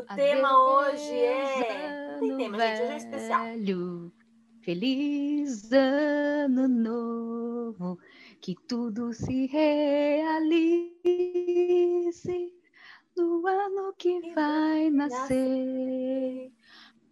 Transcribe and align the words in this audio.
O 0.00 0.04
Adeus, 0.08 0.30
tema 0.30 0.64
hoje 0.64 1.14
é. 1.14 2.16
Tem 2.18 2.36
tema, 2.38 2.56
velho, 2.56 2.76
gente, 2.76 2.84
hoje 2.84 2.92
é 2.92 2.96
especial. 2.96 3.44
Feliz 4.62 5.70
ano 5.72 6.66
novo, 6.66 7.98
que 8.40 8.54
tudo 8.66 9.12
se 9.12 9.44
realize 9.46 10.90
no 13.14 13.46
ano 13.46 13.92
que 13.98 14.32
vai 14.32 14.88
nascer. 14.88 16.50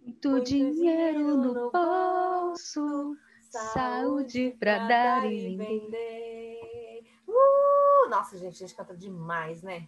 Muito, 0.02 0.30
Muito 0.30 0.44
dinheiro 0.44 1.36
no 1.36 1.70
bolso, 1.70 3.14
saúde 3.50 4.56
para 4.58 4.88
dar 4.88 5.30
e 5.30 5.58
vender. 5.58 7.04
Uh, 7.26 8.08
nossa, 8.08 8.38
gente, 8.38 8.54
a 8.54 8.66
gente 8.66 8.74
canta 8.74 8.96
demais, 8.96 9.62
né? 9.62 9.86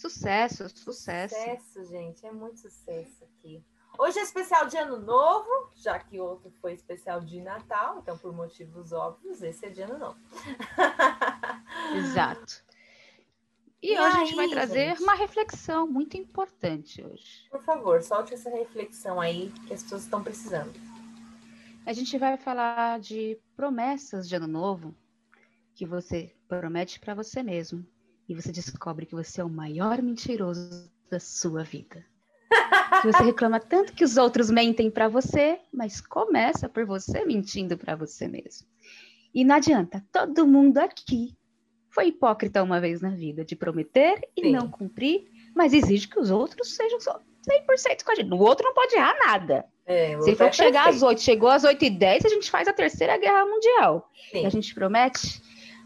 Sucesso, 0.00 0.66
sucesso. 0.70 1.34
Sucesso, 1.34 1.84
gente, 1.84 2.24
é 2.24 2.32
muito 2.32 2.58
sucesso 2.58 3.22
aqui. 3.22 3.62
Hoje 3.98 4.18
é 4.18 4.22
especial 4.22 4.66
de 4.66 4.78
Ano 4.78 4.98
Novo, 4.98 5.70
já 5.76 5.98
que 5.98 6.18
outro 6.18 6.50
foi 6.58 6.72
especial 6.72 7.20
de 7.20 7.42
Natal, 7.42 7.98
então 7.98 8.16
por 8.16 8.32
motivos 8.32 8.92
óbvios, 8.92 9.42
esse 9.42 9.66
é 9.66 9.68
de 9.68 9.82
Ano 9.82 9.98
Novo. 9.98 10.18
Exato. 11.98 12.64
E, 13.82 13.92
e 13.92 14.00
hoje 14.00 14.16
aí, 14.16 14.22
a 14.22 14.24
gente 14.24 14.36
vai 14.36 14.48
trazer 14.48 14.88
gente? 14.88 15.02
uma 15.02 15.14
reflexão 15.14 15.86
muito 15.86 16.16
importante 16.16 17.04
hoje. 17.04 17.46
Por 17.50 17.62
favor, 17.62 18.02
solte 18.02 18.32
essa 18.32 18.48
reflexão 18.48 19.20
aí 19.20 19.52
que 19.66 19.74
as 19.74 19.82
pessoas 19.82 20.04
estão 20.04 20.24
precisando. 20.24 20.80
A 21.84 21.92
gente 21.92 22.16
vai 22.16 22.38
falar 22.38 22.98
de 23.00 23.38
promessas 23.54 24.26
de 24.26 24.34
ano 24.34 24.48
novo 24.48 24.94
que 25.74 25.84
você 25.84 26.34
promete 26.48 26.98
para 26.98 27.14
você 27.14 27.42
mesmo 27.42 27.86
e 28.30 28.34
você 28.34 28.52
descobre 28.52 29.06
que 29.06 29.14
você 29.14 29.40
é 29.40 29.44
o 29.44 29.50
maior 29.50 30.00
mentiroso 30.00 30.88
da 31.10 31.18
sua 31.18 31.64
vida. 31.64 32.06
que 33.02 33.12
você 33.12 33.24
reclama 33.24 33.58
tanto 33.58 33.92
que 33.92 34.04
os 34.04 34.16
outros 34.16 34.48
mentem 34.48 34.88
para 34.88 35.08
você, 35.08 35.58
mas 35.72 36.00
começa 36.00 36.68
por 36.68 36.86
você 36.86 37.24
mentindo 37.24 37.76
para 37.76 37.96
você 37.96 38.28
mesmo. 38.28 38.68
E 39.34 39.44
não 39.44 39.56
adianta, 39.56 40.04
todo 40.12 40.46
mundo 40.46 40.78
aqui 40.78 41.36
foi 41.88 42.06
hipócrita 42.06 42.62
uma 42.62 42.80
vez 42.80 43.00
na 43.00 43.10
vida 43.10 43.44
de 43.44 43.56
prometer 43.56 44.20
e 44.36 44.42
Sim. 44.42 44.52
não 44.52 44.70
cumprir, 44.70 45.26
mas 45.52 45.72
exige 45.72 46.06
que 46.06 46.20
os 46.20 46.30
outros 46.30 46.76
sejam 46.76 47.00
só 47.00 47.20
100% 47.48 48.04
com 48.04 48.12
a 48.12 48.14
gente. 48.14 48.32
O 48.32 48.38
outro 48.38 48.64
não 48.64 48.74
pode 48.74 48.94
errar 48.94 49.16
nada. 49.26 49.64
É, 49.84 50.16
Se 50.20 50.36
for 50.36 50.44
é 50.44 50.52
chegar 50.52 50.88
às 50.88 51.02
8, 51.02 51.20
chegou 51.20 51.48
às 51.48 51.64
8 51.64 51.84
e 51.84 51.90
10, 51.90 52.26
a 52.26 52.28
gente 52.28 52.48
faz 52.48 52.68
a 52.68 52.72
terceira 52.72 53.18
guerra 53.18 53.44
mundial. 53.44 54.08
Sim. 54.30 54.42
E 54.42 54.46
a 54.46 54.50
gente 54.50 54.72
promete 54.72 55.42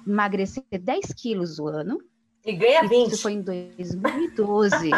emagrecer 0.06 0.62
10 0.70 1.06
quilos 1.14 1.58
o 1.58 1.66
ano. 1.66 1.98
E 2.44 2.52
ganha 2.52 2.82
20. 2.86 3.12
Isso 3.12 3.22
foi 3.22 3.32
em 3.32 3.42
2012. 3.42 4.90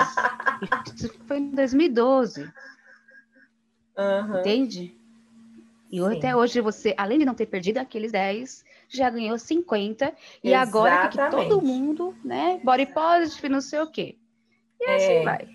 Isso 0.94 1.14
foi 1.26 1.38
em 1.38 1.50
2012. 1.50 2.52
Uhum. 3.96 4.40
Entende? 4.40 4.94
E 5.90 5.98
Sim. 5.98 6.16
até 6.16 6.34
hoje 6.34 6.60
você, 6.60 6.94
além 6.96 7.18
de 7.18 7.24
não 7.24 7.34
ter 7.34 7.46
perdido 7.46 7.78
aqueles 7.78 8.10
10, 8.10 8.64
já 8.88 9.08
ganhou 9.08 9.38
50 9.38 10.12
e 10.42 10.48
Exatamente. 10.48 10.68
agora 10.68 11.08
que 11.08 11.30
todo 11.30 11.62
mundo, 11.62 12.14
né, 12.24 12.60
body 12.62 12.86
positive, 12.86 13.48
não 13.48 13.60
sei 13.60 13.80
o 13.80 13.86
quê. 13.86 14.16
E 14.80 14.84
é. 14.84 14.96
assim 14.96 15.24
vai. 15.24 15.48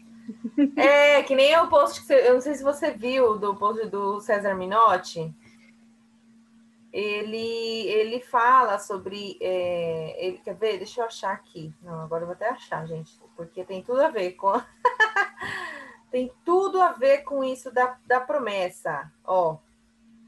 É, 0.78 1.24
que 1.24 1.36
nem 1.36 1.58
o 1.58 1.68
post 1.68 2.00
que 2.00 2.08
você, 2.08 2.30
eu 2.30 2.36
não 2.36 2.42
sei 2.42 2.56
se 2.56 2.64
você 2.64 2.92
viu 2.92 3.38
do 3.38 3.56
post 3.56 3.88
do 3.88 4.22
César 4.22 4.56
Minotti. 4.56 5.34
Ele, 6.92 7.88
ele 7.88 8.20
fala 8.20 8.78
sobre. 8.78 9.38
É, 9.40 10.26
ele 10.26 10.38
quer 10.40 10.56
ver? 10.56 10.78
Deixa 10.78 11.02
eu 11.02 11.06
achar 11.06 11.32
aqui. 11.32 11.74
Não, 11.82 12.02
agora 12.02 12.24
eu 12.24 12.28
vou 12.28 12.34
até 12.34 12.50
achar, 12.50 12.86
gente, 12.86 13.18
porque 13.36 13.64
tem 13.64 13.82
tudo 13.82 14.02
a 14.02 14.10
ver 14.10 14.34
com. 14.34 14.52
tem 16.12 16.32
tudo 16.44 16.82
a 16.82 16.92
ver 16.92 17.20
com 17.20 17.44
isso 17.44 17.72
da, 17.72 17.98
da 18.06 18.20
promessa. 18.20 19.12
Ó. 19.24 19.58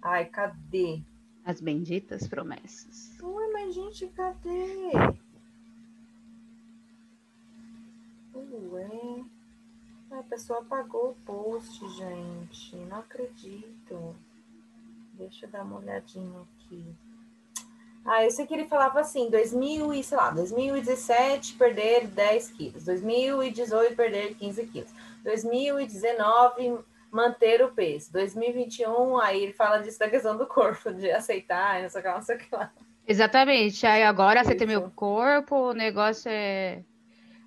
Ai, 0.01 0.25
cadê? 0.25 1.01
As 1.45 1.59
benditas 1.59 2.27
promessas. 2.27 3.17
Ué, 3.21 3.51
mas 3.51 3.75
gente, 3.75 4.07
cadê? 4.07 4.91
Ué. 8.71 9.25
A 10.11 10.23
pessoa 10.23 10.59
apagou 10.59 11.11
o 11.11 11.15
post, 11.25 11.89
gente. 11.89 12.75
Não 12.75 12.99
acredito. 12.99 14.15
Deixa 15.13 15.45
eu 15.45 15.49
dar 15.49 15.63
uma 15.63 15.79
olhadinha 15.79 16.45
aqui. 16.65 16.85
Ah, 18.05 18.23
eu 18.23 18.31
sei 18.31 18.45
que 18.45 18.53
ele 18.53 18.65
falava 18.65 18.99
assim, 18.99 19.29
2000 19.29 19.93
e, 19.93 20.03
sei 20.03 20.17
lá, 20.17 20.29
2017 20.31 21.53
perder 21.53 22.07
10 22.07 22.49
quilos, 22.51 22.83
2018 22.83 23.95
perder 23.95 24.35
15 24.35 24.67
quilos, 24.67 24.91
2019 25.23 26.83
manter 27.13 27.63
o 27.63 27.71
peso. 27.71 28.11
2021, 28.11 29.17
aí 29.19 29.43
ele 29.43 29.53
fala 29.53 29.77
disso 29.77 29.99
da 29.99 30.09
questão 30.09 30.35
do 30.35 30.47
corpo, 30.47 30.91
de 30.91 31.11
aceitar, 31.11 31.81
não 31.81 31.89
sei 31.89 32.01
o 32.01 32.03
que 32.03 32.09
lá, 32.09 32.15
não 32.15 32.23
sei 32.23 32.35
o 32.35 32.39
que 32.39 32.55
lá. 32.55 32.73
Exatamente. 33.07 33.85
Aí 33.85 34.03
agora 34.03 34.39
Isso. 34.39 34.49
aceitei 34.49 34.65
meu 34.65 34.89
corpo, 34.91 35.55
o 35.55 35.73
negócio 35.73 36.29
é 36.29 36.83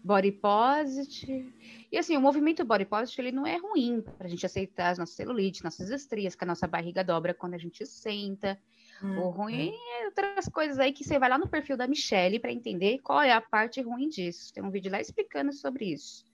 body 0.05 0.33
positive. 0.33 1.53
E 1.91 1.99
assim, 1.99 2.17
o 2.17 2.21
movimento 2.21 2.65
body 2.65 2.85
positive, 2.85 3.23
ele 3.23 3.37
não 3.37 3.47
é 3.47 3.57
ruim 3.57 4.03
para 4.17 4.27
a 4.27 4.31
gente 4.31 4.47
aceitar 4.47 4.91
as 4.91 4.99
nossas 4.99 5.17
celulites, 5.17 5.63
nossas 5.63 5.91
estrias, 5.91 6.35
que 6.35 6.45
a 6.45 6.47
nossa 6.47 6.67
barriga 6.67 7.03
dobra 7.03 7.35
quando 7.35 7.55
a 7.55 7.59
gente 7.59 7.85
senta. 7.85 8.59
Hum, 9.03 9.19
o 9.19 9.29
ruim 9.31 9.71
hum. 9.71 10.01
é 10.01 10.07
outras 10.07 10.49
coisas 10.49 10.79
aí 10.79 10.93
que 10.93 11.05
você 11.05 11.19
vai 11.19 11.29
lá 11.29 11.39
no 11.39 11.49
perfil 11.49 11.77
da 11.77 11.87
Michelle 11.87 12.39
para 12.39 12.53
entender 12.53 12.99
qual 12.99 13.21
é 13.21 13.33
a 13.33 13.41
parte 13.41 13.81
ruim 13.83 14.09
disso. 14.09 14.53
Tem 14.53 14.63
um 14.63 14.71
vídeo 14.71 14.91
lá 14.91 15.01
explicando 15.01 15.53
sobre 15.53 15.93
isso. 15.93 16.25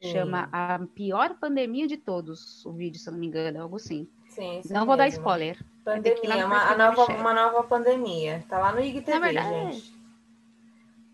Chama 0.00 0.48
A 0.52 0.78
Pior 0.94 1.34
Pandemia 1.40 1.86
de 1.86 1.96
Todos, 1.96 2.64
o 2.64 2.72
vídeo, 2.72 3.00
se 3.00 3.08
eu 3.08 3.12
não 3.12 3.18
me 3.18 3.26
engano, 3.26 3.60
algo 3.60 3.76
assim. 3.76 4.08
Sim, 4.28 4.62
não 4.70 4.86
vou 4.86 4.96
dar 4.96 5.08
spoiler. 5.08 5.58
Pandemia, 5.84 6.46
uma, 6.46 6.76
nova, 6.76 7.06
uma 7.06 7.34
nova 7.34 7.64
pandemia. 7.64 8.44
Tá 8.48 8.58
lá 8.58 8.72
no 8.72 8.80
IGTV, 8.80 9.18
verdade, 9.18 9.72
gente. 9.72 9.98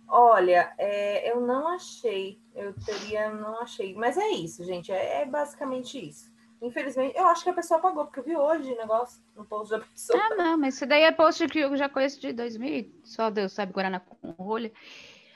Olha, 0.07 0.73
é, 0.77 1.31
eu 1.31 1.41
não 1.41 1.69
achei. 1.69 2.39
Eu 2.55 2.75
teria, 2.75 3.31
não 3.31 3.61
achei. 3.61 3.95
Mas 3.95 4.19
é 4.19 4.29
isso, 4.29 4.63
gente. 4.65 4.93
É, 4.93 5.23
é, 5.23 5.27
basicamente 5.27 5.99
isso. 5.99 6.34
Infelizmente, 6.63 7.17
eu 7.17 7.27
acho 7.27 7.45
que 7.45 7.51
a 7.51 7.55
pessoa 7.55 7.81
pagou, 7.81 8.07
porque 8.07 8.21
eu 8.21 8.25
vi 8.25 8.37
hoje 8.37 8.73
o 8.73 8.77
negócio 8.77 9.23
no 9.37 9.45
post 9.45 9.71
da 9.71 9.81
pessoa. 9.81 10.19
Ah, 10.23 10.35
não, 10.35 10.59
mas 10.59 10.75
isso 10.75 10.87
daí 10.87 11.03
é 11.03 11.13
post 11.13 11.47
que 11.49 11.59
eu 11.59 11.77
já 11.77 11.89
conheço 11.89 12.21
de 12.21 12.33
2000, 12.33 12.91
só 13.05 13.31
Deus 13.31 13.53
sabe, 13.53 13.73
Guaraná 13.73 14.01
com 14.01 14.31
rolha. 14.33 14.73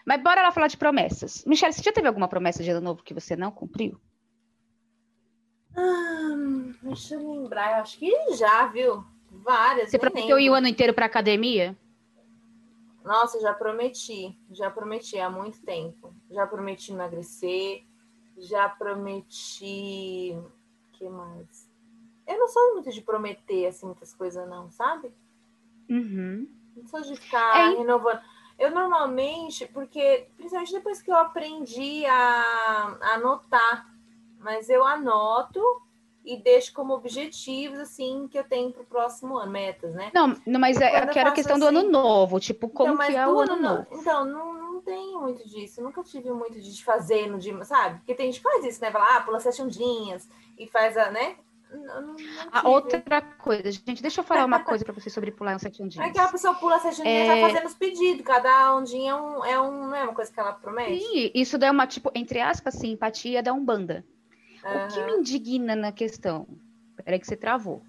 Mas 0.06 0.22
bora 0.22 0.40
lá 0.40 0.50
falar 0.50 0.68
de 0.68 0.76
promessas. 0.76 1.44
Michelle, 1.44 1.72
você 1.72 1.82
já 1.82 1.92
teve 1.92 2.08
alguma 2.08 2.28
promessa 2.28 2.62
de 2.62 2.70
ano 2.70 2.80
novo 2.80 3.02
que 3.02 3.12
você 3.12 3.36
não 3.36 3.50
cumpriu? 3.50 4.00
Ah, 5.76 6.34
deixa 6.82 7.14
eu 7.14 7.30
lembrar, 7.30 7.76
eu 7.76 7.82
acho 7.82 7.98
que 7.98 8.10
já, 8.34 8.66
viu? 8.68 9.04
Várias. 9.30 9.90
Você 9.90 9.98
prometeu 9.98 10.38
ir 10.38 10.50
o 10.50 10.54
ano 10.54 10.66
inteiro 10.66 10.94
para 10.94 11.06
academia? 11.06 11.76
Nossa, 13.04 13.40
já 13.40 13.54
prometi. 13.54 14.38
Já 14.50 14.70
prometi 14.70 15.18
há 15.18 15.30
muito 15.30 15.62
tempo. 15.62 16.14
Já 16.30 16.46
prometi 16.46 16.92
emagrecer. 16.92 17.84
Já 18.36 18.68
prometi. 18.68 20.36
Que 20.98 21.08
mais? 21.08 21.70
Eu 22.26 22.38
não 22.38 22.48
sou 22.48 22.74
muito 22.74 22.90
de 22.90 23.00
prometer 23.00 23.66
assim 23.66 23.86
muitas 23.86 24.12
coisas, 24.12 24.48
não, 24.48 24.68
sabe? 24.70 25.12
Uhum. 25.88 26.48
Não 26.76 26.86
sou 26.88 27.00
de 27.00 27.14
ficar 27.14 27.72
é, 27.72 27.76
renovando. 27.76 28.20
Eu 28.58 28.72
normalmente, 28.72 29.64
porque 29.66 30.28
principalmente 30.36 30.72
depois 30.72 31.00
que 31.00 31.10
eu 31.10 31.16
aprendi 31.16 32.04
a, 32.04 32.98
a 33.00 33.14
anotar, 33.14 33.88
mas 34.40 34.68
eu 34.68 34.84
anoto 34.84 35.62
e 36.24 36.36
deixo 36.36 36.72
como 36.74 36.92
objetivos, 36.92 37.78
assim, 37.78 38.26
que 38.28 38.36
eu 38.36 38.44
tenho 38.44 38.72
para 38.72 38.82
o 38.82 38.86
próximo 38.86 39.38
ano, 39.38 39.52
metas, 39.52 39.94
né? 39.94 40.10
Não, 40.12 40.36
não 40.44 40.58
mas 40.58 40.80
é, 40.80 41.02
eu 41.02 41.08
quero 41.08 41.30
a 41.30 41.32
questão 41.32 41.56
assim, 41.56 41.64
do 41.64 41.68
ano 41.68 41.78
assim, 41.78 41.90
novo, 41.90 42.40
tipo, 42.40 42.68
como 42.68 42.94
então, 42.94 43.06
que 43.06 43.16
é 43.16 43.26
o 43.26 43.40
ano, 43.40 43.52
ano 43.52 43.62
novo? 43.62 43.86
Então, 43.92 44.24
não, 44.24 44.52
não 44.78 44.82
tenho 44.82 45.20
muito 45.20 45.46
disso, 45.46 45.82
nunca 45.82 46.02
tive 46.02 46.30
muito 46.30 46.60
de 46.60 46.84
fazer 46.84 47.26
no 47.26 47.38
dia, 47.38 47.64
sabe? 47.64 47.98
Porque 47.98 48.14
tem 48.14 48.26
gente 48.26 48.40
que 48.40 48.48
faz 48.48 48.64
isso, 48.64 48.80
né? 48.80 48.90
Vai 48.90 49.02
lá, 49.02 49.16
ah, 49.16 49.20
pula 49.20 49.40
sete 49.40 49.60
ondinhas 49.60 50.28
e 50.56 50.66
faz 50.66 50.96
a, 50.96 51.10
né? 51.10 51.36
Não, 51.70 52.00
não 52.00 52.16
a 52.50 52.66
outra 52.66 53.20
coisa, 53.20 53.70
gente, 53.70 54.00
deixa 54.00 54.20
eu 54.20 54.24
falar 54.24 54.46
uma 54.46 54.60
coisa 54.60 54.84
para 54.84 54.94
vocês 54.94 55.12
sobre 55.12 55.30
pular 55.30 55.54
um 55.54 55.58
sete 55.58 55.82
ondinhas. 55.82 56.06
É 56.08 56.12
que 56.12 56.18
a 56.18 56.28
pessoa 56.28 56.54
pula 56.54 56.78
sete 56.78 57.00
ondinhas 57.00 57.28
é... 57.28 57.40
já 57.40 57.48
fazendo 57.48 57.66
os 57.66 57.74
pedidos, 57.74 58.24
cada 58.24 58.74
ondinha 58.74 59.12
é 59.12 59.14
um, 59.14 59.44
é 59.44 59.60
um, 59.60 59.94
é 59.94 60.04
uma 60.04 60.14
coisa 60.14 60.32
que 60.32 60.40
ela 60.40 60.52
promete? 60.52 61.00
Sim, 61.00 61.30
isso 61.34 61.56
é 61.56 61.70
uma, 61.70 61.86
tipo, 61.86 62.10
entre 62.14 62.40
aspas, 62.40 62.74
simpatia 62.74 63.42
da 63.42 63.52
Umbanda. 63.52 64.04
Uhum. 64.64 64.84
O 64.84 64.88
que 64.88 65.04
me 65.04 65.12
indigna 65.18 65.76
na 65.76 65.92
questão? 65.92 66.46
Peraí 67.04 67.18
que 67.18 67.26
você 67.26 67.36
travou. 67.36 67.82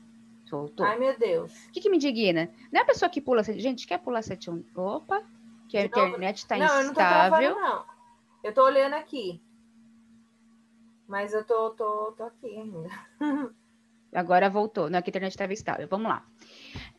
Soltou. 0.50 0.86
Ai, 0.86 0.98
meu 0.98 1.18
Deus. 1.18 1.54
O 1.68 1.72
que, 1.72 1.80
que 1.80 1.90
me 1.90 1.98
indigna? 1.98 2.50
Não 2.72 2.80
é 2.80 2.84
a 2.84 2.88
pessoa 2.88 3.10
que 3.10 3.22
pula 3.22 3.44
sete... 3.44 3.60
Gente, 3.60 3.88
quer 3.88 4.00
pular 4.00 4.22
sete 4.24 4.50
ondinhas? 4.50 4.76
Opa, 4.76 5.24
que 5.69 5.77
a 5.77 5.86
internet 5.86 6.38
está 6.38 6.57
instável. 6.57 6.75
Não, 6.75 6.81
eu 6.81 6.88
não 6.88 6.94
tô 6.94 7.00
travando, 7.00 7.62
não. 7.62 7.86
Eu 8.44 8.54
tô 8.54 8.63
olhando 8.63 8.95
aqui. 8.95 9.42
Mas 11.07 11.33
eu 11.33 11.45
tô, 11.45 11.71
tô, 11.71 12.13
tô 12.18 12.24
aqui 12.24 12.48
ainda. 12.48 12.89
Agora 14.13 14.50
voltou, 14.50 14.89
não 14.89 14.98
é 14.98 15.01
que 15.01 15.10
a 15.10 15.12
internet 15.12 15.31
estava 15.31 15.54
estável. 15.54 15.88
Vamos 15.88 16.10
lá. 16.10 16.25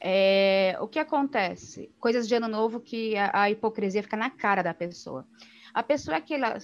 É, 0.01 0.77
o 0.81 0.87
que 0.87 0.99
acontece? 0.99 1.93
Coisas 1.99 2.29
de 2.29 2.35
ano 2.37 2.47
novo 2.47 2.81
que 2.81 3.17
a, 3.17 3.31
a, 3.35 3.51
hipocrisia 3.51 4.03
fica 4.03 4.17
na 4.17 4.31
cara 4.31 4.63
da 4.63 4.73
pessoa. 4.73 5.27
A 5.73 5.83
pessoa 5.83 6.17
é 6.17 6.19
aquela 6.19 6.59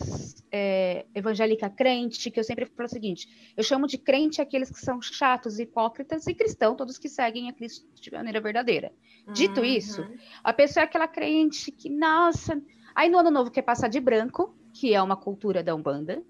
é, 0.52 1.06
evangélica 1.14 1.70
crente, 1.70 2.30
que 2.30 2.38
eu 2.40 2.44
sempre 2.44 2.66
falo 2.66 2.86
o 2.86 2.90
seguinte: 2.90 3.52
eu 3.56 3.62
chamo 3.62 3.86
de 3.86 3.98
crente 3.98 4.40
aqueles 4.40 4.70
que 4.70 4.78
são 4.78 5.00
chatos, 5.00 5.58
hipócritas, 5.58 6.26
e 6.26 6.34
cristão, 6.34 6.74
todos 6.76 6.98
que 6.98 7.08
seguem 7.08 7.48
a 7.48 7.52
Cristo 7.52 7.86
de 7.94 8.10
maneira 8.10 8.40
verdadeira. 8.40 8.92
Dito 9.32 9.60
Uhum. 9.60 9.66
isso, 9.66 10.06
a 10.42 10.52
pessoa 10.52 10.82
é 10.82 10.86
aquela 10.86 11.08
crente 11.08 11.70
que, 11.72 11.88
nossa. 11.88 12.60
Aí 12.94 13.08
no 13.08 13.18
ano 13.18 13.30
novo 13.30 13.50
quer 13.50 13.62
passar 13.62 13.88
de 13.88 14.00
branco, 14.00 14.56
que 14.72 14.94
é 14.94 15.02
uma 15.02 15.16
cultura 15.16 15.62
da 15.62 15.74
Umbanda, 15.74 16.22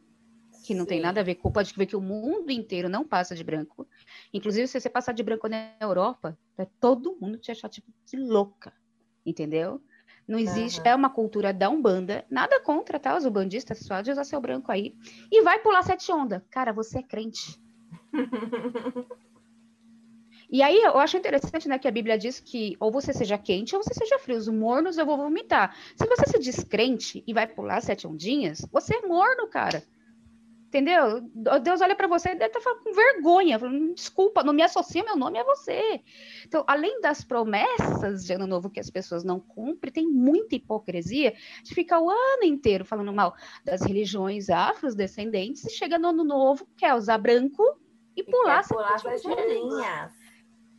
que 0.64 0.74
não 0.74 0.84
tem 0.84 0.98
Sim. 0.98 1.02
nada 1.02 1.20
a 1.20 1.24
ver 1.24 1.36
com. 1.36 1.50
Pode 1.50 1.72
ver 1.74 1.86
que 1.86 1.96
o 1.96 2.00
mundo 2.00 2.50
inteiro 2.50 2.88
não 2.88 3.06
passa 3.06 3.34
de 3.34 3.44
branco. 3.44 3.88
Inclusive, 4.34 4.66
se 4.66 4.80
você 4.80 4.90
passar 4.90 5.12
de 5.12 5.22
branco 5.22 5.48
na 5.48 5.74
Europa, 5.80 6.36
todo 6.80 7.16
mundo 7.20 7.38
te 7.38 7.50
achar 7.52 7.68
tipo 7.68 7.92
que 8.04 8.16
louca. 8.16 8.72
Entendeu? 9.24 9.80
Não 10.26 10.38
existe. 10.38 10.80
Aham. 10.80 10.90
É 10.90 10.94
uma 10.94 11.10
cultura 11.10 11.52
da 11.52 11.70
Umbanda. 11.70 12.24
Nada 12.30 12.60
contra, 12.60 12.98
tá? 12.98 13.16
Os 13.16 13.24
umbandistas, 13.24 13.78
só 13.80 14.00
de 14.00 14.10
usar 14.10 14.24
seu 14.24 14.40
branco 14.40 14.72
aí. 14.72 14.94
E 15.30 15.42
vai 15.42 15.58
pular 15.60 15.82
sete 15.82 16.10
onda. 16.10 16.44
Cara, 16.50 16.72
você 16.72 16.98
é 16.98 17.02
crente. 17.02 17.60
E 20.48 20.62
aí, 20.62 20.80
eu 20.80 20.96
acho 20.98 21.16
interessante, 21.16 21.68
né, 21.68 21.76
que 21.76 21.88
a 21.88 21.90
Bíblia 21.90 22.16
diz 22.16 22.38
que 22.38 22.76
ou 22.78 22.92
você 22.92 23.12
seja 23.12 23.36
quente 23.36 23.74
ou 23.74 23.82
você 23.82 23.92
seja 23.92 24.16
frio. 24.18 24.36
Os 24.36 24.46
mornos 24.46 24.96
eu 24.96 25.04
vou 25.04 25.16
vomitar. 25.16 25.76
Se 25.96 26.06
você 26.06 26.24
se 26.26 26.38
diz 26.38 26.62
crente 26.62 27.24
e 27.26 27.34
vai 27.34 27.48
pular 27.48 27.80
sete 27.80 28.06
ondinhas, 28.06 28.64
você 28.70 28.94
é 28.94 29.06
morno, 29.06 29.48
cara. 29.48 29.82
Entendeu? 30.66 31.20
Deus 31.62 31.80
olha 31.80 31.94
para 31.94 32.08
você 32.08 32.30
e 32.30 32.34
deve 32.34 32.58
estar 32.58 32.74
com 32.74 32.92
vergonha. 32.92 33.58
falando, 33.58 33.94
Desculpa, 33.94 34.42
não 34.42 34.52
me 34.52 34.62
associa, 34.62 35.04
meu 35.04 35.16
nome 35.16 35.38
é 35.38 35.44
você. 35.44 36.02
Então, 36.44 36.64
além 36.66 37.00
das 37.00 37.22
promessas 37.22 38.24
de 38.24 38.32
ano 38.32 38.46
novo 38.46 38.68
que 38.68 38.80
as 38.80 38.90
pessoas 38.90 39.22
não 39.22 39.38
cumprem, 39.38 39.92
tem 39.92 40.06
muita 40.06 40.56
hipocrisia 40.56 41.34
de 41.62 41.74
ficar 41.74 42.00
o 42.00 42.10
ano 42.10 42.42
inteiro 42.42 42.84
falando 42.84 43.12
mal 43.12 43.34
das 43.64 43.80
religiões 43.82 44.50
afrodescendentes 44.50 45.64
e 45.64 45.70
chega 45.70 45.98
no 45.98 46.08
ano 46.08 46.24
novo, 46.24 46.68
quer 46.76 46.94
usar 46.94 47.18
branco 47.18 47.62
e, 48.16 48.22
E 48.22 48.24
pular, 48.24 48.66
pular 48.66 48.94
as 48.94 49.24
linhas. 49.24 50.12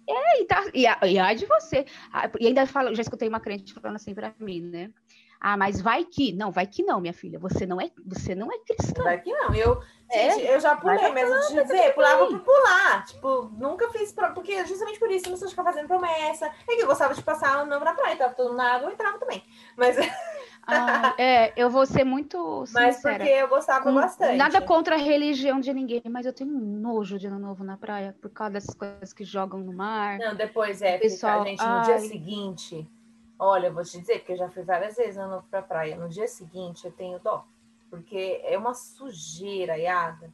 E, 0.09 0.45
tá, 0.45 0.65
e, 0.73 0.83
e 0.83 1.19
ai 1.19 1.35
de 1.35 1.45
você. 1.45 1.85
Ah, 2.11 2.29
E 2.39 2.47
ainda 2.47 2.65
fala, 2.65 2.93
já 2.93 3.01
escutei 3.01 3.27
uma 3.27 3.39
crente 3.39 3.73
falando 3.73 3.95
assim 3.95 4.13
pra 4.13 4.33
mim, 4.39 4.61
né? 4.61 4.91
Ah, 5.39 5.55
mas 5.55 5.79
vai 5.79 6.03
que. 6.03 6.33
Não, 6.33 6.51
vai 6.51 6.65
que 6.65 6.83
não, 6.83 6.99
minha 6.99 7.13
filha. 7.13 7.37
Você 7.39 7.65
não 7.65 7.79
é, 7.79 7.91
você 8.05 8.33
não 8.33 8.51
é 8.51 8.57
cristã. 8.59 9.03
Vai 9.03 9.21
que 9.21 9.31
não. 9.31 9.53
Eu, 9.53 9.81
É? 10.09 10.31
gente, 10.31 10.45
eu 10.47 10.59
já 10.59 10.75
pulei 10.75 11.11
mesmo 11.11 11.35
de 11.47 11.61
dizer, 11.61 11.93
pulava 11.93 12.25
por 12.27 12.39
pular. 12.39 13.05
Tipo, 13.05 13.43
nunca 13.57 13.87
fiz. 13.89 14.11
Pro... 14.11 14.33
Porque 14.33 14.65
justamente 14.65 14.99
por 14.99 15.11
isso 15.11 15.27
eu 15.29 15.37
não 15.37 15.49
ficar 15.49 15.63
fazendo 15.63 15.87
promessa. 15.87 16.47
É 16.67 16.75
que 16.75 16.81
eu 16.81 16.87
gostava 16.87 17.13
de 17.13 17.21
passar 17.21 17.63
o 17.63 17.65
nome 17.67 17.85
na 17.85 17.93
praia, 17.93 18.15
tava 18.15 18.33
tudo 18.33 18.53
na 18.53 18.75
água, 18.75 18.87
eu 18.89 18.93
entrava 18.93 19.17
também. 19.19 19.43
Mas, 19.75 19.95
Ah, 20.69 21.15
é, 21.17 21.53
eu 21.55 21.69
vou 21.69 21.85
ser 21.85 22.03
muito 22.03 22.65
mas 22.73 22.95
sincera. 22.97 23.19
porque 23.19 23.31
eu 23.31 23.47
gostava 23.47 23.83
Com- 23.83 23.93
bastante. 23.93 24.35
Nada 24.35 24.59
contra 24.61 24.95
a 24.95 24.97
religião 24.97 25.61
de 25.61 25.73
ninguém, 25.73 26.01
mas 26.09 26.25
eu 26.25 26.33
tenho 26.33 26.49
um 26.49 26.59
nojo 26.81 27.17
de 27.17 27.25
ano 27.27 27.39
novo 27.39 27.63
na 27.63 27.77
praia 27.77 28.13
por 28.21 28.29
causa 28.29 28.51
dessas 28.53 28.75
coisas 28.75 29.13
que 29.13 29.23
jogam 29.23 29.61
no 29.61 29.71
mar. 29.71 30.17
Não, 30.19 30.35
depois 30.35 30.81
é, 30.81 30.97
Pessoal, 30.97 31.45
fica, 31.45 31.49
gente, 31.51 31.65
no 31.65 31.81
dia 31.83 31.93
ai. 31.93 31.99
seguinte. 32.01 32.91
Olha, 33.39 33.67
eu 33.67 33.73
vou 33.73 33.83
te 33.83 33.99
dizer, 33.99 34.19
porque 34.19 34.33
eu 34.33 34.37
já 34.37 34.49
fui 34.49 34.63
várias 34.63 34.95
vezes 34.95 35.15
novo 35.15 35.45
pra 35.49 35.61
praia. 35.61 35.95
No 35.95 36.09
dia 36.09 36.27
seguinte 36.27 36.85
eu 36.85 36.91
tenho 36.91 37.19
dó. 37.19 37.45
Porque 37.89 38.41
é 38.43 38.57
uma 38.57 38.73
sujeira, 38.73 39.77
Yada. 39.77 40.33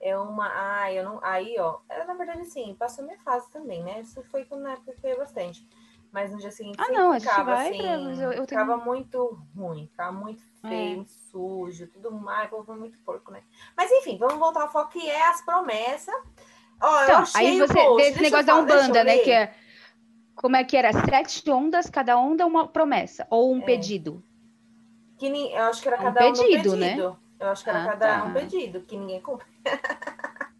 É 0.00 0.16
uma. 0.16 0.48
Ai, 0.48 0.98
eu 0.98 1.04
não. 1.04 1.20
Aí, 1.22 1.54
ó. 1.58 1.78
é, 1.88 2.04
Na 2.04 2.14
verdade, 2.14 2.40
assim, 2.40 2.74
passou 2.74 3.04
minha 3.04 3.18
fase 3.18 3.50
também, 3.50 3.82
né? 3.82 4.00
Isso 4.00 4.22
foi 4.24 4.44
quando 4.44 4.62
na 4.62 4.72
época 4.72 4.94
eu 5.02 5.18
bastante. 5.18 5.66
Mas 6.10 6.32
no 6.32 6.38
dia 6.38 6.50
seguinte 6.50 6.76
Ah, 6.80 6.90
não, 6.90 7.20
ficava 7.20 7.54
vai 7.54 7.68
assim. 7.68 7.78
eu- 8.20 8.32
eu 8.32 8.46
tenho- 8.46 8.46
Ficava 8.46 8.76
muito 8.78 9.38
ruim, 9.54 9.86
ficava 9.86 10.10
muito 10.10 10.42
É. 10.64 10.68
feio, 10.68 11.06
sujo, 11.30 11.86
tudo 11.86 12.10
mais, 12.10 12.50
povo 12.50 12.74
muito 12.74 12.98
porco, 13.04 13.30
né? 13.30 13.42
Mas 13.76 13.92
enfim, 13.92 14.18
vamos 14.18 14.38
voltar 14.38 14.62
ao 14.62 14.72
foco 14.72 14.90
que 14.90 15.08
é 15.08 15.28
as 15.28 15.40
promessas. 15.44 16.12
Ó, 16.80 16.98
eu 16.98 17.04
Então, 17.04 17.18
achei 17.20 17.46
aí 17.46 17.62
o 17.62 17.68
você 17.68 17.74
post, 17.74 17.96
desse 18.02 18.18
deixa 18.18 18.36
eu 18.36 18.42
negócio 18.42 18.46
da 18.46 18.52
eu 18.54 18.62
Umbanda, 18.62 19.04
né? 19.04 19.18
Que 19.18 19.30
é. 19.30 19.54
Como 20.40 20.56
é 20.56 20.64
que 20.64 20.74
era? 20.74 20.90
Sete 20.92 21.50
ondas, 21.50 21.90
cada 21.90 22.16
onda 22.16 22.46
uma 22.46 22.66
promessa. 22.66 23.26
Ou 23.28 23.52
um 23.52 23.58
É. 23.58 23.64
pedido. 23.64 24.22
Que 25.18 25.26
eu 25.26 25.62
acho 25.64 25.82
que 25.82 25.88
era 25.88 26.00
um 26.00 26.04
cada 26.04 26.28
um 26.28 26.32
pedido, 26.32 26.72
um 26.72 26.76
né? 26.76 26.88
pedido. 26.88 27.18
Eu 27.38 27.48
acho 27.48 27.62
que 27.62 27.68
era 27.70 27.82
Ah, 27.82 27.86
cada 27.88 28.20
tá. 28.20 28.24
um 28.24 28.32
pedido, 28.32 28.80
que 28.80 28.96
ninguém 28.96 29.20
cumpre. 29.20 29.46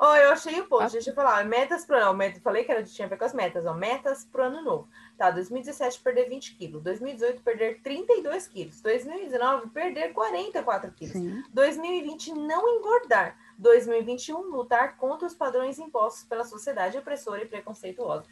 Ó, 0.00 0.16
eu 0.16 0.32
achei 0.32 0.58
o 0.60 0.66
post, 0.66 0.84
Ah. 0.86 0.90
deixa 0.92 1.10
eu 1.10 1.14
falar. 1.14 1.44
Metas 1.44 1.84
pro 1.84 1.96
ano. 1.96 2.22
Eu 2.22 2.40
falei 2.40 2.64
que 2.64 2.72
era, 2.72 2.82
tinha 2.82 3.06
a 3.06 3.08
ver 3.08 3.16
com 3.18 3.24
as 3.24 3.32
metas, 3.34 3.64
ó. 3.66 3.72
Metas 3.74 4.24
pro 4.24 4.42
ano 4.44 4.60
novo. 4.62 4.88
Tá, 5.16 5.30
2017 5.30 6.00
perder 6.00 6.28
20 6.28 6.56
quilos. 6.56 6.82
2018 6.82 7.40
perder 7.42 7.80
32 7.82 8.48
quilos. 8.48 8.80
2019 8.80 9.68
perder 9.68 10.12
44 10.12 10.90
quilos. 10.90 11.12
Sim. 11.12 11.44
2020 11.52 12.32
não 12.34 12.68
engordar. 12.68 13.36
2021 13.58 14.40
lutar 14.50 14.96
contra 14.96 15.26
os 15.26 15.34
padrões 15.34 15.78
impostos 15.78 16.24
pela 16.24 16.44
sociedade 16.44 16.98
opressora 16.98 17.42
e 17.42 17.46
preconceituosa. 17.46 18.24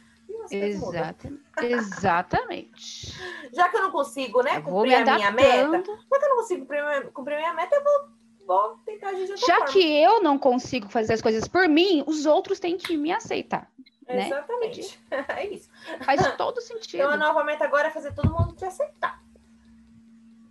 Exata- 0.49 1.31
Exatamente. 1.61 3.13
Já 3.53 3.69
que 3.69 3.77
eu 3.77 3.81
não 3.83 3.91
consigo, 3.91 4.41
né, 4.41 4.59
vou 4.59 4.83
me 4.83 4.89
cumprir 4.91 5.07
a 5.09 5.15
minha 5.15 5.31
meta, 5.31 5.71
já 6.11 6.19
que 6.19 6.25
eu 6.25 6.29
não 6.29 6.35
consigo 6.37 6.61
cumprir, 6.61 6.83
minha- 6.83 7.01
cumprir 7.11 7.33
a 7.35 7.37
minha 7.37 7.53
meta, 7.53 7.75
eu 7.75 7.83
vou, 7.83 8.09
vou 8.47 8.77
tentar 8.85 9.09
agir 9.09 9.25
de 9.25 9.31
outra 9.31 9.47
Já 9.47 9.55
forma. 9.57 9.71
que 9.73 10.01
eu 10.01 10.21
não 10.23 10.37
consigo 10.37 10.89
fazer 10.89 11.13
as 11.13 11.21
coisas 11.21 11.47
por 11.47 11.67
mim, 11.69 12.03
os 12.07 12.25
outros 12.25 12.59
têm 12.59 12.77
que 12.77 12.97
me 12.97 13.11
aceitar. 13.11 13.69
né? 14.07 14.25
Exatamente. 14.27 14.99
É 15.09 15.47
isso. 15.53 15.69
Faz 16.03 16.35
todo 16.35 16.59
sentido. 16.61 16.99
Então 17.01 17.11
a 17.11 17.17
nova 17.17 17.43
meta 17.43 17.63
agora 17.65 17.87
é 17.87 17.91
fazer 17.91 18.13
todo 18.13 18.29
mundo 18.33 18.53
te 18.55 18.65
aceitar. 18.65 19.21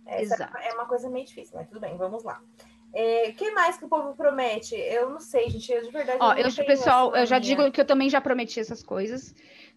Essa 0.05 0.35
Exato. 0.35 0.57
é 0.57 0.73
uma 0.73 0.85
coisa 0.85 1.09
meio 1.09 1.25
difícil, 1.25 1.55
mas 1.57 1.67
tudo 1.67 1.79
bem, 1.79 1.95
vamos 1.97 2.23
lá. 2.23 2.41
O 2.93 3.33
que 3.35 3.51
mais 3.51 3.77
que 3.77 3.85
o 3.85 3.87
povo 3.89 4.13
promete? 4.15 4.75
Eu 4.75 5.09
não 5.09 5.19
sei, 5.19 5.49
gente. 5.49 5.71
Eu 5.71 5.81
de 5.81 5.91
verdade. 5.91 6.17
Ó, 6.19 6.33
não 6.33 6.37
eu, 6.37 6.65
pessoal, 6.65 7.15
eu 7.15 7.25
já 7.25 7.39
digo 7.39 7.71
que 7.71 7.79
eu 7.79 7.85
também 7.85 8.09
já 8.09 8.19
prometi 8.19 8.59
essas 8.59 8.83
coisas. 8.83 9.33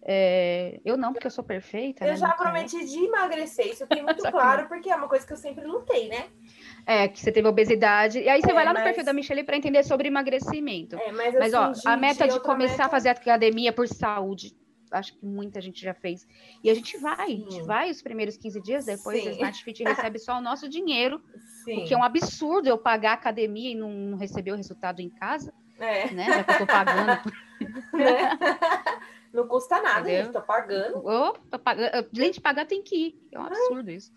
É, 0.07 0.79
eu 0.85 0.95
não, 0.97 1.13
porque 1.13 1.25
eu 1.25 1.31
sou 1.31 1.43
perfeita. 1.43 2.03
Eu 2.05 2.11
né, 2.11 2.17
já 2.17 2.29
é. 2.29 2.33
prometi 2.35 2.85
de 2.85 2.99
emagrecer, 3.05 3.67
isso 3.67 3.83
eu 3.83 3.87
tenho 3.87 4.03
muito 4.03 4.21
claro, 4.31 4.67
porque 4.67 4.89
é 4.89 4.95
uma 4.95 5.07
coisa 5.07 5.25
que 5.25 5.33
eu 5.33 5.37
sempre 5.37 5.65
lutei, 5.65 6.09
né? 6.09 6.25
É, 6.85 7.07
que 7.07 7.19
você 7.19 7.31
teve 7.31 7.47
obesidade. 7.47 8.19
E 8.19 8.29
aí 8.29 8.41
você 8.41 8.51
É, 8.51 8.53
vai 8.53 8.65
lá 8.65 8.71
no 8.71 8.75
mas- 8.75 8.83
perfil 8.83 9.03
da 9.05 9.13
Michelle 9.13 9.43
para 9.43 9.57
entender 9.57 9.83
sobre 9.83 10.07
emagrecimento. 10.07 10.95
É, 10.97 11.11
mas 11.11 11.33
Mas, 11.33 11.53
ó, 11.53 11.71
assim, 11.71 11.87
a 11.87 11.97
meta 11.97 12.27
de 12.27 12.33
outra 12.33 12.51
começar 12.51 12.73
meta- 12.73 12.85
a 12.85 12.89
fazer 12.89 13.09
academia 13.09 13.73
por 13.73 13.87
saúde, 13.87 14.53
acho 14.91 15.13
que 15.17 15.25
muita 15.25 15.59
gente 15.61 15.81
já 15.81 15.93
fez. 15.93 16.27
E 16.63 16.69
a 16.69 16.73
gente 16.73 16.97
vai, 16.97 17.25
a 17.25 17.29
gente 17.29 17.53
Sim. 17.53 17.63
vai 17.63 17.89
os 17.89 18.01
primeiros 18.01 18.37
15 18.37 18.61
dias, 18.61 18.85
depois 18.85 19.21
Sim. 19.21 19.29
a 19.29 19.31
Smart 19.33 19.63
Fit 19.63 19.83
recebe 19.83 20.19
só 20.19 20.37
o 20.37 20.41
nosso 20.41 20.67
dinheiro, 20.69 21.21
Sim. 21.63 21.83
o 21.83 21.85
que 21.87 21.93
é 21.93 21.97
um 21.97 22.03
absurdo 22.03 22.67
eu 22.67 22.77
pagar 22.77 23.11
a 23.11 23.13
academia 23.15 23.71
e 23.71 23.75
não, 23.75 24.15
receber 24.17 24.51
o 24.51 24.55
resultado 24.55 25.01
em 25.01 25.09
casa, 25.09 25.53
É, 25.79 26.09
né? 26.11 26.25
Já 26.25 26.43
que 26.43 26.51
eu 26.51 26.57
tô 26.59 26.65
pagando. 26.67 27.33
né? 27.93 28.29
Não 29.33 29.45
custa 29.47 29.81
nada, 29.81 29.99
Entendeu? 30.01 30.23
gente. 30.23 30.33
Tô 30.33 30.41
pagando. 30.41 31.05
Ô, 31.05 31.33
tô 31.33 31.59
pagando. 31.59 32.07
Além 32.15 32.31
de 32.31 32.39
pagar, 32.39 32.65
tem 32.65 32.81
que 32.81 32.95
ir. 32.95 33.27
É 33.33 33.37
um 33.39 33.43
absurdo 33.43 33.91
isso. 33.91 34.09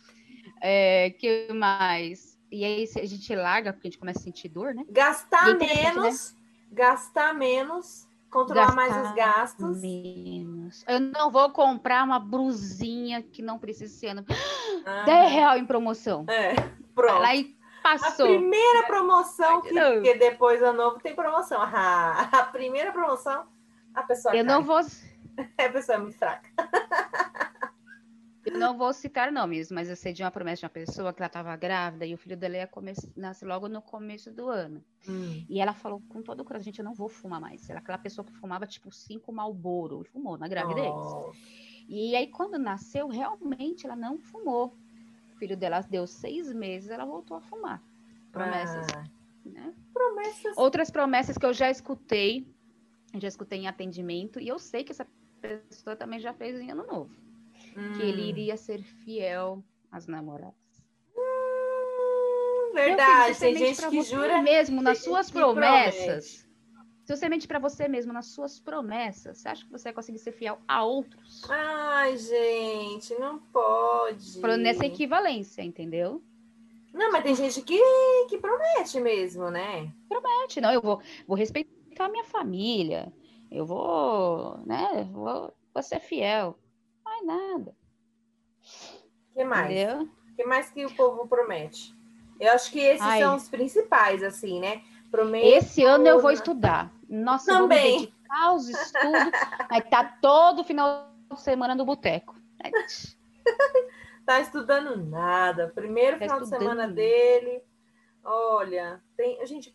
É, 0.61 1.11
que 1.11 1.53
mais? 1.53 2.39
E 2.51 2.65
aí 2.65 2.89
a 2.97 3.05
gente 3.05 3.35
larga, 3.35 3.73
porque 3.73 3.89
a 3.89 3.91
gente 3.91 3.99
começa 3.99 4.21
a 4.21 4.23
sentir 4.23 4.49
dor, 4.49 4.75
né? 4.75 4.85
Gastar 4.89 5.49
é 5.49 5.51
interessante, 5.53 5.95
menos, 5.97 6.37
gastar 6.71 7.35
menos, 7.35 8.08
controlar 8.31 8.75
mais 8.75 8.91
os 8.91 9.03
Gastar 9.13 9.15
gastos. 9.17 9.81
Menos. 9.81 10.85
Eu 10.87 11.01
não 11.01 11.31
vou 11.31 11.51
comprar 11.51 12.05
uma 12.05 12.19
brusinha 12.19 13.23
que 13.23 13.41
não 13.43 13.59
precisa 13.59 13.93
ser. 13.95 14.25
Ah, 14.87 15.03
10 15.07 15.33
real 15.33 15.57
em 15.57 15.65
promoção. 15.65 16.25
É, 16.29 16.55
pronto. 16.95 17.21
lá 17.21 17.35
e 17.35 17.57
A 17.83 17.99
passou. 17.99 18.27
primeira 18.27 18.83
promoção, 18.87 19.61
que, 19.63 19.69
porque 19.73 20.15
depois 20.19 20.61
do 20.61 20.73
novo 20.73 20.99
tem 21.01 21.15
promoção. 21.15 21.59
Ah, 21.63 22.29
a 22.33 22.43
primeira 22.45 22.93
promoção, 22.93 23.45
a 23.95 24.03
pessoa 24.03 24.35
Eu 24.35 24.45
cai. 24.45 24.55
não 24.55 24.63
vou. 24.63 24.79
A 25.57 25.69
pessoa 25.69 25.97
é 25.97 25.99
muito 26.01 26.19
fraca. 26.19 26.49
Eu 28.55 28.59
não 28.59 28.77
vou 28.77 28.93
citar 28.93 29.31
nomes, 29.33 29.71
mas 29.71 29.89
eu 29.89 29.97
sei 29.97 30.13
de 30.13 30.23
uma 30.23 30.31
promessa 30.31 30.61
de 30.61 30.65
uma 30.67 30.71
pessoa 30.71 31.13
que 31.13 31.21
ela 31.21 31.27
estava 31.27 31.55
grávida 31.57 32.07
e 32.07 32.15
o 32.15 32.19
filho 32.19 32.37
dela 32.37 32.57
ia 32.57 32.67
come- 32.67 32.93
nascer 33.17 33.47
logo 33.47 33.69
no 33.69 33.81
começo 33.83 34.31
do 34.33 34.49
ano. 34.49 34.83
E 35.49 35.61
ela 35.61 35.75
falou 35.75 36.03
com 36.09 36.23
todo 36.23 36.41
o 36.41 36.45
coração, 36.45 36.65
gente, 36.65 36.79
eu 36.79 36.85
não 36.85 36.95
vou 36.95 37.09
fumar 37.09 37.41
mais. 37.41 37.69
Era 37.69 37.79
aquela 37.81 37.99
pessoa 37.99 38.25
que 38.25 38.33
fumava 38.33 38.67
tipo 38.67 38.91
cinco 38.91 39.33
Malboro 39.33 40.03
e 40.03 40.09
fumou 40.09 40.37
na 40.39 40.49
gravidez. 40.49 40.93
Oh, 40.95 41.33
E 41.89 42.15
aí 42.17 42.27
quando 42.29 42.59
nasceu, 42.59 43.09
realmente 43.09 43.87
ela 43.87 43.97
não 43.97 44.19
fumou. 44.19 44.77
O 45.35 45.37
filho 45.39 45.57
dela 45.57 45.81
deu 45.81 46.07
seis 46.07 46.53
meses, 46.53 46.91
ela 46.91 47.05
voltou 47.05 47.37
a 47.37 47.41
fumar. 47.41 47.83
Promessas, 48.33 48.87
ah, 48.95 49.05
né? 49.45 49.75
promessas. 49.93 50.57
Outras 50.57 50.91
promessas 50.91 51.39
que 51.39 51.47
eu 51.47 51.53
já 51.53 51.71
escutei, 51.71 52.47
já 53.15 53.29
escutei 53.29 53.61
em 53.61 53.69
atendimento 53.69 54.39
e 54.41 54.49
eu 54.49 54.59
sei 54.59 54.85
que 54.85 54.93
essa 54.93 55.07
pessoa 55.41 55.97
também 55.97 56.19
já 56.19 56.35
fez 56.35 56.61
em 56.61 56.71
ano 56.71 56.85
novo, 56.87 57.15
que 57.97 58.03
ele 58.03 58.23
Hum. 58.23 58.27
iria 58.27 58.57
ser 58.57 58.83
fiel 58.83 59.63
às 59.91 60.07
namoradas. 60.07 60.55
Hum, 61.17 62.73
Verdade, 62.75 63.39
tem 63.39 63.55
gente 63.57 63.89
que 63.89 64.03
jura. 64.03 64.43
mesmo 64.43 64.81
nas 64.83 64.99
suas 64.99 65.31
promessas. 65.31 66.47
Se 67.05 67.17
você 67.17 67.29
mente 67.29 67.49
pra 67.49 67.59
você 67.59 67.89
mesmo 67.89 68.13
nas 68.13 68.27
suas 68.27 68.61
promessas, 68.61 69.39
você 69.39 69.49
acha 69.49 69.65
que 69.65 69.73
você 69.73 69.85
vai 69.85 69.93
conseguir 69.95 70.19
ser 70.19 70.33
fiel 70.33 70.59
a 70.69 70.85
outros? 70.85 71.43
Ai, 71.49 72.17
gente, 72.19 73.15
não 73.15 73.39
pode. 73.39 74.39
Nessa 74.59 74.85
equivalência, 74.85 75.63
entendeu? 75.63 76.23
Não, 76.93 77.11
mas 77.11 77.23
tem 77.23 77.35
gente 77.35 77.63
que, 77.63 77.79
que 78.29 78.37
promete 78.37 79.01
mesmo, 79.01 79.51
né? 79.51 79.91
Promete, 80.09 80.61
não, 80.61 80.71
eu 80.71 80.83
vou, 80.83 81.01
vou 81.27 81.37
respeitar 81.37 81.71
a 82.01 82.09
minha 82.11 82.25
família, 82.25 83.11
eu 83.51 83.65
vou, 83.65 84.59
né, 84.67 85.09
vou, 85.11 85.53
vou 85.73 85.83
ser 85.83 86.01
fiel. 86.01 86.59
Não 87.23 87.53
nada. 87.59 87.75
O 89.31 89.35
que 89.35 89.45
mais? 89.45 89.93
O 90.01 90.37
que 90.37 90.45
mais 90.45 90.71
que 90.71 90.87
o 90.87 90.95
povo 90.95 91.27
promete? 91.27 91.97
Eu 92.41 92.53
acho 92.53 92.71
que 92.71 92.79
esses 92.79 93.03
Ai. 93.03 93.21
são 93.21 93.37
os 93.37 93.49
principais, 93.49 94.23
assim, 94.23 94.61
né? 94.61 94.83
Prometo... 95.11 95.47
Esse 95.47 95.85
ano 95.85 96.07
eu 96.07 96.21
vou 96.21 96.31
estudar. 96.31 96.93
Nossa, 97.09 97.53
Também. 97.53 97.57
eu 97.57 97.91
vou 97.91 97.99
me 97.99 98.05
dedicar 98.07 98.43
aos 98.45 98.69
estudos. 98.69 99.33
Vai 99.69 99.79
estar 99.79 100.05
tá 100.05 100.19
todo 100.21 100.63
final 100.63 101.11
de 101.33 101.41
semana 101.41 101.75
no 101.75 101.85
boteco. 101.85 102.37
tá 104.27 104.41
estudando 104.41 104.97
nada. 104.97 105.73
Primeiro 105.75 106.19
tá 106.19 106.25
final 106.25 106.39
estudando. 106.39 106.61
de 106.61 106.65
semana 106.65 106.89
dele. 106.89 107.63
Olha, 108.23 109.03
tem, 109.17 109.41
a 109.41 109.47
gente 109.47 109.73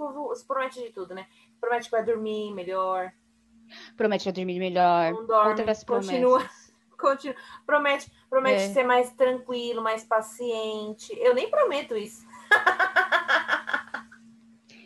promete 0.47 0.81
de 0.81 0.91
tudo, 0.91 1.15
né? 1.15 1.25
Promete 1.59 1.85
que 1.85 1.91
vai 1.91 2.03
dormir 2.03 2.53
melhor. 2.53 3.11
Promete 3.97 4.23
que 4.23 4.29
vai 4.29 4.33
dormir 4.33 4.59
melhor. 4.59 5.11
Não 5.11 5.25
dorme, 5.25 5.49
Outras 5.49 5.83
promessas. 5.83 6.11
continua. 6.11 6.49
Promete, 7.65 8.11
promete 8.29 8.63
é. 8.63 8.69
ser 8.69 8.83
mais 8.83 9.11
tranquilo, 9.11 9.81
mais 9.81 10.03
paciente. 10.03 11.11
Eu 11.17 11.33
nem 11.33 11.49
prometo 11.49 11.95
isso. 11.95 12.25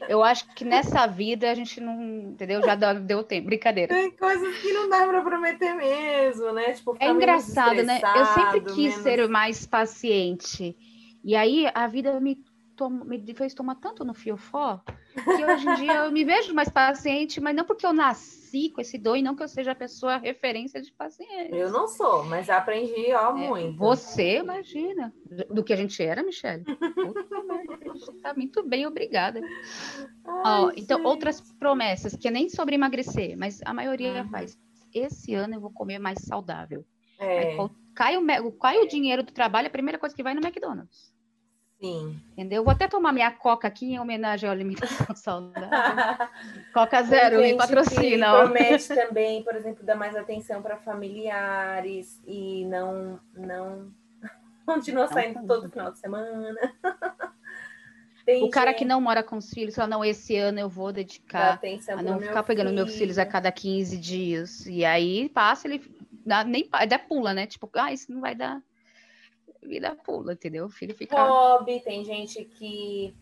Eu 0.07 0.23
acho 0.23 0.47
que 0.53 0.63
nessa 0.63 1.05
vida 1.05 1.49
a 1.49 1.53
gente 1.53 1.81
não, 1.81 2.01
entendeu? 2.31 2.61
Já 2.63 2.75
deu 2.75 3.23
tempo, 3.23 3.47
brincadeira. 3.47 3.93
Tem 3.93 4.11
coisas 4.11 4.57
que 4.59 4.71
não 4.71 4.89
dá 4.89 5.05
para 5.05 5.21
prometer 5.21 5.73
mesmo, 5.73 6.51
né? 6.53 6.73
Tipo, 6.73 6.95
é 6.99 7.09
engraçado, 7.09 7.83
né? 7.83 7.99
Eu 8.15 8.25
sempre 8.25 8.61
quis 8.73 8.91
menos... 8.91 9.03
ser 9.03 9.27
mais 9.27 9.65
paciente. 9.65 10.75
E 11.23 11.35
aí 11.35 11.69
a 11.73 11.87
vida 11.87 12.19
me, 12.19 12.41
tom... 12.77 12.89
me 12.89 13.33
fez 13.33 13.53
tomar 13.53 13.75
tanto 13.75 14.05
no 14.05 14.13
fiofó 14.13 14.81
que 15.23 15.45
hoje 15.45 15.67
em 15.67 15.75
dia 15.75 15.93
eu 16.05 16.11
me 16.11 16.23
vejo 16.23 16.53
mais 16.53 16.69
paciente, 16.69 17.41
mas 17.41 17.55
não 17.55 17.65
porque 17.65 17.85
eu 17.85 17.91
nasci 17.91 18.69
com 18.69 18.79
esse 18.79 18.97
dom 18.97 19.15
e 19.15 19.21
não 19.21 19.35
que 19.35 19.43
eu 19.43 19.47
seja 19.47 19.71
a 19.71 19.75
pessoa 19.75 20.17
referência 20.17 20.81
de 20.81 20.91
paciência. 20.93 21.53
Eu 21.53 21.71
não 21.71 21.87
sou, 21.87 22.23
mas 22.23 22.45
já 22.45 22.57
aprendi 22.57 23.11
ó, 23.13 23.31
é, 23.31 23.47
muito. 23.47 23.77
Você, 23.77 24.37
imagina, 24.37 25.13
do 25.49 25.63
que 25.63 25.73
a 25.73 25.75
gente 25.75 26.01
era, 26.01 26.23
Michelle. 26.23 26.63
tá 28.21 28.33
muito 28.35 28.63
bem, 28.63 28.85
obrigada. 28.85 29.41
Ai, 30.25 30.61
ó, 30.61 30.71
então, 30.77 31.03
outras 31.03 31.41
promessas, 31.59 32.15
que 32.15 32.27
é 32.27 32.31
nem 32.31 32.47
sobre 32.47 32.75
emagrecer, 32.75 33.35
mas 33.37 33.59
a 33.65 33.73
maioria 33.73 34.21
uhum. 34.21 34.29
faz. 34.29 34.57
Esse 34.93 35.33
ano 35.33 35.55
eu 35.55 35.61
vou 35.61 35.71
comer 35.71 35.99
mais 35.99 36.19
saudável. 36.21 36.85
É. 37.19 37.49
Aí, 37.49 37.69
cai, 37.93 38.15
o, 38.17 38.51
cai 38.53 38.77
o 38.79 38.87
dinheiro 38.87 39.23
do 39.23 39.33
trabalho, 39.33 39.67
a 39.67 39.71
primeira 39.71 39.97
coisa 39.97 40.15
que 40.15 40.23
vai 40.23 40.33
no 40.33 40.41
McDonald's. 40.41 41.16
Sim. 41.79 42.19
Entendeu? 42.31 42.63
Vou 42.63 42.71
até 42.71 42.87
tomar 42.87 43.13
minha 43.13 43.29
coca 43.31 43.67
aqui 43.67 43.93
em 43.93 43.99
homenagem 43.99 44.49
à 44.49 44.51
alimentação 44.51 45.13
saudável. 45.15 46.27
coca 46.73 47.03
zero, 47.03 47.39
me 47.39 47.55
patrocina. 47.55 48.45
Promete 48.45 48.87
também, 48.95 49.43
por 49.43 49.55
exemplo, 49.55 49.85
dar 49.85 49.95
mais 49.95 50.15
atenção 50.15 50.61
para 50.61 50.77
familiares 50.77 52.19
e 52.25 52.65
não, 52.65 53.19
não 53.35 53.91
continua 54.65 55.07
saindo 55.07 55.45
todo 55.45 55.69
final 55.69 55.91
de 55.91 55.99
semana. 55.99 56.55
Tem 58.25 58.43
o 58.43 58.49
cara 58.49 58.73
que 58.73 58.83
não 58.83 58.99
mora 58.99 59.23
com 59.23 59.37
os 59.37 59.49
filhos 59.51 59.75
fala, 59.75 59.87
não, 59.87 60.03
esse 60.03 60.35
ano 60.35 60.59
eu 60.59 60.67
vou 60.67 60.91
dedicar 60.91 61.61
a 61.89 62.03
não 62.03 62.19
ficar 62.19 62.43
pegando 62.43 62.69
filho. 62.69 62.75
meus 62.75 62.97
filhos 62.97 63.17
a 63.17 63.25
cada 63.25 63.51
15 63.51 63.97
dias. 63.97 64.65
E 64.65 64.83
aí 64.83 65.29
passa, 65.29 65.67
ele 65.67 65.81
dá, 66.25 66.43
nem 66.43 66.67
dá 66.89 66.99
pula, 66.99 67.33
né? 67.33 67.45
Tipo, 67.45 67.69
ah, 67.75 67.93
isso 67.93 68.11
não 68.11 68.19
vai 68.19 68.35
dar 68.35 68.61
vida 69.63 69.95
pula, 69.95 70.33
entendeu? 70.33 70.65
O 70.65 70.69
filho 70.69 70.95
fica. 70.95 71.21
Hobby, 71.21 71.79
tem 71.81 72.03
gente 72.03 72.43
que, 72.45 73.15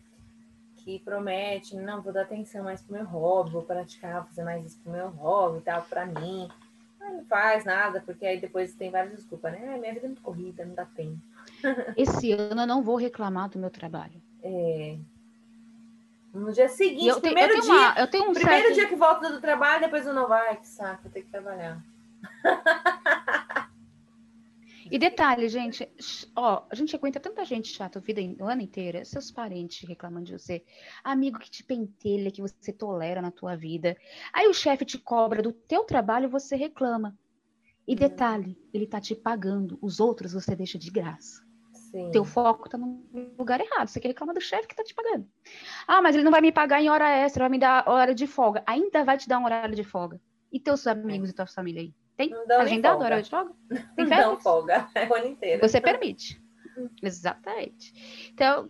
que 0.76 0.98
promete, 1.00 1.76
não, 1.76 2.02
vou 2.02 2.12
dar 2.12 2.22
atenção 2.22 2.64
mais 2.64 2.82
pro 2.82 2.94
meu 2.94 3.04
hobby, 3.04 3.50
vou 3.50 3.62
praticar, 3.62 4.20
vou 4.20 4.28
fazer 4.28 4.44
mais 4.44 4.64
isso 4.64 4.80
pro 4.80 4.92
meu 4.92 5.08
hobby 5.08 5.58
e 5.58 5.62
tal, 5.62 5.82
pra 5.82 6.06
mim. 6.06 6.48
não 7.00 7.24
faz 7.24 7.64
nada, 7.64 8.00
porque 8.00 8.26
aí 8.26 8.40
depois 8.40 8.74
tem 8.74 8.90
várias 8.90 9.14
desculpas, 9.14 9.52
né? 9.52 9.78
minha 9.78 9.92
vida 9.92 10.06
é 10.06 10.08
muito 10.08 10.22
corrida, 10.22 10.64
não 10.64 10.74
dá 10.74 10.84
tempo. 10.84 11.20
Esse 11.96 12.32
ano 12.32 12.62
eu 12.62 12.66
não 12.66 12.82
vou 12.82 12.96
reclamar 12.96 13.48
do 13.48 13.58
meu 13.58 13.70
trabalho. 13.70 14.20
É. 14.42 14.96
No 16.32 16.52
dia 16.52 16.68
seguinte, 16.68 17.06
eu 17.06 17.20
primeiro 17.20 17.54
tenho, 17.54 17.62
eu 17.62 17.66
dia, 17.66 17.72
uma, 17.72 17.98
eu 17.98 18.06
tenho 18.08 18.30
um 18.30 18.34
primeiro 18.34 18.66
certo... 18.66 18.74
dia 18.74 18.88
que 18.88 18.94
volta 18.94 19.32
do 19.32 19.40
trabalho, 19.40 19.80
depois 19.80 20.06
eu 20.06 20.12
não 20.12 20.28
vai, 20.28 20.56
que 20.56 20.68
saco, 20.68 21.04
vou 21.04 21.12
ter 21.12 21.22
que 21.22 21.30
trabalhar. 21.30 21.82
E 24.90 24.98
detalhe, 24.98 25.48
gente, 25.48 25.88
ó, 26.34 26.64
a 26.70 26.74
gente 26.74 26.94
aguenta 26.94 27.18
tanta 27.18 27.44
gente 27.44 27.68
chata 27.68 27.98
a 27.98 28.02
vida 28.02 28.20
o 28.40 28.46
ano 28.46 28.62
inteiro, 28.62 29.04
seus 29.04 29.30
parentes 29.30 29.88
reclamando 29.88 30.26
de 30.26 30.32
você, 30.32 30.64
amigo 31.02 31.38
que 31.38 31.50
te 31.50 31.64
pentelha, 31.64 32.30
que 32.30 32.40
você 32.40 32.72
tolera 32.72 33.20
na 33.20 33.30
tua 33.30 33.56
vida. 33.56 33.96
Aí 34.32 34.46
o 34.46 34.54
chefe 34.54 34.84
te 34.84 34.98
cobra 34.98 35.42
do 35.42 35.52
teu 35.52 35.84
trabalho, 35.84 36.28
você 36.28 36.56
reclama. 36.56 37.16
E 37.86 37.92
uhum. 37.92 37.98
detalhe, 37.98 38.58
ele 38.72 38.86
tá 38.86 39.00
te 39.00 39.14
pagando, 39.14 39.78
os 39.80 40.00
outros 40.00 40.32
você 40.32 40.54
deixa 40.54 40.78
de 40.78 40.90
graça. 40.90 41.44
Sim. 41.72 42.10
Teu 42.10 42.24
foco 42.24 42.68
tá 42.68 42.76
no 42.76 43.04
lugar 43.38 43.60
errado. 43.60 43.88
Você 43.88 44.00
quer 44.00 44.08
reclamar 44.08 44.34
do 44.34 44.40
chefe 44.40 44.66
que 44.66 44.74
tá 44.74 44.82
te 44.82 44.92
pagando. 44.92 45.26
Ah, 45.86 46.02
mas 46.02 46.14
ele 46.14 46.24
não 46.24 46.32
vai 46.32 46.40
me 46.40 46.52
pagar 46.52 46.82
em 46.82 46.90
hora 46.90 47.08
extra, 47.08 47.44
vai 47.44 47.48
me 47.48 47.58
dar 47.58 47.88
hora 47.88 48.14
de 48.14 48.26
folga. 48.26 48.62
Ainda 48.66 49.04
vai 49.04 49.16
te 49.16 49.28
dar 49.28 49.38
um 49.38 49.44
horário 49.44 49.74
de 49.74 49.84
folga. 49.84 50.20
E 50.52 50.58
teus 50.58 50.86
amigos 50.86 51.28
é. 51.28 51.32
e 51.32 51.34
tua 51.34 51.46
família 51.46 51.82
aí? 51.82 51.94
Tem 52.16 52.32
agendado 52.58 53.04
hora 53.04 53.22
de 53.22 53.28
folga? 53.28 53.52
Tem 53.94 54.06
férias? 54.06 54.26
Não 54.26 54.40
folga, 54.40 54.88
é 54.94 55.06
o 55.06 55.14
ano 55.14 55.26
inteiro. 55.26 55.60
Você 55.60 55.80
permite. 55.80 56.40
Exatamente. 57.02 58.30
Então, 58.32 58.68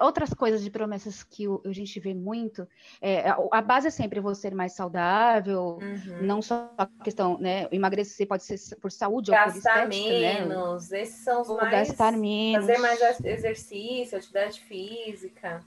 outras 0.00 0.32
coisas 0.34 0.62
de 0.62 0.70
promessas 0.70 1.22
que 1.22 1.48
o, 1.48 1.60
a 1.64 1.72
gente 1.72 1.98
vê 1.98 2.12
muito, 2.12 2.66
é, 3.00 3.30
a, 3.30 3.62
base 3.62 3.88
é 3.88 3.90
sempre 3.90 4.20
você 4.20 4.42
ser 4.42 4.54
mais 4.54 4.74
saudável, 4.74 5.78
uhum. 5.80 6.22
não 6.22 6.42
só 6.42 6.72
a 6.76 6.86
questão, 6.86 7.38
né, 7.38 7.66
emagrecer 7.72 8.26
pode 8.26 8.44
ser 8.44 8.76
por 8.76 8.90
saúde 8.90 9.30
gastar 9.30 9.84
ou 9.84 9.88
por 9.88 9.92
estética, 9.92 10.20
né? 10.20 10.40
menos, 10.40 10.90
né? 10.90 11.02
esses 11.02 11.24
são 11.24 11.40
os 11.40 11.48
ou 11.48 11.56
mais... 11.56 11.70
gastar 11.70 12.12
menos. 12.12 12.66
Fazer 12.66 12.78
mais 12.78 13.24
exercício, 13.24 14.18
atividade 14.18 14.60
física. 14.60 15.64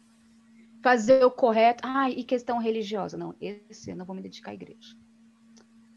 Fazer 0.84 1.26
o 1.26 1.32
correto. 1.32 1.84
Ah, 1.86 2.10
e 2.10 2.24
questão 2.24 2.60
religiosa. 2.60 3.18
Não, 3.18 3.34
esse 3.40 3.90
eu 3.90 3.96
não 3.96 4.06
vou 4.06 4.16
me 4.16 4.22
dedicar 4.22 4.52
à 4.52 4.54
igreja 4.54 4.96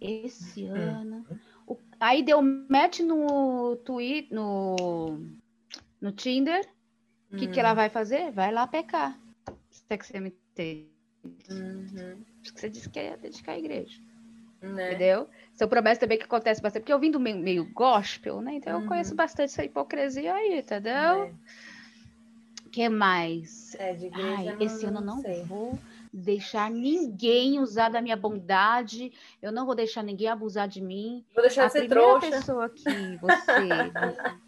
esse 0.00 0.64
hum. 0.64 0.74
ano. 0.74 1.26
O, 1.66 1.76
aí 1.98 2.22
deu 2.22 2.40
match 2.42 3.00
no 3.00 3.76
Twitter, 3.84 4.34
no, 4.34 5.20
no 6.00 6.12
Tinder. 6.12 6.66
O 7.32 7.36
que, 7.36 7.48
que 7.48 7.58
ela 7.58 7.72
hum. 7.72 7.76
vai 7.76 7.88
fazer? 7.88 8.30
Vai 8.32 8.52
lá 8.52 8.66
pecar. 8.66 9.18
Se 9.70 9.82
é 9.90 9.98
que 9.98 10.06
você 10.06 10.20
me 10.20 10.28
entende. 10.28 10.96
Uhum. 11.50 12.22
Você 12.42 12.70
disse 12.70 12.88
que 12.88 12.98
é 12.98 13.16
dedicar 13.16 13.52
à 13.52 13.58
igreja. 13.58 14.00
Né? 14.62 14.90
Entendeu? 14.90 15.28
Seu 15.52 15.68
promessa 15.68 16.00
também 16.00 16.18
que 16.18 16.24
acontece 16.24 16.62
bastante, 16.62 16.82
porque 16.82 16.92
eu 16.92 16.98
vim 16.98 17.10
do 17.10 17.20
meio, 17.20 17.38
meio 17.38 17.72
gospel, 17.72 18.40
né? 18.40 18.54
Então 18.54 18.76
uhum. 18.76 18.82
eu 18.82 18.88
conheço 18.88 19.14
bastante 19.14 19.52
essa 19.52 19.64
hipocrisia 19.64 20.34
aí, 20.34 20.58
entendeu? 20.58 20.92
É. 20.92 21.32
que 22.70 22.88
mais? 22.88 23.74
É, 23.78 23.92
de 23.92 24.06
igreja 24.06 24.56
Ai, 24.58 24.64
esse 24.64 24.86
ano 24.86 25.00
não 25.00 25.20
sei. 25.20 25.42
vou 25.44 25.78
deixar 26.16 26.70
ninguém 26.70 27.60
usar 27.60 27.90
da 27.90 28.00
minha 28.00 28.16
bondade, 28.16 29.12
eu 29.42 29.52
não 29.52 29.66
vou 29.66 29.74
deixar 29.74 30.02
ninguém 30.02 30.28
abusar 30.28 30.66
de 30.66 30.80
mim. 30.80 31.24
Vou 31.34 31.42
deixar 31.42 31.64
a 31.64 31.66
de 31.66 31.72
ser 31.72 31.86
primeira 31.86 32.18
trouxa. 32.18 32.36
pessoa 32.36 32.70
que 32.70 33.16
você. 33.18 33.92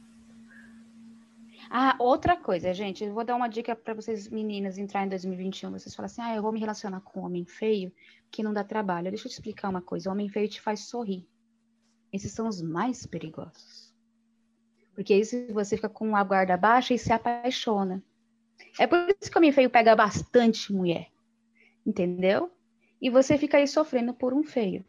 ah, 1.71 1.95
outra 1.99 2.37
coisa, 2.37 2.73
gente, 2.73 3.05
eu 3.05 3.13
vou 3.13 3.25
dar 3.25 3.37
uma 3.37 3.49
dica 3.49 3.77
para 3.77 3.93
vocês 3.93 4.29
meninas 4.29 4.79
entrar 4.79 5.05
em 5.05 5.11
2021, 5.11 5.73
vocês 5.73 5.95
falam 5.95 6.07
assim: 6.07 6.23
"Ah, 6.23 6.35
eu 6.35 6.43
vou 6.43 6.53
me 6.53 6.59
relacionar 6.59 7.03
com 7.03 7.21
um 7.21 7.25
homem 7.25 7.45
feio 7.45 7.93
que 8.31 8.43
não 8.43 8.55
dá 8.55 8.65
trabalho". 8.65 9.11
Deixa 9.11 9.27
eu 9.27 9.31
te 9.31 9.35
explicar 9.35 9.69
uma 9.69 9.83
coisa, 9.83 10.09
o 10.09 10.13
homem 10.13 10.29
feio 10.29 10.49
te 10.49 10.63
faz 10.63 10.89
sorrir. 10.89 11.29
Esses 12.11 12.33
são 12.33 12.49
os 12.49 12.63
mais 12.63 13.05
perigosos. 13.05 13.95
Porque 14.95 15.13
aí 15.13 15.23
você 15.53 15.77
fica 15.77 15.89
com 15.89 16.17
a 16.17 16.25
guarda 16.25 16.57
baixa 16.57 16.95
e 16.95 16.99
se 16.99 17.13
apaixona. 17.13 18.03
É 18.79 18.87
por 18.87 18.99
isso 19.21 19.31
que 19.31 19.37
o 19.37 19.39
homem 19.39 19.53
feio 19.53 19.69
pega 19.69 19.95
bastante 19.95 20.73
mulher 20.73 21.11
entendeu? 21.89 22.53
E 23.01 23.09
você 23.09 23.39
fica 23.39 23.57
aí 23.57 23.67
sofrendo 23.67 24.13
por 24.13 24.35
um 24.35 24.45
feio. 24.45 24.85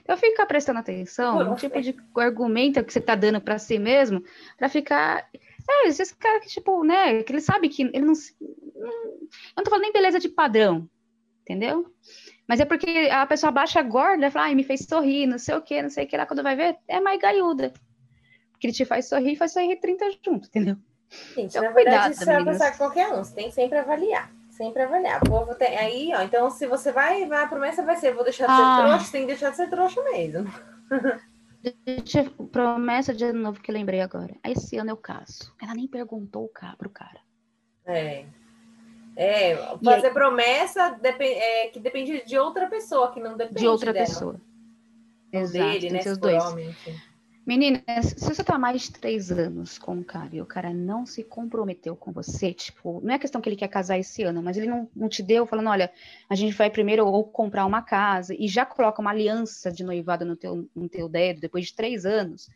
Então 0.00 0.16
fica 0.16 0.46
prestando 0.46 0.78
atenção 0.78 1.44
no 1.44 1.56
tipo 1.56 1.78
de 1.82 1.94
argumento 2.16 2.82
que 2.82 2.92
você 2.92 3.00
tá 3.00 3.14
dando 3.14 3.38
para 3.40 3.58
si 3.58 3.78
mesmo, 3.78 4.24
para 4.56 4.70
ficar. 4.70 5.28
É, 5.68 5.88
esses 5.88 6.10
caras 6.12 6.42
que, 6.42 6.48
tipo, 6.48 6.82
né, 6.82 7.22
que 7.22 7.32
ele 7.32 7.40
sabe 7.40 7.68
que 7.68 7.82
ele 7.82 8.00
não. 8.00 8.14
Eu 8.14 9.56
não 9.56 9.64
tô 9.64 9.70
falando 9.70 9.82
nem 9.82 9.92
beleza 9.92 10.18
de 10.18 10.28
padrão, 10.28 10.88
entendeu? 11.42 11.92
Mas 12.48 12.60
é 12.60 12.64
porque 12.64 13.08
a 13.10 13.26
pessoa 13.26 13.50
baixa 13.50 13.82
gorda 13.82 14.26
e 14.26 14.30
fala, 14.30 14.46
ai, 14.46 14.54
me 14.54 14.64
fez 14.64 14.86
sorrir, 14.88 15.26
não 15.26 15.38
sei 15.38 15.54
o 15.54 15.62
que, 15.62 15.82
não 15.82 15.90
sei 15.90 16.04
o 16.04 16.08
que 16.08 16.16
lá, 16.16 16.26
quando 16.26 16.42
vai 16.42 16.56
ver, 16.56 16.78
é 16.88 17.00
mais 17.00 17.20
gaiuda. 17.20 17.72
Porque 18.52 18.66
ele 18.66 18.74
te 18.74 18.84
faz 18.84 19.08
sorrir 19.08 19.32
e 19.32 19.36
faz 19.36 19.52
sorrir 19.52 19.76
30 19.76 20.10
junto, 20.24 20.48
entendeu? 20.48 20.76
Gente, 21.34 21.50
então, 21.50 21.62
na 21.62 21.70
verdade, 21.70 21.74
cuidado, 21.74 22.12
isso 22.12 22.24
vai 22.24 22.44
passar 22.44 22.72
com 22.72 22.78
qualquer 22.78 23.08
um, 23.12 23.24
você 23.24 23.34
tem 23.34 23.48
que 23.48 23.54
sempre 23.54 23.78
avaliar. 23.78 24.30
Sempre 24.56 24.82
avaliar. 24.82 25.20
O 25.22 25.28
povo 25.28 25.54
tem. 25.56 25.76
Aí, 25.76 26.12
ó, 26.14 26.22
então 26.22 26.48
se 26.48 26.66
você 26.66 26.92
vai, 26.92 27.26
vai, 27.26 27.42
a 27.42 27.48
promessa 27.48 27.84
vai 27.84 27.96
ser: 27.96 28.14
vou 28.14 28.22
deixar 28.22 28.46
de 28.46 28.54
ser 28.54 28.62
ah. 28.62 28.84
trouxa, 28.86 29.12
tem 29.12 29.20
que 29.22 29.26
deixar 29.26 29.50
de 29.50 29.56
ser 29.56 29.68
trouxa 29.68 30.02
mesmo. 30.04 30.48
Promessa 32.52 33.12
de 33.12 33.24
ano 33.24 33.40
novo 33.40 33.60
que 33.60 33.72
lembrei 33.72 34.00
agora. 34.00 34.34
Esse 34.44 34.76
ano 34.76 34.90
eu 34.90 34.96
caso. 34.96 35.52
Ela 35.60 35.74
nem 35.74 35.88
perguntou 35.88 36.48
pro 36.78 36.88
cara. 36.88 37.20
É. 37.84 38.26
É, 39.16 39.56
fazer 39.82 40.08
aí, 40.08 40.12
promessa 40.12 40.90
depend, 41.00 41.34
é, 41.36 41.68
que 41.68 41.78
depende 41.78 42.24
de 42.24 42.36
outra 42.36 42.68
pessoa, 42.68 43.12
que 43.12 43.20
não 43.20 43.36
depende 43.36 43.60
De 43.60 43.68
outra 43.68 43.92
dela. 43.92 44.06
pessoa. 44.06 44.40
Exato, 45.32 45.70
dele, 45.70 45.90
né? 45.90 46.02
Seus 46.02 46.18
dois. 46.18 46.44
Homem, 46.44 46.74
Meninas, 47.46 48.14
se 48.16 48.24
você 48.24 48.42
tá 48.42 48.58
mais 48.58 48.82
de 48.82 48.92
três 48.92 49.30
anos 49.30 49.78
com 49.78 49.98
o 49.98 50.04
cara 50.04 50.34
e 50.34 50.40
o 50.40 50.46
cara 50.46 50.72
não 50.72 51.04
se 51.04 51.22
comprometeu 51.22 51.94
com 51.94 52.10
você, 52.10 52.54
tipo, 52.54 53.02
não 53.02 53.14
é 53.14 53.18
questão 53.18 53.38
que 53.38 53.48
ele 53.50 53.56
quer 53.56 53.68
casar 53.68 53.98
esse 53.98 54.22
ano, 54.22 54.42
mas 54.42 54.56
ele 54.56 54.66
não, 54.66 54.88
não 54.96 55.10
te 55.10 55.22
deu 55.22 55.44
falando, 55.44 55.68
olha, 55.68 55.92
a 56.28 56.34
gente 56.34 56.54
vai 56.54 56.70
primeiro 56.70 57.06
ou 57.06 57.22
comprar 57.22 57.66
uma 57.66 57.82
casa 57.82 58.34
e 58.38 58.48
já 58.48 58.64
coloca 58.64 59.02
uma 59.02 59.10
aliança 59.10 59.70
de 59.70 59.84
noivado 59.84 60.24
no 60.24 60.36
teu, 60.36 60.70
no 60.74 60.88
teu 60.88 61.06
dedo 61.06 61.40
depois 61.40 61.66
de 61.66 61.74
três 61.74 62.06
anos, 62.06 62.48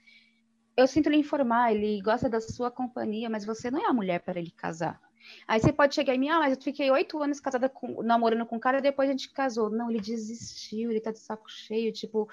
eu 0.75 0.87
sinto 0.87 1.11
lhe 1.11 1.16
informar, 1.16 1.75
ele 1.75 2.00
gosta 2.00 2.26
da 2.26 2.40
sua 2.40 2.71
companhia, 2.71 3.28
mas 3.28 3.45
você 3.45 3.71
não 3.71 3.85
é 3.85 3.90
a 3.90 3.92
mulher 3.92 4.21
para 4.21 4.40
ele 4.40 4.52
casar. 4.52 4.99
Aí 5.47 5.61
você 5.61 5.73
pode 5.73 5.95
chegar 5.95 6.14
em 6.14 6.18
mim, 6.18 6.28
ah, 6.30 6.38
mas 6.38 6.57
eu 6.57 6.62
fiquei 6.62 6.90
oito 6.90 7.23
anos 7.23 7.40
casada 7.40 7.68
com, 7.68 8.02
namorando 8.02 8.47
com 8.47 8.57
um 8.57 8.61
cara 8.61 8.80
depois 8.80 9.09
a 9.09 9.12
gente 9.12 9.30
casou. 9.33 9.68
Não, 9.68 9.90
ele 9.90 10.00
desistiu, 10.00 10.90
ele 10.90 11.00
tá 11.00 11.11
de 11.11 11.18
saco 11.18 11.50
cheio, 11.50 11.92
tipo, 11.92 12.28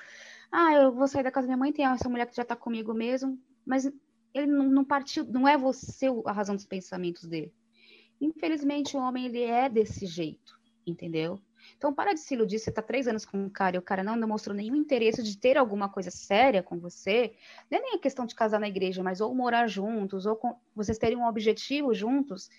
ah, 0.51 0.73
eu 0.73 0.91
vou 0.91 1.07
sair 1.07 1.23
da 1.23 1.31
casa 1.31 1.47
da 1.47 1.49
minha 1.49 1.57
mãe, 1.57 1.73
tem 1.73 1.85
essa 1.85 2.09
mulher 2.09 2.27
que 2.27 2.35
já 2.35 2.45
tá 2.45 2.55
comigo 2.55 2.93
mesmo, 2.93 3.39
mas 3.65 3.91
ele 4.33 4.47
não, 4.47 4.83
partiu, 4.83 5.25
não 5.25 5.47
é 5.47 5.57
você 5.57 6.07
a 6.25 6.31
razão 6.31 6.55
dos 6.55 6.65
pensamentos 6.65 7.25
dele. 7.25 7.53
Infelizmente, 8.19 8.95
o 8.95 8.99
homem, 8.99 9.25
ele 9.25 9.43
é 9.43 9.69
desse 9.69 10.05
jeito, 10.05 10.57
entendeu? 10.85 11.39
Então, 11.77 11.93
para 11.93 12.13
de 12.13 12.19
se 12.19 12.33
iludir, 12.33 12.59
você 12.59 12.69
está 12.69 12.81
três 12.81 13.07
anos 13.07 13.25
com 13.25 13.37
um 13.37 13.49
cara 13.49 13.75
e 13.75 13.79
o 13.79 13.81
cara 13.81 14.03
não 14.03 14.19
demonstrou 14.19 14.55
nenhum 14.55 14.75
interesse 14.75 15.23
de 15.23 15.37
ter 15.37 15.57
alguma 15.57 15.89
coisa 15.89 16.11
séria 16.11 16.61
com 16.61 16.77
você, 16.79 17.33
não 17.71 17.79
é 17.79 17.81
nem 17.81 17.95
a 17.95 17.99
questão 17.99 18.25
de 18.25 18.35
casar 18.35 18.59
na 18.59 18.67
igreja, 18.67 19.01
mas 19.01 19.21
ou 19.21 19.33
morar 19.33 19.67
juntos, 19.67 20.25
ou 20.25 20.35
com, 20.35 20.55
vocês 20.75 20.97
terem 20.97 21.17
um 21.17 21.27
objetivo 21.27 21.93
juntos, 21.93 22.49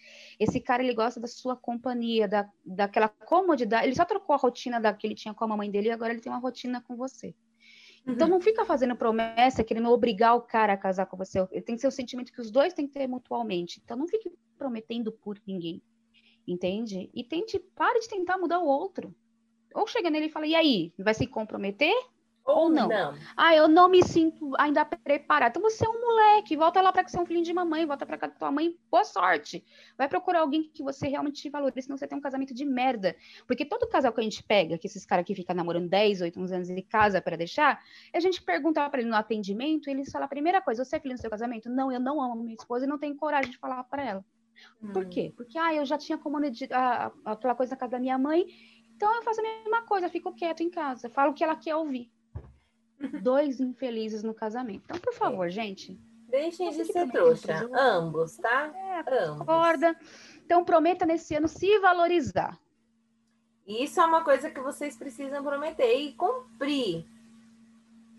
esse 0.41 0.61
cara, 0.61 0.83
ele 0.83 0.95
gosta 0.95 1.21
da 1.21 1.29
sua 1.29 1.57
companhia, 1.57 2.27
da, 2.27 2.49
daquela 2.65 3.09
comodidade, 3.09 3.87
ele 3.87 3.97
só 3.97 4.05
trocou 4.05 4.35
a 4.35 4.39
rotina 4.39 4.81
da 4.81 4.93
que 4.93 5.07
ele 5.07 5.15
tinha 5.15 5.35
com 5.35 5.45
a 5.45 5.49
mamãe 5.49 5.71
dele 5.71 5.89
e 5.89 5.93
agora 5.93 6.13
ele 6.13 6.21
tem 6.21 6.33
uma 6.33 6.41
rotina 6.41 6.81
com 6.81 6.97
você. 6.97 7.35
Então, 8.07 8.29
uhum. 8.29 8.35
não 8.35 8.41
fica 8.41 8.65
fazendo 8.65 8.95
promessa, 8.95 9.65
querendo 9.65 9.91
obrigar 9.91 10.37
o 10.37 10.43
cara 10.43 10.75
a 10.75 10.77
casar 10.77 11.07
com 11.07 11.17
você. 11.17 11.45
Tem 11.63 11.75
que 11.75 11.81
ser 11.81 11.89
o 11.89 11.91
sentimento 11.91 12.33
que 12.33 12.41
os 12.41 12.51
dois 12.51 12.73
têm 12.73 12.87
que 12.87 12.95
ter 12.95 13.07
mutualmente. 13.09 13.81
Então, 13.85 13.97
não 13.97 14.07
fique 14.07 14.31
prometendo 14.57 15.11
por 15.11 15.41
ninguém 15.47 15.83
entende? 16.47 17.11
E 17.13 17.25
tente, 17.25 17.59
pare 17.59 17.99
de 18.01 18.09
tentar 18.09 18.39
mudar 18.39 18.61
o 18.61 18.67
outro. 18.67 19.15
Ou 19.75 19.87
chega 19.87 20.09
nele 20.09 20.27
e 20.27 20.31
fala, 20.31 20.47
e 20.47 20.55
aí, 20.55 20.93
vai 20.99 21.13
se 21.13 21.27
comprometer? 21.27 21.95
Ou, 22.47 22.65
ou 22.65 22.71
não? 22.71 22.89
não? 22.89 23.15
Ah, 23.37 23.55
eu 23.55 23.67
não 23.67 23.89
me 23.89 24.03
sinto 24.05 24.53
ainda 24.57 24.85
preparada. 24.85 25.51
Então 25.51 25.63
você 25.63 25.85
é 25.85 25.89
um 25.89 26.01
moleque, 26.01 26.57
volta 26.57 26.81
lá 26.81 26.93
para 26.93 27.03
que 27.03 27.11
você 27.11 27.19
é 27.19 27.21
um 27.21 27.27
filhinho 27.27 27.45
de 27.45 27.53
mamãe, 27.53 27.85
volta 27.85 28.07
para 28.07 28.17
casa 28.17 28.33
da 28.33 28.39
tua 28.39 28.53
mãe, 28.53 28.77
boa 28.89 29.05
sorte. 29.05 29.65
Vai 29.99 30.09
procurar 30.09 30.41
alguém 30.41 30.71
que 30.73 30.83
você 30.83 31.09
realmente 31.09 31.43
te 31.43 31.51
valorize, 31.51 31.87
senão 31.87 31.97
você 31.97 32.07
tem 32.07 32.17
um 32.17 32.21
casamento 32.21 32.55
de 32.55 32.65
merda. 32.65 33.17
Porque 33.49 33.65
todo 33.65 33.89
casal 33.89 34.13
que 34.13 34.21
a 34.21 34.23
gente 34.23 34.43
pega, 34.45 34.79
que 34.79 34.87
esses 34.87 35.05
caras 35.05 35.25
que 35.25 35.35
ficam 35.35 35.57
namorando 35.57 35.89
10, 35.89 36.21
8, 36.23 36.41
11 36.41 36.55
anos 36.55 36.71
e 36.71 36.83
casa 36.83 37.21
para 37.21 37.37
deixar, 37.37 37.81
a 38.15 38.21
gente 38.21 38.41
pergunta 38.43 38.89
para 38.89 39.01
ele 39.01 39.11
no 39.11 39.17
atendimento, 39.17 39.89
e 39.89 39.93
ele 39.93 40.09
fala 40.09 40.27
a 40.27 40.29
primeira 40.29 40.61
coisa, 40.61 40.85
você 40.85 40.97
é 40.97 41.01
filho 41.01 41.15
do 41.15 41.21
seu 41.21 41.31
casamento? 41.31 41.69
Não, 41.69 41.91
eu 41.91 41.99
não 41.99 42.21
amo 42.21 42.37
minha 42.37 42.55
esposa 42.55 42.85
e 42.85 42.89
não 42.89 42.99
tenho 42.99 43.17
coragem 43.17 43.51
de 43.51 43.59
falar 43.59 43.83
para 43.85 44.05
ela. 44.05 44.25
Por 44.93 45.05
hum. 45.05 45.11
quê? 45.11 45.33
Porque 45.37 45.59
ah, 45.59 45.75
eu 45.75 45.85
já 45.85 45.99
tinha 45.99 46.17
comunidade, 46.17 46.69
aquela 47.25 47.55
coisa 47.55 47.73
na 47.73 47.77
casa 47.77 47.93
da 47.93 47.99
minha 47.99 48.17
mãe, 48.17 48.47
então 48.95 49.15
eu 49.15 49.23
faço 49.23 49.41
a 49.41 49.43
mesma 49.43 49.83
coisa, 49.83 50.09
fico 50.09 50.33
quieto 50.33 50.63
em 50.63 50.71
casa, 50.71 51.11
falo 51.11 51.33
o 51.33 51.35
que 51.35 51.45
ela 51.45 51.57
quer 51.57 51.75
ouvir. 51.75 52.11
Dois 53.23 53.61
infelizes 53.61 54.23
no 54.23 54.35
casamento. 54.35 54.85
Então, 54.85 54.99
por 54.99 55.13
favor, 55.15 55.47
é. 55.47 55.51
gente. 55.51 55.99
Deixem 56.29 56.71
de 56.71 56.85
ser 56.85 57.09
trouxa. 57.11 57.69
Ambos, 57.73 58.37
tá? 58.37 58.73
É, 58.75 59.25
Ambos. 59.25 59.43
Acorda. 59.43 59.97
Então, 60.45 60.65
prometa 60.65 61.07
nesse 61.07 61.35
ano 61.35 61.49
se 61.49 61.79
valorizar. 61.79 62.59
Isso 63.67 64.01
é 64.01 64.05
uma 64.05 64.23
coisa 64.23 64.51
que 64.51 64.61
vocês 64.61 64.97
precisam 64.97 65.43
prometer 65.43 65.93
e 65.99 66.13
cumprir, 66.13 67.05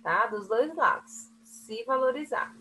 tá? 0.04 0.28
Dos 0.28 0.48
dois 0.48 0.74
lados. 0.76 1.30
Se 1.44 1.84
valorizar. 1.86 2.54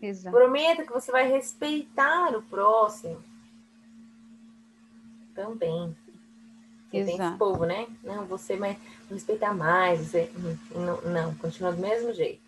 Exato. 0.00 0.36
Prometa 0.36 0.84
que 0.84 0.92
você 0.92 1.12
vai 1.12 1.30
respeitar 1.30 2.34
o 2.36 2.42
próximo. 2.42 3.22
Também. 5.34 5.96
Você 6.94 7.12
Exato. 7.12 7.18
tem 7.18 7.28
esse 7.28 7.38
povo, 7.38 7.66
né? 7.66 7.86
Não, 8.02 8.26
você 8.26 8.56
vai 8.56 8.78
respeitar 9.10 9.54
mais. 9.54 10.00
Você... 10.00 10.30
Não, 10.74 11.00
não, 11.02 11.34
continua 11.36 11.72
do 11.72 11.80
mesmo 11.80 12.12
jeito. 12.12 12.42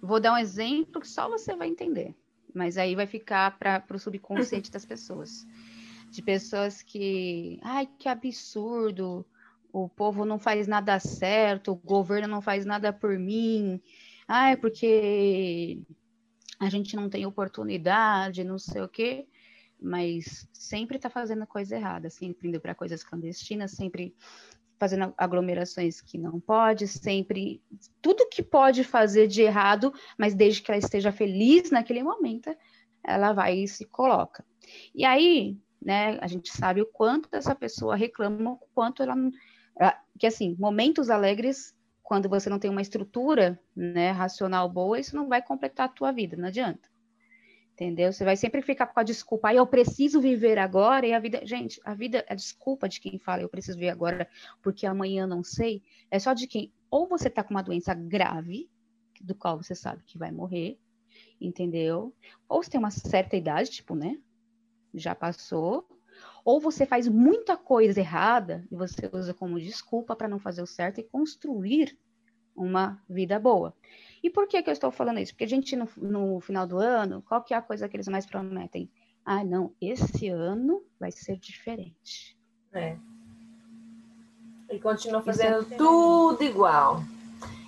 Vou 0.00 0.20
dar 0.20 0.32
um 0.32 0.38
exemplo 0.38 1.00
que 1.00 1.08
só 1.08 1.28
você 1.28 1.56
vai 1.56 1.68
entender. 1.68 2.14
Mas 2.54 2.78
aí 2.78 2.94
vai 2.94 3.06
ficar 3.06 3.58
para 3.58 3.84
o 3.92 3.98
subconsciente 3.98 4.70
das 4.70 4.84
pessoas. 4.84 5.46
De 6.10 6.22
pessoas 6.22 6.82
que. 6.82 7.58
Ai, 7.62 7.88
que 7.98 8.08
absurdo! 8.08 9.26
O 9.72 9.88
povo 9.88 10.24
não 10.24 10.38
faz 10.38 10.66
nada 10.66 10.98
certo, 10.98 11.72
o 11.72 11.76
governo 11.76 12.28
não 12.28 12.40
faz 12.40 12.64
nada 12.64 12.92
por 12.92 13.18
mim 13.18 13.80
é 14.28 14.56
porque 14.56 15.78
a 16.58 16.68
gente 16.68 16.96
não 16.96 17.08
tem 17.08 17.26
oportunidade, 17.26 18.44
não 18.44 18.58
sei 18.58 18.82
o 18.82 18.88
quê, 18.88 19.26
mas 19.80 20.48
sempre 20.52 20.96
está 20.96 21.10
fazendo 21.10 21.46
coisa 21.46 21.76
errada, 21.76 22.10
sempre 22.10 22.48
indo 22.48 22.60
para 22.60 22.74
coisas 22.74 23.04
clandestinas, 23.04 23.72
sempre 23.72 24.14
fazendo 24.78 25.14
aglomerações 25.16 26.00
que 26.00 26.18
não 26.18 26.38
pode, 26.38 26.86
sempre 26.86 27.62
tudo 28.00 28.28
que 28.28 28.42
pode 28.42 28.84
fazer 28.84 29.26
de 29.26 29.42
errado, 29.42 29.92
mas 30.18 30.34
desde 30.34 30.62
que 30.62 30.70
ela 30.70 30.78
esteja 30.78 31.10
feliz 31.10 31.70
naquele 31.70 32.02
momento, 32.02 32.54
ela 33.02 33.32
vai 33.32 33.58
e 33.58 33.68
se 33.68 33.86
coloca. 33.86 34.44
E 34.94 35.04
aí, 35.04 35.56
né, 35.80 36.18
a 36.20 36.26
gente 36.26 36.50
sabe 36.50 36.82
o 36.82 36.86
quanto 36.86 37.28
essa 37.32 37.54
pessoa 37.54 37.96
reclama, 37.96 38.52
o 38.52 38.68
quanto 38.74 39.02
ela, 39.02 39.14
ela 39.78 40.02
que 40.18 40.26
assim, 40.26 40.56
momentos 40.58 41.08
alegres 41.08 41.74
quando 42.02 42.28
você 42.28 42.48
não 42.48 42.58
tem 42.58 42.70
uma 42.70 42.82
estrutura 42.82 43.60
né, 43.74 44.12
racional 44.12 44.68
boa, 44.68 44.98
isso 44.98 45.16
não 45.16 45.28
vai 45.28 45.42
completar 45.42 45.86
a 45.86 45.92
tua 45.92 46.12
vida, 46.12 46.36
não 46.36 46.48
adianta. 46.48 46.88
Entendeu? 47.76 48.10
Você 48.10 48.24
vai 48.24 48.38
sempre 48.38 48.62
ficar 48.62 48.86
com 48.86 48.98
a 48.98 49.02
desculpa, 49.02 49.48
ah, 49.48 49.54
eu 49.54 49.66
preciso 49.66 50.18
viver 50.18 50.58
agora, 50.58 51.06
e 51.06 51.12
a 51.12 51.18
vida. 51.18 51.44
Gente, 51.44 51.78
a 51.84 51.92
vida, 51.92 52.24
a 52.26 52.34
desculpa 52.34 52.88
de 52.88 52.98
quem 52.98 53.18
fala, 53.18 53.42
eu 53.42 53.50
preciso 53.50 53.76
viver 53.76 53.90
agora, 53.90 54.26
porque 54.62 54.86
amanhã 54.86 55.26
não 55.26 55.44
sei, 55.44 55.82
é 56.10 56.18
só 56.18 56.32
de 56.32 56.46
quem. 56.46 56.72
Ou 56.90 57.06
você 57.06 57.28
tá 57.28 57.44
com 57.44 57.52
uma 57.52 57.62
doença 57.62 57.92
grave, 57.92 58.70
do 59.20 59.34
qual 59.34 59.62
você 59.62 59.74
sabe 59.74 60.02
que 60.06 60.16
vai 60.16 60.32
morrer, 60.32 60.78
entendeu? 61.38 62.14
Ou 62.48 62.62
você 62.62 62.70
tem 62.70 62.80
uma 62.80 62.90
certa 62.90 63.36
idade, 63.36 63.70
tipo, 63.70 63.94
né? 63.94 64.18
Já 64.94 65.14
passou, 65.14 65.86
ou 66.46 66.58
você 66.58 66.86
faz 66.86 67.06
muita 67.06 67.58
coisa 67.58 68.00
errada 68.00 68.66
e 68.70 68.74
você 68.74 69.10
usa 69.12 69.34
como 69.34 69.60
desculpa 69.60 70.16
para 70.16 70.28
não 70.28 70.38
fazer 70.38 70.62
o 70.62 70.66
certo 70.66 70.98
e 70.98 71.04
construir 71.04 71.98
uma 72.54 73.02
vida 73.06 73.38
boa. 73.38 73.74
E 74.22 74.30
por 74.30 74.46
que, 74.46 74.62
que 74.62 74.70
eu 74.70 74.72
estou 74.72 74.90
falando 74.90 75.20
isso? 75.20 75.32
Porque 75.32 75.44
a 75.44 75.48
gente, 75.48 75.76
no, 75.76 75.88
no 75.96 76.40
final 76.40 76.66
do 76.66 76.78
ano, 76.78 77.22
qual 77.26 77.42
que 77.42 77.54
é 77.54 77.56
a 77.56 77.62
coisa 77.62 77.88
que 77.88 77.96
eles 77.96 78.08
mais 78.08 78.26
prometem? 78.26 78.90
Ah, 79.24 79.44
não, 79.44 79.72
esse 79.80 80.28
ano 80.28 80.82
vai 80.98 81.10
ser 81.10 81.36
diferente. 81.36 82.36
É. 82.72 82.96
E 84.70 84.78
continua 84.78 85.20
é 85.20 85.24
fazendo 85.24 85.64
tudo 85.76 86.42
igual. 86.42 87.02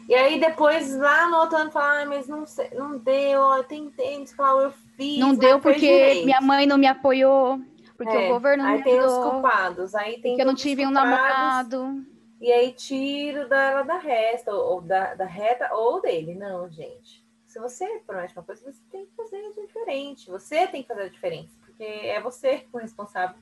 E 0.08 0.14
aí 0.14 0.40
depois, 0.40 0.96
lá 0.96 1.28
no 1.28 1.36
outro 1.36 1.58
ano, 1.58 1.70
fala, 1.70 2.02
ah, 2.02 2.06
mas 2.06 2.26
não, 2.26 2.46
sei, 2.46 2.70
não 2.70 2.98
deu, 2.98 3.40
eu 3.40 3.64
tentei, 3.64 4.24
eu 4.38 4.72
fiz. 4.96 5.18
Não 5.18 5.34
deu 5.34 5.60
porque 5.60 6.22
minha 6.24 6.40
mãe 6.40 6.66
não 6.66 6.78
me 6.78 6.86
apoiou 6.86 7.60
porque 7.98 8.16
é, 8.16 8.30
o 8.30 8.34
governo 8.34 8.62
aí 8.62 8.80
tem 8.84 9.00
os 9.00 9.12
culpados, 9.12 9.92
aí 9.92 10.20
tem 10.20 10.30
porque 10.30 10.42
eu 10.42 10.46
não 10.46 10.54
tive 10.54 10.86
um 10.86 10.90
namorado. 10.90 12.06
E 12.40 12.52
aí 12.52 12.72
tiro 12.72 13.48
dela 13.48 13.82
da 13.82 13.98
resta, 13.98 14.52
ou 14.52 14.80
da, 14.80 15.14
da 15.14 15.24
reta, 15.24 15.74
ou 15.74 16.00
dele. 16.00 16.34
Não, 16.34 16.68
gente. 16.70 17.26
Se 17.46 17.58
você 17.58 17.86
promete 18.06 18.36
uma 18.36 18.44
coisa, 18.44 18.62
você 18.70 18.80
tem 18.90 19.06
que 19.06 19.14
fazer 19.14 19.52
diferente. 19.54 20.30
Você 20.30 20.66
tem 20.68 20.82
que 20.82 20.88
fazer 20.88 21.02
a 21.02 21.08
diferença, 21.08 21.56
porque 21.60 21.82
é 21.82 22.20
você 22.20 22.66
o 22.72 22.78
responsável 22.78 23.36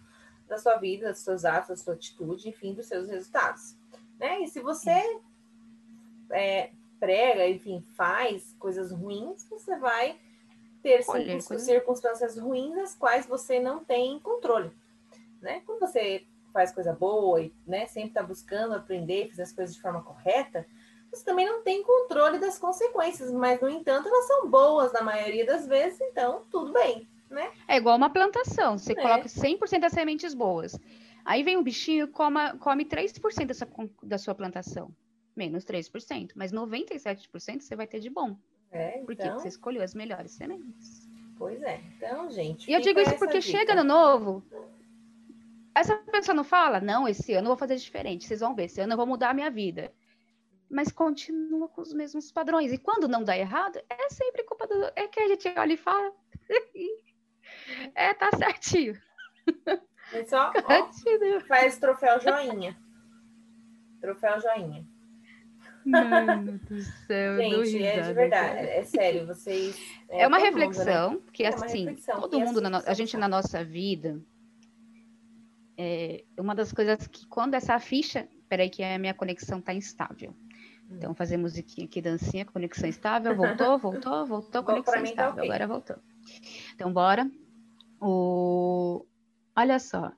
da 0.49 0.59
sua 0.59 0.77
vida, 0.77 1.13
dos 1.13 1.21
seus 1.21 1.45
atos, 1.45 1.69
da 1.69 1.77
sua 1.77 1.95
atitude, 1.95 2.49
enfim, 2.49 2.73
dos 2.73 2.87
seus 2.87 3.09
resultados. 3.09 3.77
Né? 4.19 4.41
E 4.41 4.49
se 4.49 4.61
você 4.61 5.21
é, 6.31 6.71
prega, 6.99 7.47
enfim, 7.49 7.85
faz 7.97 8.55
coisas 8.59 8.93
ruins, 8.93 9.47
você 9.49 9.77
vai 9.77 10.19
ter 10.83 11.05
Olha, 11.09 11.41
circunstâncias 11.41 12.39
ruins 12.39 12.77
as 12.79 12.95
quais 12.95 13.27
você 13.27 13.59
não 13.59 13.85
tem 13.85 14.19
controle, 14.21 14.71
né? 15.41 15.61
Quando 15.67 15.81
você 15.81 16.25
faz 16.57 16.73
coisa 16.73 16.95
boa 16.95 17.43
e 17.43 17.53
né, 17.67 17.85
sempre 17.87 18.09
está 18.09 18.23
buscando 18.23 18.75
aprender, 18.75 19.29
fazer 19.29 19.43
as 19.43 19.53
coisas 19.53 19.75
de 19.77 19.83
forma 19.83 20.03
correta, 20.03 20.67
você 21.13 21.23
também 21.23 21.45
não 21.45 21.63
tem 21.63 21.83
controle 21.83 22.39
das 22.39 22.59
consequências, 22.59 23.31
mas, 23.31 23.61
no 23.61 23.69
entanto, 23.69 24.09
elas 24.09 24.27
são 24.27 24.49
boas 24.49 24.91
na 24.95 25.03
maioria 25.03 25.45
das 25.45 25.67
vezes, 25.67 26.01
então 26.01 26.47
tudo 26.51 26.73
bem, 26.73 27.07
né? 27.29 27.53
É 27.69 27.77
igual 27.77 27.97
uma 27.97 28.09
plantação, 28.09 28.79
você 28.79 28.93
é. 28.93 28.95
coloca 28.97 29.29
100% 29.29 29.81
das 29.81 29.93
sementes 29.93 30.33
boas. 30.33 30.79
Aí 31.27 31.43
vem 31.43 31.59
um 31.59 31.63
bichinho 31.63 32.07
e 32.07 32.09
come 32.09 32.85
3% 32.85 33.47
dessa, 33.47 33.69
da 34.03 34.17
sua 34.17 34.35
plantação. 34.35 34.91
Menos 35.37 35.65
3%, 35.65 36.31
mas 36.35 36.53
97% 36.53 37.61
você 37.61 37.77
vai 37.77 37.87
ter 37.87 38.01
de 38.01 38.09
bom. 38.09 38.37
É, 38.71 39.03
Porque 39.05 39.23
então... 39.23 39.39
você 39.39 39.49
escolheu 39.49 39.83
as 39.83 39.95
melhores 39.95 40.33
sementes. 40.33 41.07
Pois 41.37 41.63
é. 41.63 41.81
Então, 41.97 42.31
gente. 42.31 42.71
E 42.71 42.73
eu 42.73 42.81
digo 42.81 42.99
isso 43.01 43.19
porque 43.19 43.41
dica. 43.41 43.59
chega 43.59 43.75
no 43.75 43.85
novo. 43.85 44.43
Essa 45.77 45.95
pessoa 45.95 46.35
não 46.35 46.43
fala, 46.43 46.81
não, 46.81 47.07
esse 47.07 47.35
ano 47.35 47.45
eu 47.45 47.51
vou 47.51 47.57
fazer 47.59 47.77
diferente. 47.77 48.27
Vocês 48.27 48.41
vão 48.41 48.55
ver, 48.55 48.65
esse 48.65 48.81
ano 48.81 48.95
eu 48.95 48.97
vou 48.97 49.07
mudar 49.07 49.29
a 49.29 49.35
minha 49.35 49.51
vida. 49.51 49.93
Mas 50.71 50.91
continua 50.91 51.69
com 51.69 51.83
os 51.83 51.93
mesmos 51.93 52.33
padrões. 52.33 52.73
E 52.73 52.79
quando 52.79 53.07
não 53.07 53.23
dá 53.23 53.37
errado, 53.37 53.79
é 53.91 54.09
sempre 54.09 54.43
culpa 54.45 54.67
do. 54.67 54.75
É 54.97 55.07
que 55.07 55.21
a 55.21 55.29
gente 55.29 55.47
olha 55.55 55.75
e 55.75 55.77
fala. 55.77 56.13
é, 57.95 58.15
tá 58.15 58.31
certinho. 58.39 58.99
É 60.15 60.25
só 60.25 60.51
ó, 60.65 61.41
faz 61.47 61.79
troféu 61.79 62.21
joinha. 62.21 62.75
Troféu 64.01 64.41
joinha. 64.41 64.87
Mano 65.85 66.59
do 66.69 66.81
céu, 67.07 67.37
Gente, 67.37 67.85
é 67.85 68.01
de 68.01 68.13
verdade, 68.15 68.59
é, 68.59 68.79
é 68.79 68.85
sério, 68.85 69.27
vocês. 69.27 69.79
É, 70.09 70.23
é 70.23 70.27
uma 70.27 70.39
reflexão, 70.39 71.11
mundo, 71.11 71.19
né? 71.19 71.23
porque 71.27 71.45
é 71.45 71.49
assim, 71.49 71.85
reflexão, 71.85 72.21
todo 72.23 72.41
mundo, 72.41 72.61
na 72.63 72.79
a 72.79 72.95
gente 72.95 73.17
na 73.17 73.29
nossa 73.29 73.63
vida, 73.63 74.21
é 75.77 76.25
uma 76.39 76.55
das 76.55 76.73
coisas 76.73 77.07
que 77.07 77.27
quando 77.27 77.55
essa 77.55 77.79
ficha, 77.79 78.29
peraí 78.49 78.71
que 78.71 78.83
a 78.83 78.99
minha 78.99 79.15
conexão 79.15 79.61
tá 79.61 79.75
instável. 79.75 80.35
Então, 80.91 81.15
fazer 81.15 81.37
musiquinha 81.37 81.87
aqui, 81.87 82.01
dancinha, 82.01 82.45
conexão 82.45 82.89
estável, 82.89 83.35
voltou, 83.37 83.79
voltou, 83.79 84.27
voltou, 84.27 84.63
conexão 84.63 84.95
tá 84.95 85.03
estável, 85.03 85.35
tá 85.35 85.43
okay. 85.43 85.45
agora 85.45 85.67
voltou. 85.67 85.97
Então, 86.75 86.93
bora. 86.93 87.31
O... 88.01 89.05
Olha 89.57 89.79
só, 89.79 90.13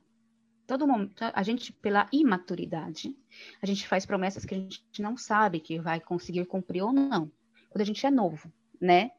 todo 0.66 0.86
mundo, 0.86 1.10
a 1.32 1.42
gente, 1.42 1.72
pela 1.72 2.08
imaturidade, 2.12 3.16
a 3.62 3.66
gente 3.66 3.88
faz 3.88 4.04
promessas 4.04 4.44
que 4.44 4.54
a 4.54 4.58
gente 4.58 4.82
não 5.00 5.16
sabe 5.16 5.60
que 5.60 5.78
vai 5.80 6.00
conseguir 6.00 6.44
cumprir 6.44 6.82
ou 6.82 6.92
não, 6.92 7.30
quando 7.70 7.80
a 7.80 7.84
gente 7.84 8.04
é 8.04 8.10
novo, 8.10 8.52
né? 8.80 9.12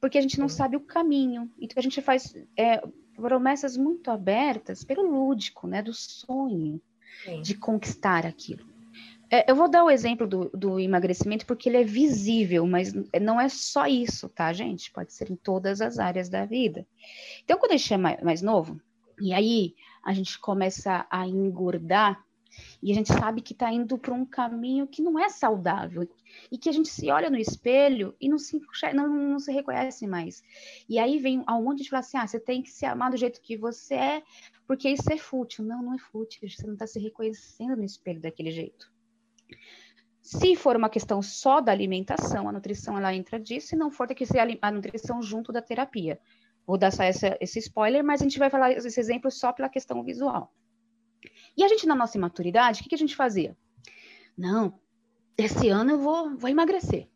Porque 0.00 0.18
a 0.18 0.20
gente 0.20 0.40
não 0.40 0.48
sabe 0.48 0.76
o 0.76 0.80
caminho. 0.80 1.50
Então 1.58 1.78
a 1.78 1.82
gente 1.82 2.00
faz 2.00 2.34
é, 2.56 2.82
promessas 3.16 3.76
muito 3.76 4.10
abertas 4.10 4.84
pelo 4.84 5.02
lúdico, 5.02 5.66
né? 5.66 5.82
Do 5.82 5.92
sonho 5.92 6.80
Sim. 7.24 7.42
de 7.42 7.54
conquistar 7.54 8.26
aquilo. 8.26 8.66
É, 9.28 9.50
eu 9.50 9.56
vou 9.56 9.68
dar 9.68 9.82
o 9.82 9.90
exemplo 9.90 10.26
do, 10.26 10.48
do, 10.50 10.78
emagrecimento 10.78 11.44
porque 11.46 11.68
ele 11.68 11.78
é 11.78 11.84
visível, 11.84 12.64
mas 12.66 12.92
não 13.20 13.40
é 13.40 13.48
só 13.48 13.86
isso, 13.86 14.28
tá, 14.28 14.52
gente? 14.52 14.92
Pode 14.92 15.12
ser 15.12 15.30
em 15.30 15.36
todas 15.36 15.80
as 15.80 15.98
áreas 15.98 16.28
da 16.28 16.44
vida. 16.44 16.86
Então, 17.42 17.58
quando 17.58 17.72
a 17.72 17.76
gente 17.76 17.92
é 17.92 17.96
mais, 17.96 18.22
mais 18.22 18.42
novo, 18.42 18.80
e 19.20 19.32
aí 19.32 19.74
a 20.04 20.12
gente 20.12 20.38
começa 20.38 21.06
a 21.10 21.26
engordar, 21.26 22.24
e 22.86 22.92
a 22.92 22.94
gente 22.94 23.12
sabe 23.12 23.42
que 23.42 23.52
está 23.52 23.72
indo 23.72 23.98
para 23.98 24.14
um 24.14 24.24
caminho 24.24 24.86
que 24.86 25.02
não 25.02 25.18
é 25.18 25.28
saudável 25.28 26.08
e 26.52 26.56
que 26.56 26.68
a 26.68 26.72
gente 26.72 26.88
se 26.88 27.10
olha 27.10 27.28
no 27.28 27.36
espelho 27.36 28.14
e 28.20 28.28
não 28.28 28.38
se, 28.38 28.62
não, 28.94 29.08
não 29.08 29.40
se 29.40 29.50
reconhece 29.50 30.06
mais. 30.06 30.40
E 30.88 30.96
aí 30.96 31.18
vem 31.18 31.40
um 31.50 31.62
monte 31.64 31.82
de 31.82 31.90
falar 31.90 31.98
assim: 31.98 32.16
ah, 32.16 32.24
você 32.24 32.38
tem 32.38 32.62
que 32.62 32.70
se 32.70 32.86
amar 32.86 33.10
do 33.10 33.16
jeito 33.16 33.40
que 33.40 33.56
você 33.56 33.94
é, 33.94 34.22
porque 34.68 34.88
isso 34.88 35.12
é 35.12 35.18
fútil. 35.18 35.64
Não, 35.64 35.82
não 35.82 35.94
é 35.94 35.98
fútil, 35.98 36.48
você 36.48 36.64
não 36.64 36.74
está 36.74 36.86
se 36.86 37.00
reconhecendo 37.00 37.76
no 37.76 37.82
espelho 37.82 38.20
daquele 38.20 38.52
jeito. 38.52 38.88
Se 40.22 40.54
for 40.54 40.76
uma 40.76 40.88
questão 40.88 41.20
só 41.20 41.60
da 41.60 41.72
alimentação, 41.72 42.48
a 42.48 42.52
nutrição 42.52 42.96
ela 42.96 43.12
entra 43.12 43.40
disso, 43.40 43.66
se 43.66 43.76
não 43.76 43.90
for, 43.90 44.06
tem 44.06 44.16
que 44.16 44.24
ser 44.24 44.38
a, 44.62 44.70
nutrição 44.70 45.20
junto 45.20 45.50
da 45.52 45.60
terapia. 45.60 46.20
Vou 46.64 46.78
dar 46.78 46.92
só 46.92 47.02
essa, 47.02 47.36
esse 47.40 47.58
spoiler, 47.58 48.04
mas 48.04 48.20
a 48.20 48.24
gente 48.24 48.38
vai 48.38 48.48
falar 48.48 48.70
esse 48.70 49.00
exemplo 49.00 49.28
só 49.28 49.52
pela 49.52 49.68
questão 49.68 50.04
visual. 50.04 50.54
E 51.56 51.64
a 51.64 51.68
gente, 51.68 51.86
na 51.86 51.94
nossa 51.94 52.18
imaturidade, 52.18 52.80
o 52.80 52.82
que, 52.82 52.90
que 52.90 52.94
a 52.94 52.98
gente 52.98 53.16
fazia? 53.16 53.56
Não, 54.36 54.78
esse 55.38 55.68
ano 55.68 55.92
eu 55.92 55.98
vou, 55.98 56.36
vou 56.36 56.50
emagrecer. 56.50 57.08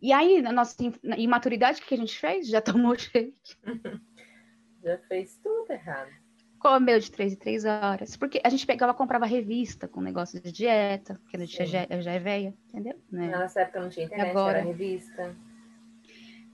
E 0.00 0.12
aí, 0.12 0.42
na 0.42 0.52
nossa 0.52 0.76
imaturidade, 1.16 1.80
o 1.80 1.84
que 1.84 1.94
a 1.94 1.96
gente 1.96 2.18
fez? 2.18 2.46
Já 2.46 2.60
tomou 2.60 2.94
shake. 2.98 3.56
Já 4.82 4.98
fez 5.08 5.38
tudo 5.42 5.70
errado. 5.70 6.10
Comeu 6.58 6.98
de 6.98 7.10
três 7.10 7.32
em 7.32 7.36
três 7.36 7.64
horas. 7.64 8.16
Porque 8.16 8.40
a 8.44 8.48
gente 8.48 8.66
pegava, 8.66 8.92
comprava 8.92 9.26
revista 9.26 9.88
com 9.88 10.00
negócio 10.00 10.40
de 10.40 10.52
dieta, 10.52 11.14
porque 11.22 11.36
a 11.36 11.40
gente 11.40 11.66
já, 11.66 11.86
já 12.00 12.12
é 12.12 12.18
velha, 12.18 12.54
entendeu? 12.68 13.00
Né? 13.10 13.28
Nessa 13.28 13.62
época 13.62 13.80
não 13.80 13.88
tinha 13.88 14.06
internet, 14.06 14.30
Agora, 14.30 14.58
era 14.58 14.66
revista. 14.66 15.34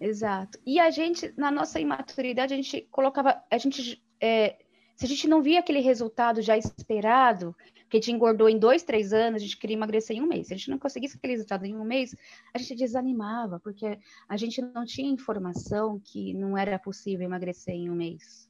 Exato. 0.01 0.59
E 0.65 0.79
a 0.79 0.91
gente, 0.91 1.35
na 1.37 1.51
nossa 1.51 1.79
imaturidade, 1.81 2.55
a 2.55 2.57
gente 2.57 2.83
colocava, 2.91 3.43
a 3.51 3.59
gente 3.59 4.03
é, 4.21 4.57
se 5.01 5.07
a 5.07 5.09
gente 5.09 5.27
não 5.27 5.43
via 5.43 5.61
aquele 5.61 5.81
resultado 5.81 6.43
já 6.43 6.59
esperado, 6.59 7.57
que 7.89 7.97
a 7.97 8.01
gente 8.01 8.13
engordou 8.13 8.51
em 8.51 8.59
dois, 8.59 8.83
três 8.83 9.15
anos, 9.15 9.41
a 9.41 9.45
gente 9.47 9.57
queria 9.57 9.75
emagrecer 9.75 10.15
em 10.15 10.21
um 10.21 10.27
mês. 10.27 10.49
Se 10.49 10.53
a 10.53 10.57
gente 10.59 10.69
não 10.69 10.79
conseguisse 10.79 11.17
aquele 11.17 11.33
resultado 11.33 11.65
em 11.65 11.75
um 11.75 11.85
mês, 11.85 12.15
a 12.53 12.59
gente 12.59 12.75
desanimava, 12.75 13.59
porque 13.61 13.99
a 14.29 14.37
gente 14.37 14.61
não 14.61 14.85
tinha 14.85 15.11
informação 15.11 15.99
que 16.05 16.35
não 16.35 16.55
era 16.55 16.79
possível 16.79 17.25
emagrecer 17.25 17.75
em 17.75 17.89
um 17.89 17.95
mês. 17.95 18.50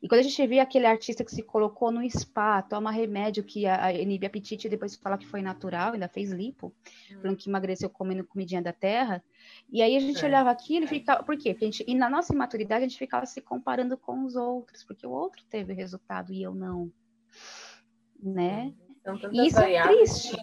E 0.00 0.08
quando 0.08 0.20
a 0.20 0.22
gente 0.22 0.46
via 0.46 0.62
aquele 0.62 0.86
artista 0.86 1.24
que 1.24 1.30
se 1.30 1.42
colocou 1.42 1.90
no 1.90 2.08
spa, 2.08 2.62
toma 2.62 2.90
remédio 2.90 3.42
que 3.42 3.66
a, 3.66 3.86
a 3.86 3.92
inibe 3.92 4.26
apetite 4.26 4.66
e 4.66 4.70
depois 4.70 4.94
fala 4.94 5.18
que 5.18 5.26
foi 5.26 5.42
natural, 5.42 5.92
ainda 5.92 6.08
fez 6.08 6.30
lipo, 6.30 6.72
hum. 7.10 7.20
falando 7.20 7.36
que 7.36 7.48
emagreceu 7.48 7.90
comendo 7.90 8.22
comidinha 8.24 8.62
da 8.62 8.72
terra. 8.72 9.22
E 9.68 9.82
aí 9.82 9.96
a 9.96 10.00
gente 10.00 10.24
é. 10.24 10.28
olhava 10.28 10.50
aquilo 10.50 10.84
e 10.84 10.88
ficava. 10.88 11.24
Por 11.24 11.36
quê? 11.36 11.52
Porque 11.52 11.64
a 11.64 11.68
gente, 11.68 11.84
e 11.86 11.94
na 11.96 12.08
nossa 12.08 12.32
imaturidade 12.32 12.84
a 12.84 12.88
gente 12.88 12.98
ficava 12.98 13.26
se 13.26 13.40
comparando 13.40 13.98
com 13.98 14.24
os 14.24 14.36
outros, 14.36 14.84
porque 14.84 15.06
o 15.06 15.10
outro 15.10 15.44
teve 15.50 15.72
resultado 15.72 16.32
e 16.32 16.42
eu 16.42 16.54
não. 16.54 16.92
Né? 18.22 18.72
Então, 19.00 19.18
e 19.32 19.46
isso 19.48 19.58
é 19.58 19.82
triste. 19.82 20.36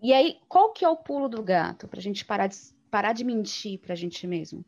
E 0.00 0.12
aí, 0.12 0.38
qual 0.48 0.72
que 0.72 0.84
é 0.84 0.88
o 0.88 0.96
pulo 0.96 1.28
do 1.28 1.42
gato 1.42 1.88
para 1.88 1.98
a 1.98 2.02
gente 2.02 2.24
parar 2.24 2.46
de, 2.46 2.56
parar 2.90 3.12
de 3.12 3.24
mentir 3.24 3.80
para 3.80 3.92
a 3.92 3.96
gente 3.96 4.24
mesmo? 4.24 4.64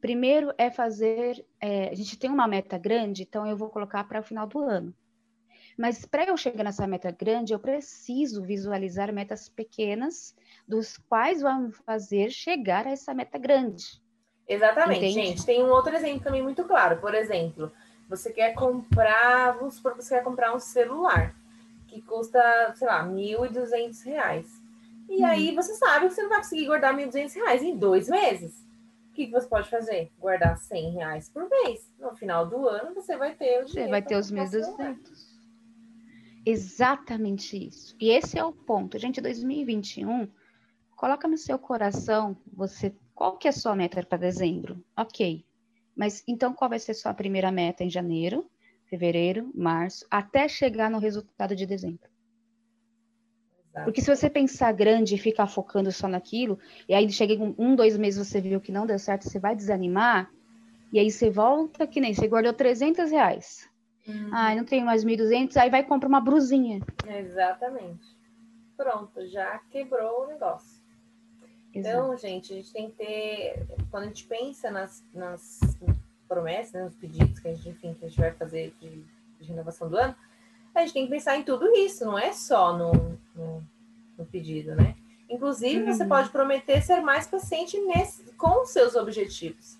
Primeiro 0.00 0.52
é 0.56 0.70
fazer. 0.70 1.44
É, 1.60 1.90
a 1.90 1.94
gente 1.94 2.18
tem 2.18 2.30
uma 2.30 2.48
meta 2.48 2.78
grande, 2.78 3.22
então 3.22 3.46
eu 3.46 3.56
vou 3.56 3.68
colocar 3.68 4.02
para 4.04 4.20
o 4.20 4.22
final 4.22 4.46
do 4.46 4.60
ano. 4.60 4.94
Mas 5.76 6.04
para 6.04 6.24
eu 6.24 6.36
chegar 6.36 6.64
nessa 6.64 6.86
meta 6.86 7.10
grande, 7.10 7.52
eu 7.52 7.58
preciso 7.58 8.42
visualizar 8.42 9.12
metas 9.12 9.48
pequenas, 9.48 10.34
dos 10.66 10.96
quais 10.96 11.42
vão 11.42 11.70
fazer 11.70 12.30
chegar 12.30 12.86
a 12.86 12.90
essa 12.90 13.14
meta 13.14 13.38
grande. 13.38 14.00
Exatamente, 14.48 15.06
Entende? 15.06 15.28
gente. 15.28 15.46
Tem 15.46 15.62
um 15.62 15.70
outro 15.70 15.94
exemplo 15.94 16.24
também 16.24 16.42
muito 16.42 16.64
claro. 16.64 16.98
Por 16.98 17.14
exemplo, 17.14 17.70
você 18.08 18.32
quer 18.32 18.54
comprar, 18.54 19.52
vamos 19.52 19.74
supor 19.74 19.92
que 19.92 20.02
você 20.02 20.16
quer 20.16 20.24
comprar 20.24 20.54
um 20.54 20.58
celular 20.58 21.34
que 21.86 22.02
custa, 22.02 22.40
sei 22.74 22.86
lá, 22.86 23.02
R$ 23.02 23.10
1.200. 23.10 24.46
E 25.08 25.22
hum. 25.22 25.26
aí 25.26 25.54
você 25.54 25.74
sabe 25.74 26.08
que 26.08 26.14
você 26.14 26.22
não 26.22 26.28
vai 26.30 26.38
conseguir 26.38 26.66
guardar 26.66 26.94
R$ 26.94 27.06
1.200 27.06 27.62
em 27.62 27.76
dois 27.76 28.08
meses 28.08 28.69
que, 29.12 29.26
que 29.26 29.32
você 29.32 29.48
pode 29.48 29.68
fazer? 29.68 30.12
Guardar 30.18 30.56
100 30.56 30.92
reais 30.92 31.28
por 31.28 31.48
mês. 31.48 31.92
No 31.98 32.14
final 32.14 32.46
do 32.46 32.68
ano, 32.68 32.94
você 32.94 33.16
vai 33.16 33.34
ter 33.34 33.62
o 33.62 33.66
dinheiro. 33.66 33.68
Você 33.68 33.88
vai 33.88 34.02
ter 34.02 34.16
os 34.16 34.30
1.200. 34.30 34.98
Exatamente 36.44 37.68
isso. 37.68 37.94
E 38.00 38.10
esse 38.10 38.38
é 38.38 38.44
o 38.44 38.52
ponto. 38.52 38.98
Gente, 38.98 39.20
2021, 39.20 40.28
coloca 40.96 41.28
no 41.28 41.36
seu 41.36 41.58
coração, 41.58 42.36
você, 42.52 42.94
qual 43.14 43.36
que 43.36 43.46
é 43.46 43.50
a 43.50 43.52
sua 43.52 43.76
meta 43.76 44.02
para 44.02 44.18
dezembro? 44.18 44.82
Ok. 44.96 45.44
Mas 45.94 46.22
então 46.26 46.54
qual 46.54 46.70
vai 46.70 46.78
ser 46.78 46.94
sua 46.94 47.12
primeira 47.12 47.52
meta 47.52 47.84
em 47.84 47.90
janeiro, 47.90 48.50
fevereiro, 48.86 49.50
março, 49.54 50.06
até 50.10 50.48
chegar 50.48 50.90
no 50.90 50.98
resultado 50.98 51.54
de 51.54 51.66
dezembro? 51.66 52.08
Porque 53.84 54.00
se 54.00 54.14
você 54.14 54.28
pensar 54.28 54.72
grande 54.72 55.14
e 55.14 55.18
ficar 55.18 55.46
focando 55.46 55.92
só 55.92 56.08
naquilo, 56.08 56.58
e 56.88 56.94
aí 56.94 57.08
chega 57.10 57.34
em 57.34 57.54
um, 57.56 57.76
dois 57.76 57.96
meses 57.96 58.26
você 58.26 58.40
viu 58.40 58.60
que 58.60 58.72
não 58.72 58.84
deu 58.84 58.98
certo, 58.98 59.28
você 59.28 59.38
vai 59.38 59.54
desanimar, 59.54 60.30
e 60.92 60.98
aí 60.98 61.10
você 61.10 61.30
volta 61.30 61.86
que 61.86 62.00
nem, 62.00 62.12
você 62.12 62.26
guardou 62.26 62.52
300 62.52 63.10
reais. 63.10 63.70
Uhum. 64.06 64.30
Ai, 64.32 64.56
não 64.56 64.64
tenho 64.64 64.84
mais 64.84 65.04
1.200, 65.04 65.56
aí 65.56 65.70
vai 65.70 65.84
comprar 65.84 66.08
uma 66.08 66.20
brusinha. 66.20 66.80
Exatamente. 67.06 68.08
Pronto, 68.76 69.24
já 69.26 69.58
quebrou 69.70 70.24
o 70.24 70.26
negócio. 70.26 70.80
Exato. 71.72 71.96
Então, 71.96 72.16
gente, 72.16 72.52
a 72.52 72.56
gente 72.56 72.72
tem 72.72 72.90
que 72.90 72.96
ter, 72.96 73.66
quando 73.90 74.04
a 74.04 74.06
gente 74.06 74.26
pensa 74.26 74.70
nas, 74.70 75.04
nas 75.14 75.60
promessas, 76.26 76.72
né, 76.72 76.84
nos 76.84 76.96
pedidos 76.96 77.38
que 77.38 77.48
a 77.48 77.54
gente, 77.54 77.68
enfim, 77.68 77.94
que 77.94 78.04
a 78.04 78.08
gente 78.08 78.20
vai 78.20 78.32
fazer 78.32 78.74
de, 78.80 79.04
de 79.38 79.48
renovação 79.48 79.88
do 79.88 79.96
ano, 79.96 80.16
a 80.74 80.80
gente 80.80 80.92
tem 80.92 81.04
que 81.04 81.10
pensar 81.10 81.36
em 81.36 81.42
tudo 81.42 81.66
isso, 81.76 82.04
não 82.04 82.18
é 82.18 82.32
só 82.32 82.76
no, 82.76 83.18
no, 83.34 83.62
no 84.16 84.26
pedido, 84.26 84.74
né? 84.74 84.94
Inclusive, 85.28 85.82
uhum. 85.82 85.92
você 85.92 86.04
pode 86.04 86.30
prometer 86.30 86.82
ser 86.82 87.00
mais 87.00 87.26
paciente 87.26 87.78
nesse, 87.78 88.32
com 88.32 88.62
os 88.62 88.70
seus 88.70 88.96
objetivos. 88.96 89.78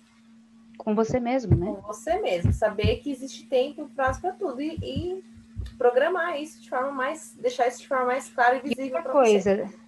Com 0.77 0.95
você 0.95 1.19
mesmo, 1.19 1.55
né? 1.55 1.65
Com 1.65 1.81
você 1.81 2.19
mesmo. 2.19 2.53
Saber 2.53 2.97
que 2.97 3.11
existe 3.11 3.45
tempo 3.47 3.83
e 3.83 3.93
prazo 3.93 4.21
para 4.21 4.31
tudo. 4.31 4.61
E, 4.61 4.77
e, 4.81 5.23
programar 5.77 6.41
isso 6.41 6.61
de 6.61 6.69
forma 6.69 6.91
mais. 6.91 7.35
deixar 7.39 7.67
isso 7.67 7.81
de 7.81 7.87
forma 7.87 8.05
mais 8.05 8.29
clara 8.29 8.57
e 8.57 8.61
visível 8.61 9.01
para 9.03 9.11
coisa. 9.11 9.67
Você. 9.67 9.79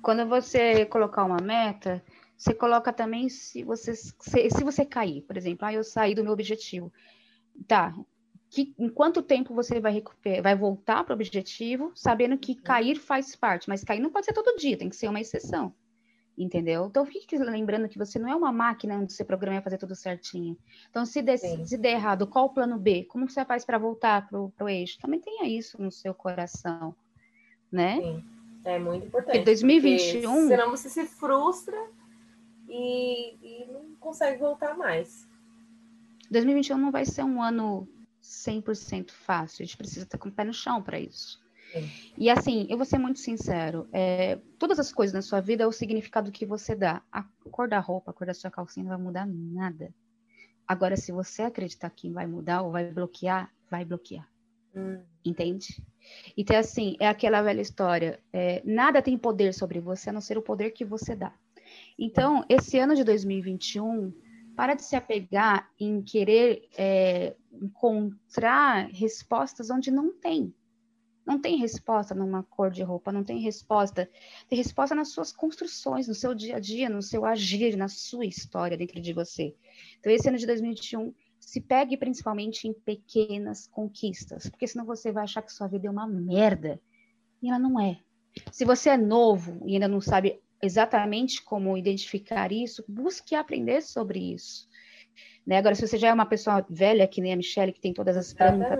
Quando 0.00 0.26
você 0.28 0.86
colocar 0.86 1.24
uma 1.24 1.40
meta, 1.42 2.02
você 2.36 2.54
coloca 2.54 2.92
também 2.92 3.28
se 3.28 3.64
você, 3.64 3.94
se, 3.94 4.14
se 4.20 4.64
você 4.64 4.84
cair, 4.84 5.22
por 5.22 5.36
exemplo, 5.36 5.66
ah, 5.66 5.72
eu 5.72 5.82
saí 5.82 6.14
do 6.14 6.22
meu 6.22 6.32
objetivo. 6.32 6.92
Tá, 7.66 7.92
que, 8.56 8.74
em 8.78 8.88
quanto 8.88 9.22
tempo 9.22 9.54
você 9.54 9.78
vai 9.78 9.92
recuperar, 9.92 10.42
vai 10.42 10.56
voltar 10.56 11.04
para 11.04 11.12
o 11.12 11.14
objetivo, 11.14 11.92
sabendo 11.94 12.38
que 12.38 12.54
cair 12.54 12.96
faz 12.96 13.36
parte, 13.36 13.68
mas 13.68 13.84
cair 13.84 14.00
não 14.00 14.10
pode 14.10 14.24
ser 14.24 14.32
todo 14.32 14.56
dia, 14.56 14.78
tem 14.78 14.88
que 14.88 14.96
ser 14.96 15.08
uma 15.08 15.20
exceção. 15.20 15.74
Entendeu? 16.38 16.86
Então 16.86 17.04
fique 17.04 17.36
lembrando 17.36 17.88
que 17.88 17.98
você 17.98 18.18
não 18.18 18.28
é 18.28 18.34
uma 18.34 18.52
máquina 18.52 18.96
onde 18.96 19.12
você 19.12 19.24
programa 19.24 19.58
e 19.58 19.62
fazer 19.62 19.78
tudo 19.78 19.94
certinho. 19.94 20.56
Então, 20.90 21.04
se 21.06 21.22
der, 21.22 21.38
se 21.38 21.78
der 21.78 21.92
errado, 21.92 22.26
qual 22.26 22.46
o 22.46 22.50
plano 22.50 22.78
B? 22.78 23.04
Como 23.04 23.28
você 23.28 23.42
faz 23.44 23.64
para 23.64 23.78
voltar 23.78 24.28
para 24.28 24.38
o 24.38 24.68
eixo? 24.68 24.98
Também 25.00 25.20
tenha 25.20 25.48
isso 25.48 25.80
no 25.80 25.90
seu 25.90 26.14
coração, 26.14 26.94
né? 27.70 27.96
Sim. 27.96 28.24
É 28.64 28.78
muito 28.78 29.06
importante. 29.06 29.36
Porque 29.36 29.44
2021. 29.44 30.48
senão 30.48 30.70
você 30.70 30.90
se 30.90 31.06
frustra 31.06 31.76
e, 32.68 33.36
e 33.42 33.66
não 33.66 33.94
consegue 34.00 34.38
voltar 34.38 34.76
mais. 34.76 35.26
2021 36.30 36.76
não 36.76 36.90
vai 36.90 37.04
ser 37.04 37.22
um 37.22 37.40
ano 37.40 37.88
100% 38.26 39.10
fácil. 39.10 39.62
A 39.62 39.66
gente 39.66 39.76
precisa 39.76 40.04
estar 40.04 40.18
com 40.18 40.28
o 40.28 40.32
pé 40.32 40.44
no 40.44 40.52
chão 40.52 40.82
para 40.82 40.98
isso. 40.98 41.44
E 42.16 42.30
assim, 42.30 42.66
eu 42.70 42.76
vou 42.76 42.86
ser 42.86 42.98
muito 42.98 43.18
sincero, 43.18 43.88
é, 43.92 44.38
todas 44.58 44.78
as 44.78 44.92
coisas 44.92 45.12
na 45.12 45.20
sua 45.20 45.40
vida 45.40 45.64
é 45.64 45.66
o 45.66 45.72
significado 45.72 46.32
que 46.32 46.46
você 46.46 46.74
dá. 46.74 47.02
A 47.12 47.24
cor 47.50 47.68
da 47.68 47.78
roupa, 47.78 48.10
a 48.10 48.14
cor 48.14 48.26
da 48.26 48.34
sua 48.34 48.50
calcinha 48.50 48.84
não 48.84 48.96
vai 48.96 49.04
mudar 49.04 49.26
nada. 49.26 49.92
Agora, 50.66 50.96
se 50.96 51.12
você 51.12 51.42
acreditar 51.42 51.90
que 51.90 52.10
vai 52.10 52.26
mudar 52.26 52.62
ou 52.62 52.72
vai 52.72 52.90
bloquear, 52.90 53.52
vai 53.70 53.84
bloquear. 53.84 54.26
Hum. 54.74 55.02
Entende? 55.24 55.82
Então, 56.36 56.56
assim, 56.56 56.96
é 56.98 57.08
aquela 57.08 57.42
velha 57.42 57.60
história. 57.60 58.20
É, 58.32 58.62
nada 58.64 59.02
tem 59.02 59.16
poder 59.18 59.52
sobre 59.52 59.80
você, 59.80 60.10
a 60.10 60.12
não 60.12 60.20
ser 60.20 60.38
o 60.38 60.42
poder 60.42 60.70
que 60.70 60.84
você 60.84 61.14
dá. 61.14 61.34
Então, 61.98 62.44
esse 62.48 62.78
ano 62.78 62.94
de 62.94 63.04
2021, 63.04 64.12
para 64.56 64.74
de 64.74 64.82
se 64.82 64.96
apegar 64.96 65.68
em 65.78 66.02
querer 66.02 66.68
é, 66.76 67.36
encontrar 67.60 68.88
respostas 68.90 69.70
onde 69.70 69.90
não 69.90 70.12
tem. 70.12 70.54
Não 71.26 71.40
tem 71.40 71.56
resposta 71.56 72.14
numa 72.14 72.44
cor 72.44 72.70
de 72.70 72.84
roupa, 72.84 73.10
não 73.10 73.24
tem 73.24 73.40
resposta. 73.40 74.08
Tem 74.48 74.56
resposta 74.56 74.94
nas 74.94 75.08
suas 75.08 75.32
construções, 75.32 76.06
no 76.06 76.14
seu 76.14 76.32
dia 76.32 76.56
a 76.56 76.60
dia, 76.60 76.88
no 76.88 77.02
seu 77.02 77.24
agir, 77.24 77.76
na 77.76 77.88
sua 77.88 78.24
história 78.24 78.76
dentro 78.76 79.00
de 79.00 79.12
você. 79.12 79.54
Então, 79.98 80.12
esse 80.12 80.28
ano 80.28 80.38
de 80.38 80.46
2021, 80.46 81.12
se 81.40 81.60
pegue 81.60 81.96
principalmente 81.96 82.68
em 82.68 82.72
pequenas 82.72 83.66
conquistas, 83.66 84.48
porque 84.48 84.68
senão 84.68 84.84
você 84.84 85.10
vai 85.10 85.24
achar 85.24 85.42
que 85.42 85.52
sua 85.52 85.66
vida 85.66 85.88
é 85.88 85.90
uma 85.90 86.06
merda. 86.06 86.80
E 87.42 87.48
ela 87.48 87.58
não 87.58 87.80
é. 87.80 87.98
Se 88.52 88.64
você 88.64 88.90
é 88.90 88.96
novo 88.96 89.62
e 89.66 89.74
ainda 89.74 89.88
não 89.88 90.00
sabe 90.00 90.40
exatamente 90.62 91.42
como 91.42 91.76
identificar 91.76 92.52
isso, 92.52 92.84
busque 92.88 93.34
aprender 93.34 93.82
sobre 93.82 94.32
isso. 94.32 94.68
Né? 95.46 95.58
Agora, 95.58 95.74
se 95.74 95.86
você 95.86 95.96
já 95.96 96.08
é 96.08 96.12
uma 96.12 96.26
pessoa 96.26 96.66
velha, 96.68 97.06
que 97.06 97.20
nem 97.20 97.32
a 97.32 97.36
Michelle, 97.36 97.72
que 97.72 97.80
tem 97.80 97.94
todas 97.94 98.16
as 98.16 98.32
plantas, 98.32 98.78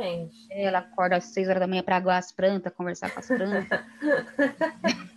ela 0.51 0.79
acorda 0.81 1.17
às 1.17 1.27
seis 1.27 1.49
horas 1.49 1.61
da 1.61 1.67
manhã 1.67 1.83
para 1.83 1.97
aguar 1.97 2.19
as 2.19 2.33
plantas, 2.33 2.73
conversar 2.75 3.11
com 3.11 3.21
as 3.21 3.27
plantas. 3.29 3.81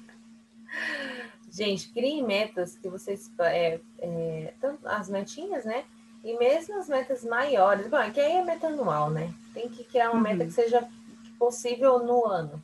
Gente, 1.51 1.89
criem 1.91 2.23
metas 2.23 2.77
que 2.77 2.87
vocês. 2.87 3.31
É, 3.39 3.79
é, 3.97 4.53
as 4.85 5.09
metinhas, 5.09 5.65
né? 5.65 5.83
E 6.23 6.37
mesmo 6.37 6.77
as 6.77 6.87
metas 6.87 7.23
maiores. 7.23 7.87
Bom, 7.87 7.97
é 7.97 8.11
que 8.11 8.19
aí 8.19 8.33
é 8.33 8.43
meta 8.43 8.67
anual, 8.67 9.09
né? 9.09 9.33
Tem 9.53 9.67
que 9.67 9.83
criar 9.83 10.11
uma 10.11 10.17
uhum. 10.17 10.21
meta 10.21 10.45
que 10.45 10.51
seja 10.51 10.87
possível 11.39 11.99
no 11.99 12.25
ano. 12.25 12.61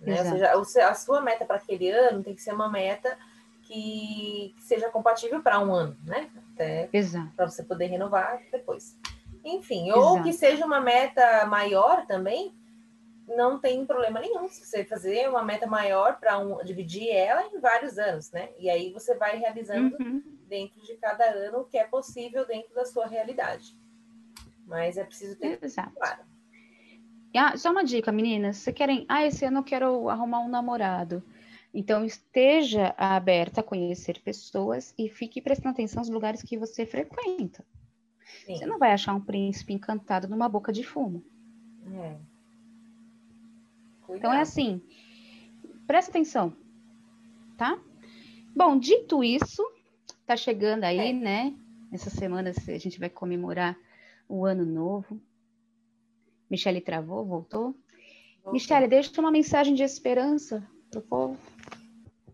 Né? 0.00 0.20
Ou 0.54 0.64
seja, 0.64 0.88
a 0.88 0.94
sua 0.94 1.20
meta 1.20 1.44
para 1.44 1.56
aquele 1.56 1.90
ano 1.90 2.22
tem 2.22 2.34
que 2.34 2.40
ser 2.40 2.54
uma 2.54 2.70
meta 2.70 3.18
que, 3.62 4.54
que 4.56 4.62
seja 4.62 4.88
compatível 4.88 5.42
para 5.42 5.60
um 5.60 5.74
ano, 5.74 5.96
né? 6.04 6.30
Até 6.58 6.88
para 7.36 7.48
você 7.48 7.62
poder 7.62 7.86
renovar 7.86 8.42
depois. 8.50 8.98
Enfim, 9.44 9.90
ou 9.92 10.14
Exato. 10.14 10.22
que 10.24 10.32
seja 10.32 10.66
uma 10.66 10.80
meta 10.80 11.46
maior 11.46 12.04
também, 12.06 12.52
não 13.26 13.58
tem 13.58 13.86
problema 13.86 14.20
nenhum 14.20 14.48
se 14.48 14.64
você 14.64 14.84
fazer 14.84 15.28
uma 15.28 15.42
meta 15.42 15.66
maior 15.66 16.18
para 16.18 16.38
um, 16.38 16.62
dividir 16.64 17.08
ela 17.08 17.44
em 17.46 17.60
vários 17.60 17.98
anos, 17.98 18.32
né? 18.32 18.48
E 18.58 18.68
aí 18.68 18.92
você 18.92 19.14
vai 19.14 19.38
realizando 19.38 19.96
uhum. 20.00 20.22
dentro 20.48 20.80
de 20.82 20.94
cada 20.96 21.24
ano 21.24 21.60
o 21.60 21.64
que 21.64 21.78
é 21.78 21.84
possível 21.84 22.46
dentro 22.46 22.74
da 22.74 22.84
sua 22.84 23.06
realidade. 23.06 23.76
Mas 24.66 24.96
é 24.96 25.04
preciso 25.04 25.38
ter 25.38 25.58
Exato. 25.62 25.94
claro. 25.94 26.22
Ah, 27.36 27.56
só 27.56 27.70
uma 27.70 27.84
dica, 27.84 28.10
meninas. 28.10 28.56
Se 28.56 28.72
querem, 28.72 29.04
ah, 29.08 29.24
esse 29.24 29.44
ano 29.44 29.60
eu 29.60 29.64
quero 29.64 30.08
arrumar 30.08 30.40
um 30.40 30.48
namorado. 30.48 31.22
Então, 31.72 32.04
esteja 32.04 32.94
aberta 32.96 33.60
a 33.60 33.64
conhecer 33.64 34.20
pessoas 34.20 34.94
e 34.98 35.08
fique 35.08 35.40
prestando 35.40 35.70
atenção 35.70 36.00
nos 36.00 36.08
lugares 36.08 36.42
que 36.42 36.56
você 36.56 36.86
frequenta. 36.86 37.64
Sim. 38.44 38.56
Você 38.56 38.66
não 38.66 38.78
vai 38.78 38.92
achar 38.92 39.14
um 39.14 39.20
príncipe 39.20 39.72
encantado 39.72 40.28
numa 40.28 40.48
boca 40.48 40.72
de 40.72 40.82
fumo. 40.82 41.22
É. 41.86 42.16
Então, 44.10 44.32
é 44.32 44.40
assim, 44.40 44.80
presta 45.86 46.10
atenção, 46.10 46.56
tá? 47.58 47.78
Bom, 48.56 48.78
dito 48.78 49.22
isso, 49.22 49.62
tá 50.26 50.36
chegando 50.36 50.84
aí, 50.84 51.10
é. 51.10 51.12
né? 51.12 51.54
Essa 51.92 52.08
semana 52.08 52.50
a 52.50 52.78
gente 52.78 52.98
vai 52.98 53.10
comemorar 53.10 53.78
o 54.26 54.44
ano 54.46 54.64
novo. 54.64 55.20
Michele 56.50 56.80
travou, 56.80 57.24
voltou? 57.26 57.74
voltou. 58.42 58.52
Michele, 58.52 58.88
deixa 58.88 59.20
uma 59.20 59.30
mensagem 59.30 59.74
de 59.74 59.82
esperança 59.82 60.66
pro 60.90 61.00
povo. 61.02 61.38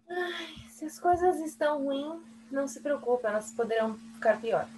Ai, 0.09 0.55
se 0.69 0.85
as 0.85 0.99
coisas 0.99 1.41
estão 1.41 1.85
ruins, 1.85 2.23
não 2.51 2.69
se 2.69 2.81
preocupe, 2.81 3.27
elas 3.27 3.53
poderão 3.53 3.99
ficar 4.15 4.41
pior. 4.41 4.69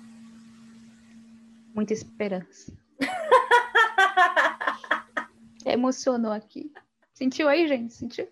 Muita 1.75 1.93
esperança. 1.93 2.73
Emocionou 5.65 6.33
aqui. 6.33 6.73
Sentiu 7.13 7.49
aí, 7.49 7.67
gente? 7.67 7.93
Sentiu? 7.93 8.29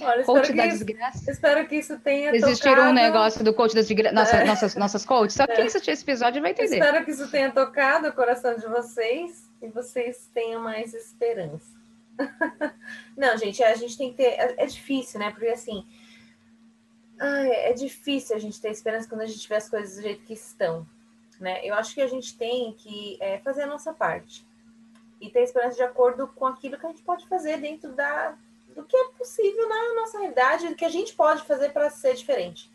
Olha, 0.00 0.24
coach 0.24 0.52
da 0.52 0.66
isso, 0.66 0.84
desgraça. 0.84 1.30
Espero 1.30 1.66
que 1.66 1.76
isso 1.76 1.98
tenha 1.98 2.34
Existir 2.34 2.68
tocado... 2.68 2.90
um 2.90 2.92
negócio 2.92 3.42
do 3.42 3.52
coach 3.52 3.74
das 3.74 3.88
desgraças. 3.88 4.14
Nossa, 4.14 4.36
é. 4.36 4.44
Nossas, 4.44 4.74
nossas 4.76 5.04
coaches. 5.04 5.34
Só 5.34 5.46
quem 5.46 5.64
é. 5.64 5.66
assistir 5.66 5.90
esse 5.90 6.02
episódio 6.02 6.40
vai 6.40 6.52
entender. 6.52 6.78
Espero 6.78 7.04
que 7.04 7.10
isso 7.10 7.30
tenha 7.30 7.50
tocado 7.50 8.08
o 8.08 8.12
coração 8.12 8.54
de 8.54 8.66
vocês 8.66 9.42
e 9.60 9.68
vocês 9.68 10.30
tenham 10.32 10.62
mais 10.62 10.94
esperança. 10.94 11.79
Não, 13.16 13.36
gente, 13.36 13.62
a 13.62 13.74
gente 13.74 13.96
tem 13.96 14.10
que 14.10 14.16
ter. 14.16 14.30
É, 14.30 14.54
é 14.58 14.66
difícil, 14.66 15.20
né? 15.20 15.30
Porque 15.30 15.46
assim. 15.46 15.86
Ai, 17.18 17.50
é 17.50 17.72
difícil 17.74 18.34
a 18.34 18.38
gente 18.38 18.60
ter 18.60 18.70
esperança 18.70 19.08
quando 19.08 19.20
a 19.20 19.26
gente 19.26 19.46
vê 19.46 19.56
as 19.56 19.68
coisas 19.68 19.96
do 19.96 20.02
jeito 20.02 20.24
que 20.24 20.32
estão. 20.32 20.86
Né? 21.38 21.60
Eu 21.64 21.74
acho 21.74 21.94
que 21.94 22.00
a 22.00 22.06
gente 22.06 22.36
tem 22.36 22.72
que 22.74 23.18
é, 23.20 23.38
fazer 23.38 23.62
a 23.62 23.66
nossa 23.66 23.92
parte 23.92 24.46
e 25.20 25.30
ter 25.30 25.42
esperança 25.42 25.76
de 25.76 25.82
acordo 25.82 26.28
com 26.28 26.46
aquilo 26.46 26.78
que 26.78 26.86
a 26.86 26.88
gente 26.88 27.02
pode 27.02 27.26
fazer 27.28 27.58
dentro 27.58 27.92
da, 27.92 28.36
do 28.74 28.84
que 28.84 28.96
é 28.96 29.08
possível 29.12 29.68
na 29.68 29.94
nossa 29.94 30.18
realidade, 30.18 30.68
do 30.68 30.74
que 30.74 30.84
a 30.84 30.90
gente 30.90 31.14
pode 31.14 31.42
fazer 31.42 31.70
para 31.70 31.90
ser 31.90 32.14
diferente. 32.14 32.70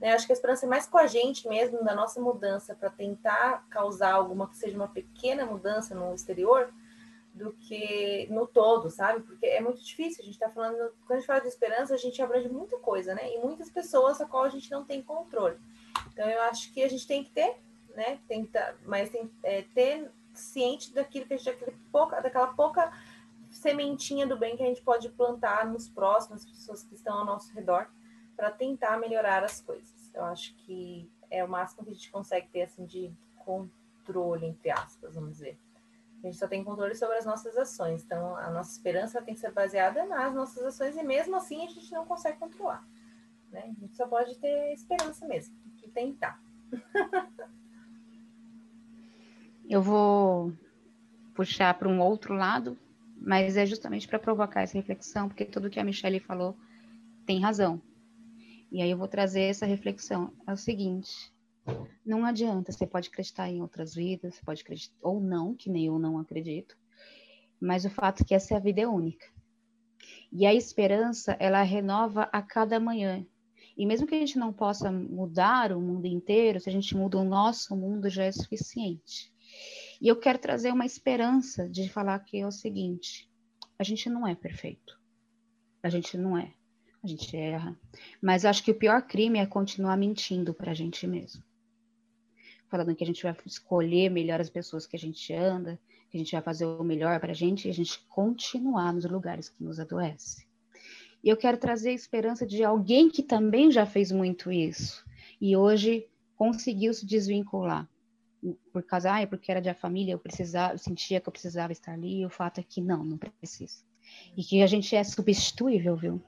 Né? 0.00 0.12
Acho 0.12 0.26
que 0.26 0.32
a 0.32 0.34
esperança 0.34 0.66
é 0.66 0.68
mais 0.68 0.86
com 0.86 0.98
a 0.98 1.06
gente 1.06 1.48
mesmo, 1.48 1.82
da 1.84 1.94
nossa 1.94 2.20
mudança, 2.20 2.74
para 2.74 2.90
tentar 2.90 3.66
causar 3.70 4.12
alguma 4.12 4.48
que 4.48 4.56
seja 4.56 4.76
uma 4.76 4.88
pequena 4.88 5.46
mudança 5.46 5.94
no 5.94 6.14
exterior, 6.14 6.72
do 7.36 7.52
que 7.52 8.26
no 8.30 8.46
todo, 8.46 8.88
sabe? 8.88 9.22
Porque 9.22 9.44
é 9.44 9.60
muito 9.60 9.84
difícil. 9.84 10.22
A 10.22 10.24
gente 10.24 10.34
está 10.34 10.48
falando, 10.48 10.90
quando 11.06 11.12
a 11.12 11.16
gente 11.16 11.26
fala 11.26 11.40
de 11.40 11.48
esperança, 11.48 11.94
a 11.94 11.98
gente 11.98 12.20
abrange 12.22 12.48
muita 12.48 12.78
coisa, 12.78 13.14
né? 13.14 13.34
E 13.34 13.38
muitas 13.38 13.70
pessoas 13.70 14.20
a 14.20 14.26
qual 14.26 14.44
a 14.44 14.48
gente 14.48 14.70
não 14.70 14.84
tem 14.84 15.02
controle. 15.02 15.58
Então, 16.12 16.28
eu 16.28 16.40
acho 16.42 16.72
que 16.72 16.82
a 16.82 16.88
gente 16.88 17.06
tem 17.06 17.22
que 17.22 17.30
ter, 17.30 17.56
né? 17.94 18.18
Tentar, 18.26 18.76
mas 18.86 19.10
tem 19.10 19.30
é, 19.42 19.62
ter 19.74 20.10
ciente 20.32 20.94
daquilo 20.94 21.26
que 21.26 21.34
a 21.34 21.36
gente, 21.36 21.46
daquele 21.46 21.76
pouca, 21.92 22.20
daquela 22.20 22.48
pouca 22.48 22.90
sementinha 23.50 24.26
do 24.26 24.38
bem 24.38 24.56
que 24.56 24.62
a 24.62 24.66
gente 24.66 24.82
pode 24.82 25.08
plantar 25.10 25.66
nos 25.66 25.88
próximos, 25.88 26.44
pessoas 26.44 26.82
que 26.82 26.94
estão 26.94 27.18
ao 27.18 27.24
nosso 27.24 27.52
redor, 27.52 27.86
para 28.34 28.50
tentar 28.50 28.98
melhorar 28.98 29.44
as 29.44 29.60
coisas. 29.60 30.10
Eu 30.14 30.24
acho 30.24 30.54
que 30.56 31.10
é 31.30 31.44
o 31.44 31.48
máximo 31.48 31.84
que 31.84 31.90
a 31.90 31.94
gente 31.94 32.10
consegue 32.10 32.48
ter 32.48 32.62
assim 32.62 32.86
de 32.86 33.12
controle, 33.44 34.46
entre 34.46 34.70
aspas, 34.70 35.14
vamos 35.14 35.32
dizer. 35.32 35.58
A 36.22 36.26
gente 36.26 36.38
só 36.38 36.48
tem 36.48 36.64
controle 36.64 36.94
sobre 36.94 37.16
as 37.16 37.26
nossas 37.26 37.56
ações. 37.56 38.02
Então, 38.02 38.36
a 38.36 38.50
nossa 38.50 38.72
esperança 38.72 39.22
tem 39.22 39.34
que 39.34 39.40
ser 39.40 39.52
baseada 39.52 40.04
nas 40.06 40.34
nossas 40.34 40.62
ações 40.64 40.96
e 40.96 41.02
mesmo 41.02 41.36
assim 41.36 41.64
a 41.64 41.68
gente 41.68 41.92
não 41.92 42.06
consegue 42.06 42.38
controlar. 42.38 42.86
Né? 43.50 43.74
A 43.76 43.80
gente 43.80 43.96
só 43.96 44.06
pode 44.06 44.36
ter 44.38 44.72
esperança 44.72 45.26
mesmo, 45.26 45.54
e 45.82 45.88
tentar. 45.88 46.40
Eu 49.68 49.82
vou 49.82 50.52
puxar 51.34 51.74
para 51.74 51.88
um 51.88 52.00
outro 52.00 52.34
lado, 52.34 52.78
mas 53.16 53.56
é 53.56 53.66
justamente 53.66 54.06
para 54.06 54.18
provocar 54.18 54.62
essa 54.62 54.78
reflexão, 54.78 55.28
porque 55.28 55.44
tudo 55.44 55.68
que 55.68 55.80
a 55.80 55.84
Michelle 55.84 56.20
falou 56.20 56.56
tem 57.26 57.40
razão. 57.40 57.82
E 58.70 58.80
aí 58.80 58.90
eu 58.90 58.96
vou 58.96 59.08
trazer 59.08 59.42
essa 59.42 59.66
reflexão. 59.66 60.32
É 60.46 60.52
o 60.52 60.56
seguinte: 60.56 61.32
não 62.04 62.24
adianta, 62.24 62.72
você 62.72 62.86
pode 62.86 63.08
acreditar 63.08 63.48
em 63.48 63.60
outras 63.60 63.94
vidas, 63.94 64.34
você 64.34 64.42
pode 64.44 64.62
acreditar 64.62 64.96
ou 65.02 65.20
não, 65.20 65.54
que 65.54 65.68
nem 65.68 65.86
eu 65.86 65.98
não 65.98 66.18
acredito, 66.18 66.76
mas 67.60 67.84
o 67.84 67.90
fato 67.90 68.22
é 68.22 68.24
que 68.24 68.34
essa 68.34 68.60
vida 68.60 68.80
é 68.80 68.86
única. 68.86 69.26
E 70.32 70.46
a 70.46 70.54
esperança, 70.54 71.36
ela 71.40 71.62
renova 71.62 72.28
a 72.32 72.42
cada 72.42 72.78
manhã. 72.78 73.26
E 73.76 73.84
mesmo 73.84 74.06
que 74.06 74.14
a 74.14 74.18
gente 74.18 74.38
não 74.38 74.52
possa 74.52 74.90
mudar 74.90 75.72
o 75.72 75.80
mundo 75.80 76.06
inteiro, 76.06 76.60
se 76.60 76.68
a 76.68 76.72
gente 76.72 76.96
muda 76.96 77.18
o 77.18 77.24
nosso 77.24 77.76
mundo 77.76 78.08
já 78.08 78.24
é 78.24 78.32
suficiente. 78.32 79.32
E 80.00 80.08
eu 80.08 80.16
quero 80.18 80.38
trazer 80.38 80.72
uma 80.72 80.86
esperança 80.86 81.68
de 81.68 81.88
falar 81.88 82.18
que 82.20 82.38
é 82.38 82.46
o 82.46 82.50
seguinte: 82.50 83.28
a 83.78 83.84
gente 83.84 84.08
não 84.08 84.26
é 84.26 84.34
perfeito. 84.34 84.98
A 85.82 85.88
gente 85.88 86.16
não 86.16 86.36
é. 86.36 86.52
A 87.02 87.06
gente 87.06 87.36
erra. 87.36 87.78
Mas 88.20 88.44
acho 88.44 88.64
que 88.64 88.70
o 88.70 88.78
pior 88.78 89.02
crime 89.02 89.38
é 89.38 89.46
continuar 89.46 89.96
mentindo 89.96 90.52
para 90.52 90.72
a 90.72 90.74
gente 90.74 91.06
mesmo. 91.06 91.42
Falando 92.76 92.94
que 92.94 93.04
a 93.04 93.06
gente 93.06 93.22
vai 93.22 93.34
escolher 93.46 94.10
melhor 94.10 94.38
as 94.38 94.50
pessoas 94.50 94.86
que 94.86 94.96
a 94.96 94.98
gente 94.98 95.32
anda, 95.32 95.78
que 96.10 96.16
a 96.16 96.20
gente 96.20 96.32
vai 96.32 96.42
fazer 96.42 96.66
o 96.66 96.84
melhor 96.84 97.18
para 97.18 97.30
a 97.30 97.34
gente 97.34 97.66
e 97.66 97.70
a 97.70 97.74
gente 97.74 98.04
continuar 98.06 98.92
nos 98.92 99.06
lugares 99.06 99.48
que 99.48 99.64
nos 99.64 99.80
adoece. 99.80 100.46
E 101.24 101.28
eu 101.30 101.38
quero 101.38 101.56
trazer 101.56 101.88
a 101.88 101.94
esperança 101.94 102.46
de 102.46 102.62
alguém 102.62 103.08
que 103.08 103.22
também 103.22 103.70
já 103.72 103.86
fez 103.86 104.12
muito 104.12 104.52
isso 104.52 105.02
e 105.40 105.56
hoje 105.56 106.06
conseguiu 106.36 106.92
se 106.92 107.06
desvincular 107.06 107.88
por 108.70 108.82
causa, 108.82 109.10
ah, 109.10 109.26
porque 109.26 109.50
era 109.50 109.60
de 109.60 109.70
a 109.70 109.74
família, 109.74 110.12
eu 110.12 110.18
precisava, 110.18 110.74
eu 110.74 110.78
sentia 110.78 111.18
que 111.18 111.26
eu 111.26 111.32
precisava 111.32 111.72
estar 111.72 111.92
ali, 111.92 112.20
e 112.20 112.26
o 112.26 112.30
fato 112.30 112.60
é 112.60 112.62
que 112.62 112.82
não, 112.82 113.02
não 113.02 113.16
precisa. 113.16 113.82
E 114.36 114.44
que 114.44 114.62
a 114.62 114.66
gente 114.66 114.94
é 114.94 115.02
substituível, 115.02 115.96
viu? 115.96 116.22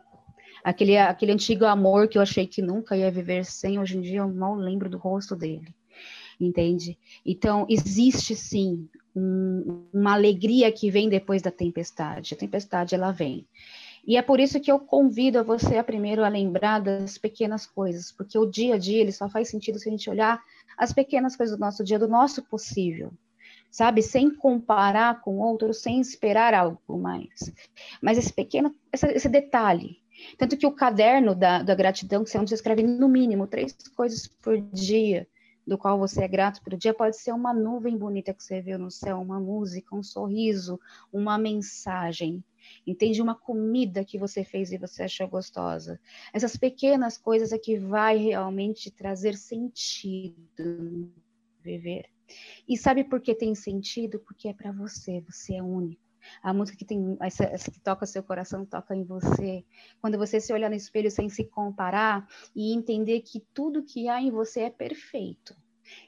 Aquele, 0.64 0.96
aquele 0.96 1.32
antigo 1.32 1.66
amor 1.66 2.08
que 2.08 2.18
eu 2.18 2.22
achei 2.22 2.46
que 2.46 2.60
nunca 2.60 2.96
ia 2.96 3.10
viver 3.10 3.44
sem, 3.44 3.78
hoje 3.78 3.98
em 3.98 4.00
dia 4.00 4.18
eu 4.20 4.32
mal 4.32 4.54
lembro 4.54 4.88
do 4.88 4.98
rosto 4.98 5.36
dele, 5.36 5.72
entende? 6.40 6.98
Então, 7.24 7.66
existe 7.68 8.34
sim 8.34 8.88
um, 9.14 9.84
uma 9.92 10.14
alegria 10.14 10.70
que 10.70 10.90
vem 10.90 11.08
depois 11.08 11.42
da 11.42 11.50
tempestade. 11.50 12.34
A 12.34 12.36
tempestade, 12.36 12.94
ela 12.94 13.10
vem. 13.10 13.46
E 14.06 14.16
é 14.16 14.22
por 14.22 14.40
isso 14.40 14.58
que 14.60 14.72
eu 14.72 14.78
convido 14.78 15.38
a 15.38 15.42
você 15.42 15.76
a 15.76 15.84
primeiro 15.84 16.24
a 16.24 16.28
lembrar 16.28 16.80
das 16.80 17.18
pequenas 17.18 17.66
coisas, 17.66 18.10
porque 18.10 18.38
o 18.38 18.46
dia 18.46 18.76
a 18.76 18.78
dia 18.78 19.00
ele 19.00 19.12
só 19.12 19.28
faz 19.28 19.50
sentido 19.50 19.78
se 19.78 19.88
a 19.88 19.92
gente 19.92 20.08
olhar 20.08 20.40
as 20.78 20.92
pequenas 20.92 21.36
coisas 21.36 21.56
do 21.56 21.60
nosso 21.60 21.84
dia, 21.84 21.98
do 21.98 22.08
nosso 22.08 22.42
possível, 22.42 23.12
sabe? 23.70 24.00
Sem 24.00 24.34
comparar 24.34 25.20
com 25.20 25.38
outro, 25.38 25.74
sem 25.74 26.00
esperar 26.00 26.54
algo 26.54 26.98
mais. 26.98 27.52
Mas 28.00 28.16
esse 28.16 28.32
pequeno, 28.32 28.74
esse 28.92 29.28
detalhe. 29.28 29.98
Tanto 30.36 30.56
que 30.56 30.66
o 30.66 30.72
caderno 30.72 31.34
da, 31.34 31.62
da 31.62 31.74
gratidão, 31.74 32.24
que 32.24 32.30
você 32.30 32.54
escreve 32.54 32.82
no 32.82 33.08
mínimo 33.08 33.46
três 33.46 33.76
coisas 33.94 34.26
por 34.26 34.58
dia, 34.72 35.28
do 35.68 35.76
qual 35.76 35.98
você 35.98 36.24
é 36.24 36.28
grato 36.28 36.62
por 36.62 36.76
dia, 36.76 36.94
pode 36.94 37.16
ser 37.18 37.32
uma 37.32 37.52
nuvem 37.52 37.96
bonita 37.96 38.32
que 38.32 38.42
você 38.42 38.60
viu 38.60 38.78
no 38.78 38.90
céu, 38.90 39.20
uma 39.20 39.38
música, 39.38 39.94
um 39.94 40.02
sorriso, 40.02 40.80
uma 41.12 41.36
mensagem 41.36 42.42
entende 42.86 43.22
uma 43.22 43.34
comida 43.34 44.04
que 44.04 44.18
você 44.18 44.44
fez 44.44 44.72
e 44.72 44.78
você 44.78 45.04
achou 45.04 45.28
gostosa. 45.28 46.00
Essas 46.32 46.56
pequenas 46.56 47.16
coisas 47.16 47.52
é 47.52 47.58
que 47.58 47.78
vai 47.78 48.16
realmente 48.16 48.90
trazer 48.90 49.36
sentido 49.36 51.12
viver. 51.62 52.06
E 52.68 52.76
sabe 52.76 53.04
por 53.04 53.20
que 53.20 53.34
tem 53.34 53.54
sentido? 53.54 54.18
Porque 54.20 54.48
é 54.48 54.52
para 54.52 54.72
você, 54.72 55.20
você 55.20 55.56
é 55.56 55.62
único. 55.62 56.07
A 56.42 56.52
música 56.52 56.78
que 56.78 56.84
tem 56.84 57.16
essa, 57.20 57.44
essa, 57.44 57.70
que 57.70 57.80
toca 57.80 58.06
seu 58.06 58.22
coração 58.22 58.64
toca 58.64 58.94
em 58.94 59.04
você. 59.04 59.64
Quando 60.00 60.18
você 60.18 60.40
se 60.40 60.52
olhar 60.52 60.68
no 60.68 60.76
espelho 60.76 61.10
sem 61.10 61.28
se 61.28 61.44
comparar 61.44 62.28
e 62.54 62.72
entender 62.72 63.20
que 63.20 63.40
tudo 63.52 63.82
que 63.82 64.08
há 64.08 64.20
em 64.20 64.30
você 64.30 64.60
é 64.60 64.70
perfeito. 64.70 65.54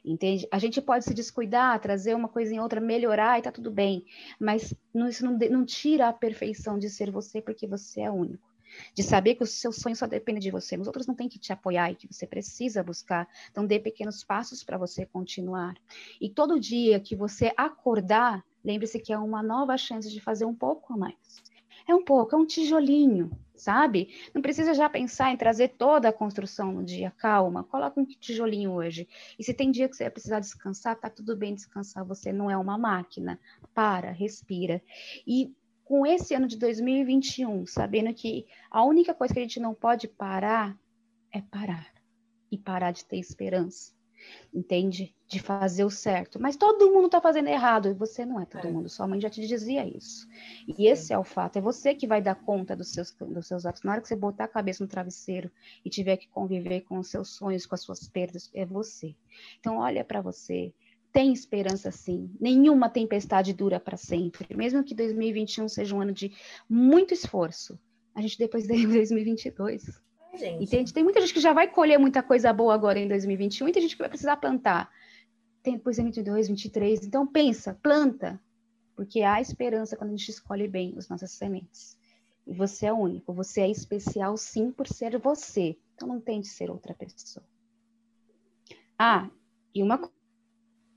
Entende? 0.04 0.46
A 0.50 0.59
gente 0.59 0.80
pode 0.80 1.04
se 1.04 1.14
descuidar, 1.14 1.80
trazer 1.80 2.14
uma 2.14 2.28
coisa 2.28 2.54
em 2.54 2.61
outra, 2.61 2.80
melhorar 2.80 3.38
e 3.38 3.42
tá 3.42 3.52
tudo 3.52 3.70
bem, 3.70 4.04
mas 4.38 4.74
não, 4.92 5.09
isso 5.09 5.24
não, 5.24 5.38
não 5.38 5.64
tira 5.64 6.09
a 6.09 6.12
perfeição 6.12 6.78
de 6.78 6.90
ser 6.90 7.11
você, 7.11 7.40
porque 7.40 7.66
você 7.66 8.02
é 8.02 8.11
único. 8.11 8.48
De 8.94 9.02
saber 9.02 9.35
que 9.35 9.42
o 9.42 9.46
seu 9.46 9.72
sonho 9.72 9.96
só 9.96 10.06
depende 10.06 10.40
de 10.40 10.50
você, 10.50 10.76
os 10.76 10.87
outros 10.87 11.06
não 11.06 11.14
têm 11.14 11.28
que 11.28 11.38
te 11.38 11.52
apoiar 11.52 11.90
e 11.90 11.96
que 11.96 12.06
você 12.06 12.26
precisa 12.26 12.83
buscar. 12.83 13.28
Então, 13.50 13.66
dê 13.66 13.80
pequenos 13.80 14.22
passos 14.22 14.62
para 14.62 14.78
você 14.78 15.04
continuar. 15.04 15.74
E 16.20 16.28
todo 16.28 16.61
dia 16.61 17.00
que 17.00 17.16
você 17.16 17.52
acordar, 17.56 18.44
lembre-se 18.64 18.99
que 18.99 19.12
é 19.12 19.18
uma 19.18 19.42
nova 19.42 19.77
chance 19.77 20.11
de 20.11 20.20
fazer 20.20 20.44
um 20.44 20.55
pouco 20.55 20.92
a 20.92 20.96
mais. 20.96 21.42
É 21.88 21.94
um 21.94 22.05
pouco, 22.05 22.35
é 22.35 22.38
um 22.38 22.46
tijolinho, 22.46 23.31
sabe? 23.55 24.14
Não 24.35 24.42
precisa 24.42 24.75
já 24.75 24.88
pensar 24.88 25.33
em 25.33 25.37
trazer 25.37 25.68
toda 25.68 26.09
a 26.09 26.12
construção 26.12 26.73
no 26.73 26.85
dia. 26.85 27.11
Calma, 27.16 27.64
coloca 27.64 28.01
um 28.01 28.05
tijolinho 28.05 28.73
hoje. 28.73 29.09
E 29.38 29.42
se 29.42 29.55
tem 29.55 29.70
dia 29.70 29.88
que 29.88 29.96
você 29.96 30.05
vai 30.05 30.11
precisar 30.11 30.40
descansar, 30.40 30.96
tá 30.96 31.11
tudo 31.11 31.37
bem 31.37 31.55
descansar. 31.55 32.05
Você 32.05 32.33
não 32.33 32.51
é 32.51 32.57
uma 32.57 32.79
máquina. 32.79 33.40
Para, 33.75 34.12
respira. 34.12 34.83
E 35.27 35.53
com 35.85 36.07
esse 36.07 36.35
ano 36.35 36.46
de 36.46 36.57
2021, 36.57 37.66
sabendo 37.66 38.14
que 38.14 38.46
a 38.70 38.85
única 38.85 39.12
coisa 39.12 39.35
que 39.35 39.40
a 39.40 39.42
gente 39.42 39.59
não 39.59 39.75
pode 39.75 40.07
parar 40.07 40.79
é 41.33 41.40
parar. 41.40 41.88
E 42.53 42.59
parar 42.59 42.92
de 42.92 43.05
ter 43.05 43.18
esperança 43.18 43.92
entende? 44.53 45.14
De 45.31 45.38
fazer 45.38 45.85
o 45.85 45.90
certo. 45.90 46.40
Mas 46.40 46.57
todo 46.57 46.90
mundo 46.90 47.07
está 47.07 47.21
fazendo 47.21 47.47
errado 47.47 47.88
e 47.88 47.95
você 47.95 48.27
não 48.27 48.40
é 48.40 48.45
todo 48.45 48.66
é. 48.66 48.71
mundo. 48.71 48.88
Sua 48.88 49.07
mãe 49.07 49.21
já 49.21 49.31
te 49.31 49.47
dizia 49.47 49.87
isso. 49.87 50.27
E 50.66 50.88
esse 50.88 51.12
é 51.12 51.19
o 51.19 51.23
fato. 51.23 51.57
É 51.57 51.61
você 51.61 51.95
que 51.95 52.05
vai 52.05 52.21
dar 52.21 52.35
conta 52.35 52.75
dos 52.75 52.88
seus, 52.88 53.12
dos 53.12 53.47
seus 53.47 53.64
atos. 53.64 53.85
Na 53.85 53.93
hora 53.93 54.01
que 54.01 54.09
você 54.09 54.16
botar 54.16 54.45
a 54.45 54.49
cabeça 54.49 54.83
no 54.83 54.88
travesseiro 54.88 55.49
e 55.85 55.88
tiver 55.88 56.16
que 56.16 56.29
conviver 56.29 56.81
com 56.81 56.99
os 56.99 57.09
seus 57.09 57.29
sonhos, 57.31 57.64
com 57.64 57.77
as 57.77 57.81
suas 57.81 58.09
perdas, 58.09 58.51
é 58.53 58.66
você. 58.66 59.14
Então, 59.61 59.77
olha 59.79 60.05
para 60.05 60.21
você. 60.21 60.75
Tem 61.12 61.33
esperança 61.33 61.93
sim. 61.93 62.29
Nenhuma 62.40 62.88
tempestade 62.88 63.53
dura 63.53 63.79
para 63.79 63.97
sempre. 63.97 64.57
Mesmo 64.57 64.83
que 64.83 64.95
2021 64.95 65.69
seja 65.69 65.95
um 65.95 66.01
ano 66.01 66.12
de 66.12 66.33
muito 66.69 67.14
esforço, 67.14 67.79
a 68.14 68.21
gente 68.21 68.37
depois 68.37 68.66
de 68.69 68.87
2022 68.87 70.01
gente. 70.40 70.64
Entende? 70.64 70.93
Tem 70.93 71.05
muita 71.05 71.21
gente 71.21 71.35
que 71.35 71.40
já 71.40 71.53
vai 71.53 71.69
colher 71.69 71.99
muita 71.99 72.23
coisa 72.23 72.53
boa 72.53 72.75
agora 72.75 72.99
em 72.99 73.07
2021 73.07 73.69
e 73.69 73.73
tem 73.73 73.83
gente 73.83 73.97
que 73.97 74.03
vai 74.03 74.09
precisar 74.09 74.37
plantar. 74.37 74.90
Tem 75.62 75.77
depois 75.77 75.99
em 75.99 76.05
22, 76.05 76.49
23. 76.49 77.05
Então 77.05 77.27
pensa, 77.27 77.75
planta. 77.83 78.40
Porque 78.96 79.23
há 79.23 79.40
esperança 79.40 79.96
quando 79.96 80.11
a 80.11 80.16
gente 80.16 80.31
escolhe 80.31 80.68
bem 80.68 80.94
as 80.96 81.09
nossas 81.09 81.33
sementes. 81.33 81.99
E 82.46 82.53
você 82.53 82.87
é 82.87 82.92
único, 82.92 83.33
você 83.33 83.62
é 83.62 83.70
especial 83.70 84.37
sim 84.37 84.70
por 84.70 84.87
ser 84.87 85.18
você. 85.18 85.77
Então 85.94 86.09
não 86.09 86.20
tente 86.20 86.49
ser 86.49 86.70
outra 86.70 86.94
pessoa. 86.94 87.44
Ah, 88.99 89.31
e 89.75 89.83
uma 89.83 90.11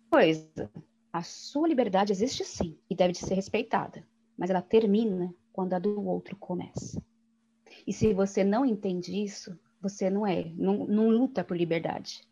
coisa, 0.09 0.69
a 1.11 1.23
sua 1.23 1.67
liberdade 1.67 2.11
existe 2.11 2.43
sim 2.43 2.77
e 2.89 2.95
deve 2.95 3.13
ser 3.13 3.35
respeitada, 3.35 4.05
mas 4.37 4.49
ela 4.49 4.61
termina 4.61 5.33
quando 5.53 5.73
a 5.73 5.79
do 5.79 6.05
outro 6.05 6.35
começa. 6.35 7.01
E 7.85 7.93
se 7.93 8.13
você 8.13 8.43
não 8.43 8.65
entende 8.65 9.23
isso, 9.23 9.57
você 9.81 10.09
não 10.09 10.25
é, 10.25 10.51
não, 10.55 10.85
não 10.85 11.09
luta 11.09 11.43
por 11.43 11.55
liberdade. 11.55 12.27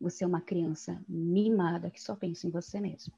Você 0.00 0.24
é 0.24 0.26
uma 0.26 0.40
criança 0.40 1.02
mimada 1.08 1.90
que 1.90 2.00
só 2.00 2.14
pensa 2.14 2.46
em 2.46 2.50
você 2.50 2.80
mesmo. 2.80 3.14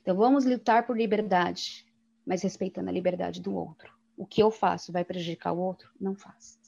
Então 0.00 0.16
vamos 0.16 0.44
lutar 0.44 0.86
por 0.86 0.96
liberdade, 0.96 1.86
mas 2.26 2.42
respeitando 2.42 2.88
a 2.88 2.92
liberdade 2.92 3.40
do 3.40 3.54
outro. 3.54 3.92
O 4.16 4.26
que 4.26 4.42
eu 4.42 4.50
faço 4.50 4.92
vai 4.92 5.04
prejudicar 5.04 5.52
o 5.52 5.58
outro? 5.58 5.90
Não 6.00 6.14
faça. 6.14 6.58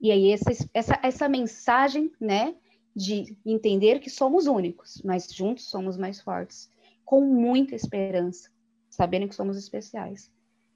E 0.00 0.10
aí 0.10 0.30
essa, 0.30 0.50
essa, 0.74 0.98
essa 1.02 1.28
mensagem, 1.28 2.12
né, 2.20 2.54
de 2.94 3.36
entender 3.44 4.00
que 4.00 4.10
somos 4.10 4.46
únicos, 4.46 5.00
mas 5.02 5.32
juntos 5.32 5.68
somos 5.68 5.96
mais 5.96 6.20
fortes, 6.20 6.70
com 7.04 7.20
muita 7.20 7.74
esperança, 7.74 8.50
sabendo 8.90 9.28
que 9.28 9.34
somos 9.34 9.56
especiais. 9.56 10.30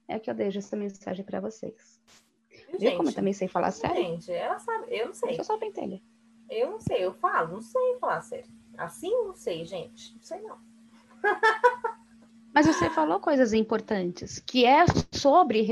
É 0.07 0.19
que 0.19 0.29
eu 0.29 0.33
deixo 0.33 0.57
essa 0.57 0.75
mensagem 0.75 1.23
para 1.23 1.39
vocês. 1.39 1.99
Viu 2.79 2.95
como 2.97 3.09
eu 3.09 3.13
também 3.13 3.33
sei 3.33 3.47
falar 3.47 3.71
sério? 3.71 3.95
Gente, 3.95 4.31
ela 4.31 4.59
sabe, 4.59 4.87
eu 4.89 5.07
não 5.07 5.13
sei. 5.13 5.39
Eu 5.39 5.43
só 5.43 5.57
pra 5.57 5.67
entender. 5.67 6.01
Eu 6.51 6.71
não 6.71 6.81
sei, 6.81 7.05
eu 7.05 7.13
falo, 7.13 7.53
não 7.53 7.61
sei 7.61 7.97
falar 7.97 8.21
sério. 8.21 8.51
Assim 8.77 9.09
não 9.09 9.33
sei, 9.33 9.63
gente. 9.63 10.13
Não 10.13 10.21
sei 10.21 10.41
não. 10.41 10.57
Mas 12.53 12.67
você 12.67 12.89
falou 12.89 13.21
coisas 13.21 13.53
importantes, 13.53 14.39
que 14.39 14.65
é 14.65 14.83
sobre 15.13 15.65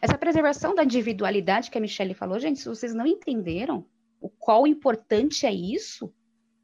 essa 0.00 0.16
preservação 0.16 0.72
da 0.72 0.84
individualidade 0.84 1.68
que 1.68 1.76
a 1.76 1.80
Michelle 1.80 2.14
falou. 2.14 2.38
Gente, 2.38 2.60
se 2.60 2.68
vocês 2.68 2.94
não 2.94 3.04
entenderam 3.04 3.84
o 4.20 4.28
qual 4.28 4.68
importante 4.68 5.44
é 5.44 5.52
isso, 5.52 6.14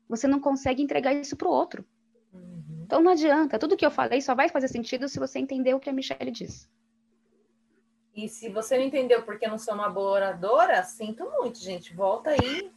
você 0.09 0.29
não 0.29 0.39
consegue 0.39 0.81
entregar 0.81 1.13
isso 1.13 1.37
para 1.37 1.49
o 1.49 1.51
outro. 1.51 1.85
Uhum. 2.33 2.85
Então 2.85 3.03
não 3.03 3.11
adianta. 3.11 3.59
Tudo 3.59 3.77
que 3.77 3.85
eu 3.85 3.91
falei 3.91 4.21
só 4.21 4.37
vai 4.37 4.49
fazer 4.49 4.69
sentido 4.69 5.09
se 5.09 5.19
você 5.19 5.41
entender 5.41 5.75
o 5.75 5.81
que 5.81 5.91
a 5.91 5.93
Michelle 5.93 6.31
disse. 6.31 6.69
E 8.15 8.29
se 8.29 8.49
você 8.49 8.79
não 8.79 8.85
entendeu 8.85 9.23
porque 9.23 9.47
eu 9.47 9.51
não 9.51 9.59
sou 9.59 9.75
uma 9.75 9.89
boa 9.89 10.13
oradora, 10.13 10.85
sinto 10.85 11.29
muito, 11.29 11.59
gente. 11.59 11.93
Volta 11.93 12.31
aí 12.31 12.71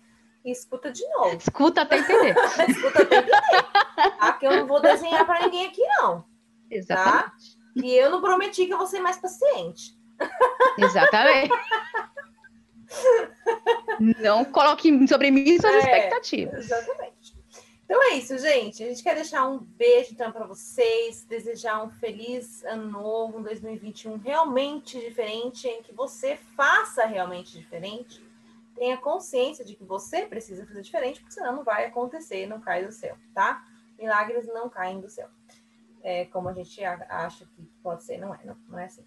e 0.46 0.52
escuta 0.52 0.91
de 0.91 1.06
novo. 1.10 1.36
Escuta 1.36 1.82
até 1.82 1.98
entender. 1.98 2.36
escuta 2.70 3.02
até 3.02 3.18
entender. 3.18 3.66
Tá? 4.20 4.34
Que 4.34 4.46
eu 4.46 4.56
não 4.58 4.68
vou 4.68 4.80
desenhar 4.80 5.26
para 5.26 5.46
ninguém 5.46 5.66
aqui, 5.66 5.82
não. 5.98 6.24
Exatamente. 6.70 7.26
Tá? 7.26 7.34
E 7.84 7.93
eu 7.93 8.10
não 8.12 8.22
prometi 8.22 8.68
que 8.68 8.74
eu 8.74 8.78
vou 8.78 8.88
ser 8.88 9.00
mais 9.00 9.18
paciente. 9.18 9.98
Exatamente. 10.78 11.52
não 14.22 14.46
coloque 14.46 15.08
sobre 15.08 15.32
mim 15.32 15.60
suas 15.60 15.74
é, 15.74 15.80
expectativas. 15.80 16.66
Exatamente. 16.66 17.36
Então 17.86 18.02
é 18.04 18.16
isso, 18.16 18.38
gente. 18.38 18.84
A 18.84 18.88
gente 18.88 19.04
quer 19.04 19.16
deixar 19.16 19.48
um 19.48 19.60
beijo 19.60 20.10
então 20.12 20.32
para 20.32 20.46
vocês, 20.46 21.24
desejar 21.26 21.84
um 21.84 21.89
feliz 21.89 22.64
ano 22.64 22.89
novo, 22.89 23.39
um 23.39 23.43
2021 23.43 24.18
realmente 24.18 25.00
diferente, 25.00 25.68
em 25.68 25.84
que 25.84 25.93
você 25.93 26.38
faça 26.56 27.06
realmente 27.06 27.58
diferente, 27.58 28.24
tenha 28.76 28.97
consciência 28.97 29.63
de 29.63 29.76
que 29.76 29.84
você 29.84 30.26
precisa 30.26 30.65
fazer 30.65 30.82
diferente, 30.82 31.21
porque 31.21 31.34
senão 31.34 31.55
não 31.55 31.63
vai 31.63 31.86
acontecer, 31.86 32.45
não 32.45 32.59
cai 32.59 32.86
do 32.86 32.91
céu, 32.91 33.17
tá? 33.34 33.63
Milagres 33.97 34.45
não 34.47 34.69
caem 34.69 34.99
do 34.99 35.09
céu. 35.09 35.30
É, 36.03 36.26
como 36.26 36.49
a 36.49 36.53
gente 36.53 36.84
acha 36.84 37.45
que 37.45 37.63
pode 37.82 38.03
ser, 38.03 38.17
não 38.17 38.36
é, 38.36 38.39
não, 38.43 38.55
não 38.67 38.78
é 38.78 38.86
assim. 38.86 39.03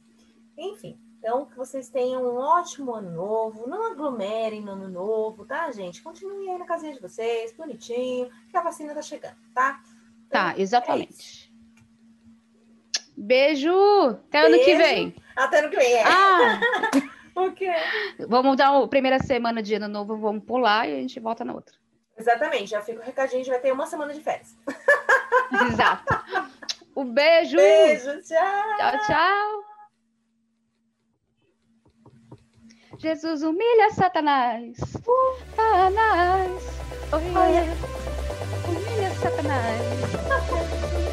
Enfim, 0.57 0.99
então 1.19 1.47
que 1.47 1.57
vocês 1.57 1.89
tenham 1.89 2.23
um 2.23 2.37
ótimo 2.39 2.95
ano 2.95 3.11
novo. 3.11 3.69
Não 3.69 3.93
aglomerem 3.93 4.63
no 4.63 4.73
ano 4.73 4.89
novo, 4.89 5.45
tá, 5.45 5.71
gente? 5.71 6.03
Continuem 6.03 6.51
aí 6.51 6.59
na 6.59 6.67
casinha 6.67 6.95
de 6.95 7.01
vocês, 7.01 7.53
bonitinho, 7.53 8.31
que 8.51 8.57
a 8.57 8.63
vacina 8.63 8.95
tá 8.95 9.03
chegando, 9.03 9.37
tá? 9.55 9.81
Então, 10.27 10.31
tá, 10.31 10.55
exatamente. 10.59 11.53
É 11.55 11.59
Beijo! 13.17 13.71
Até 14.11 14.43
Beijo. 14.43 14.55
ano 14.55 14.65
que 14.65 14.77
vem. 14.77 15.17
Até 15.37 15.59
ano 15.59 15.71
que 15.71 15.77
vem, 15.77 15.93
é. 15.93 16.05
Ah! 16.05 16.61
o 17.47 17.53
quê? 17.53 17.73
Vamos 18.29 18.57
dar 18.57 18.77
a 18.77 18.89
primeira 18.89 19.19
semana 19.19 19.63
de 19.63 19.75
ano 19.75 19.89
novo, 19.89 20.17
vamos 20.17 20.45
pular 20.45 20.89
e 20.89 20.95
a 20.95 21.01
gente 21.01 21.21
volta 21.21 21.45
na 21.45 21.55
outra. 21.55 21.75
Exatamente, 22.17 22.67
já 22.67 22.81
fica 22.83 23.01
o 23.01 23.05
recadinho, 23.05 23.41
a 23.41 23.45
gente 23.45 23.53
vai 23.53 23.61
ter 23.61 23.73
uma 23.73 23.87
semana 23.87 24.13
de 24.13 24.21
férias. 24.21 24.57
Exato. 25.71 26.05
Um 26.97 27.05
beijo. 27.05 27.57
Beijo, 27.57 28.21
tchau. 28.23 28.77
Tchau, 28.77 28.99
tchau. 29.07 29.65
Jesus 32.99 33.43
humilha 33.43 33.91
Satanás. 33.91 34.77
Satanás. 35.55 36.63
Oh, 37.13 37.19
yeah. 37.19 37.73
Humilha 38.67 39.11
Satanás. 39.15 41.08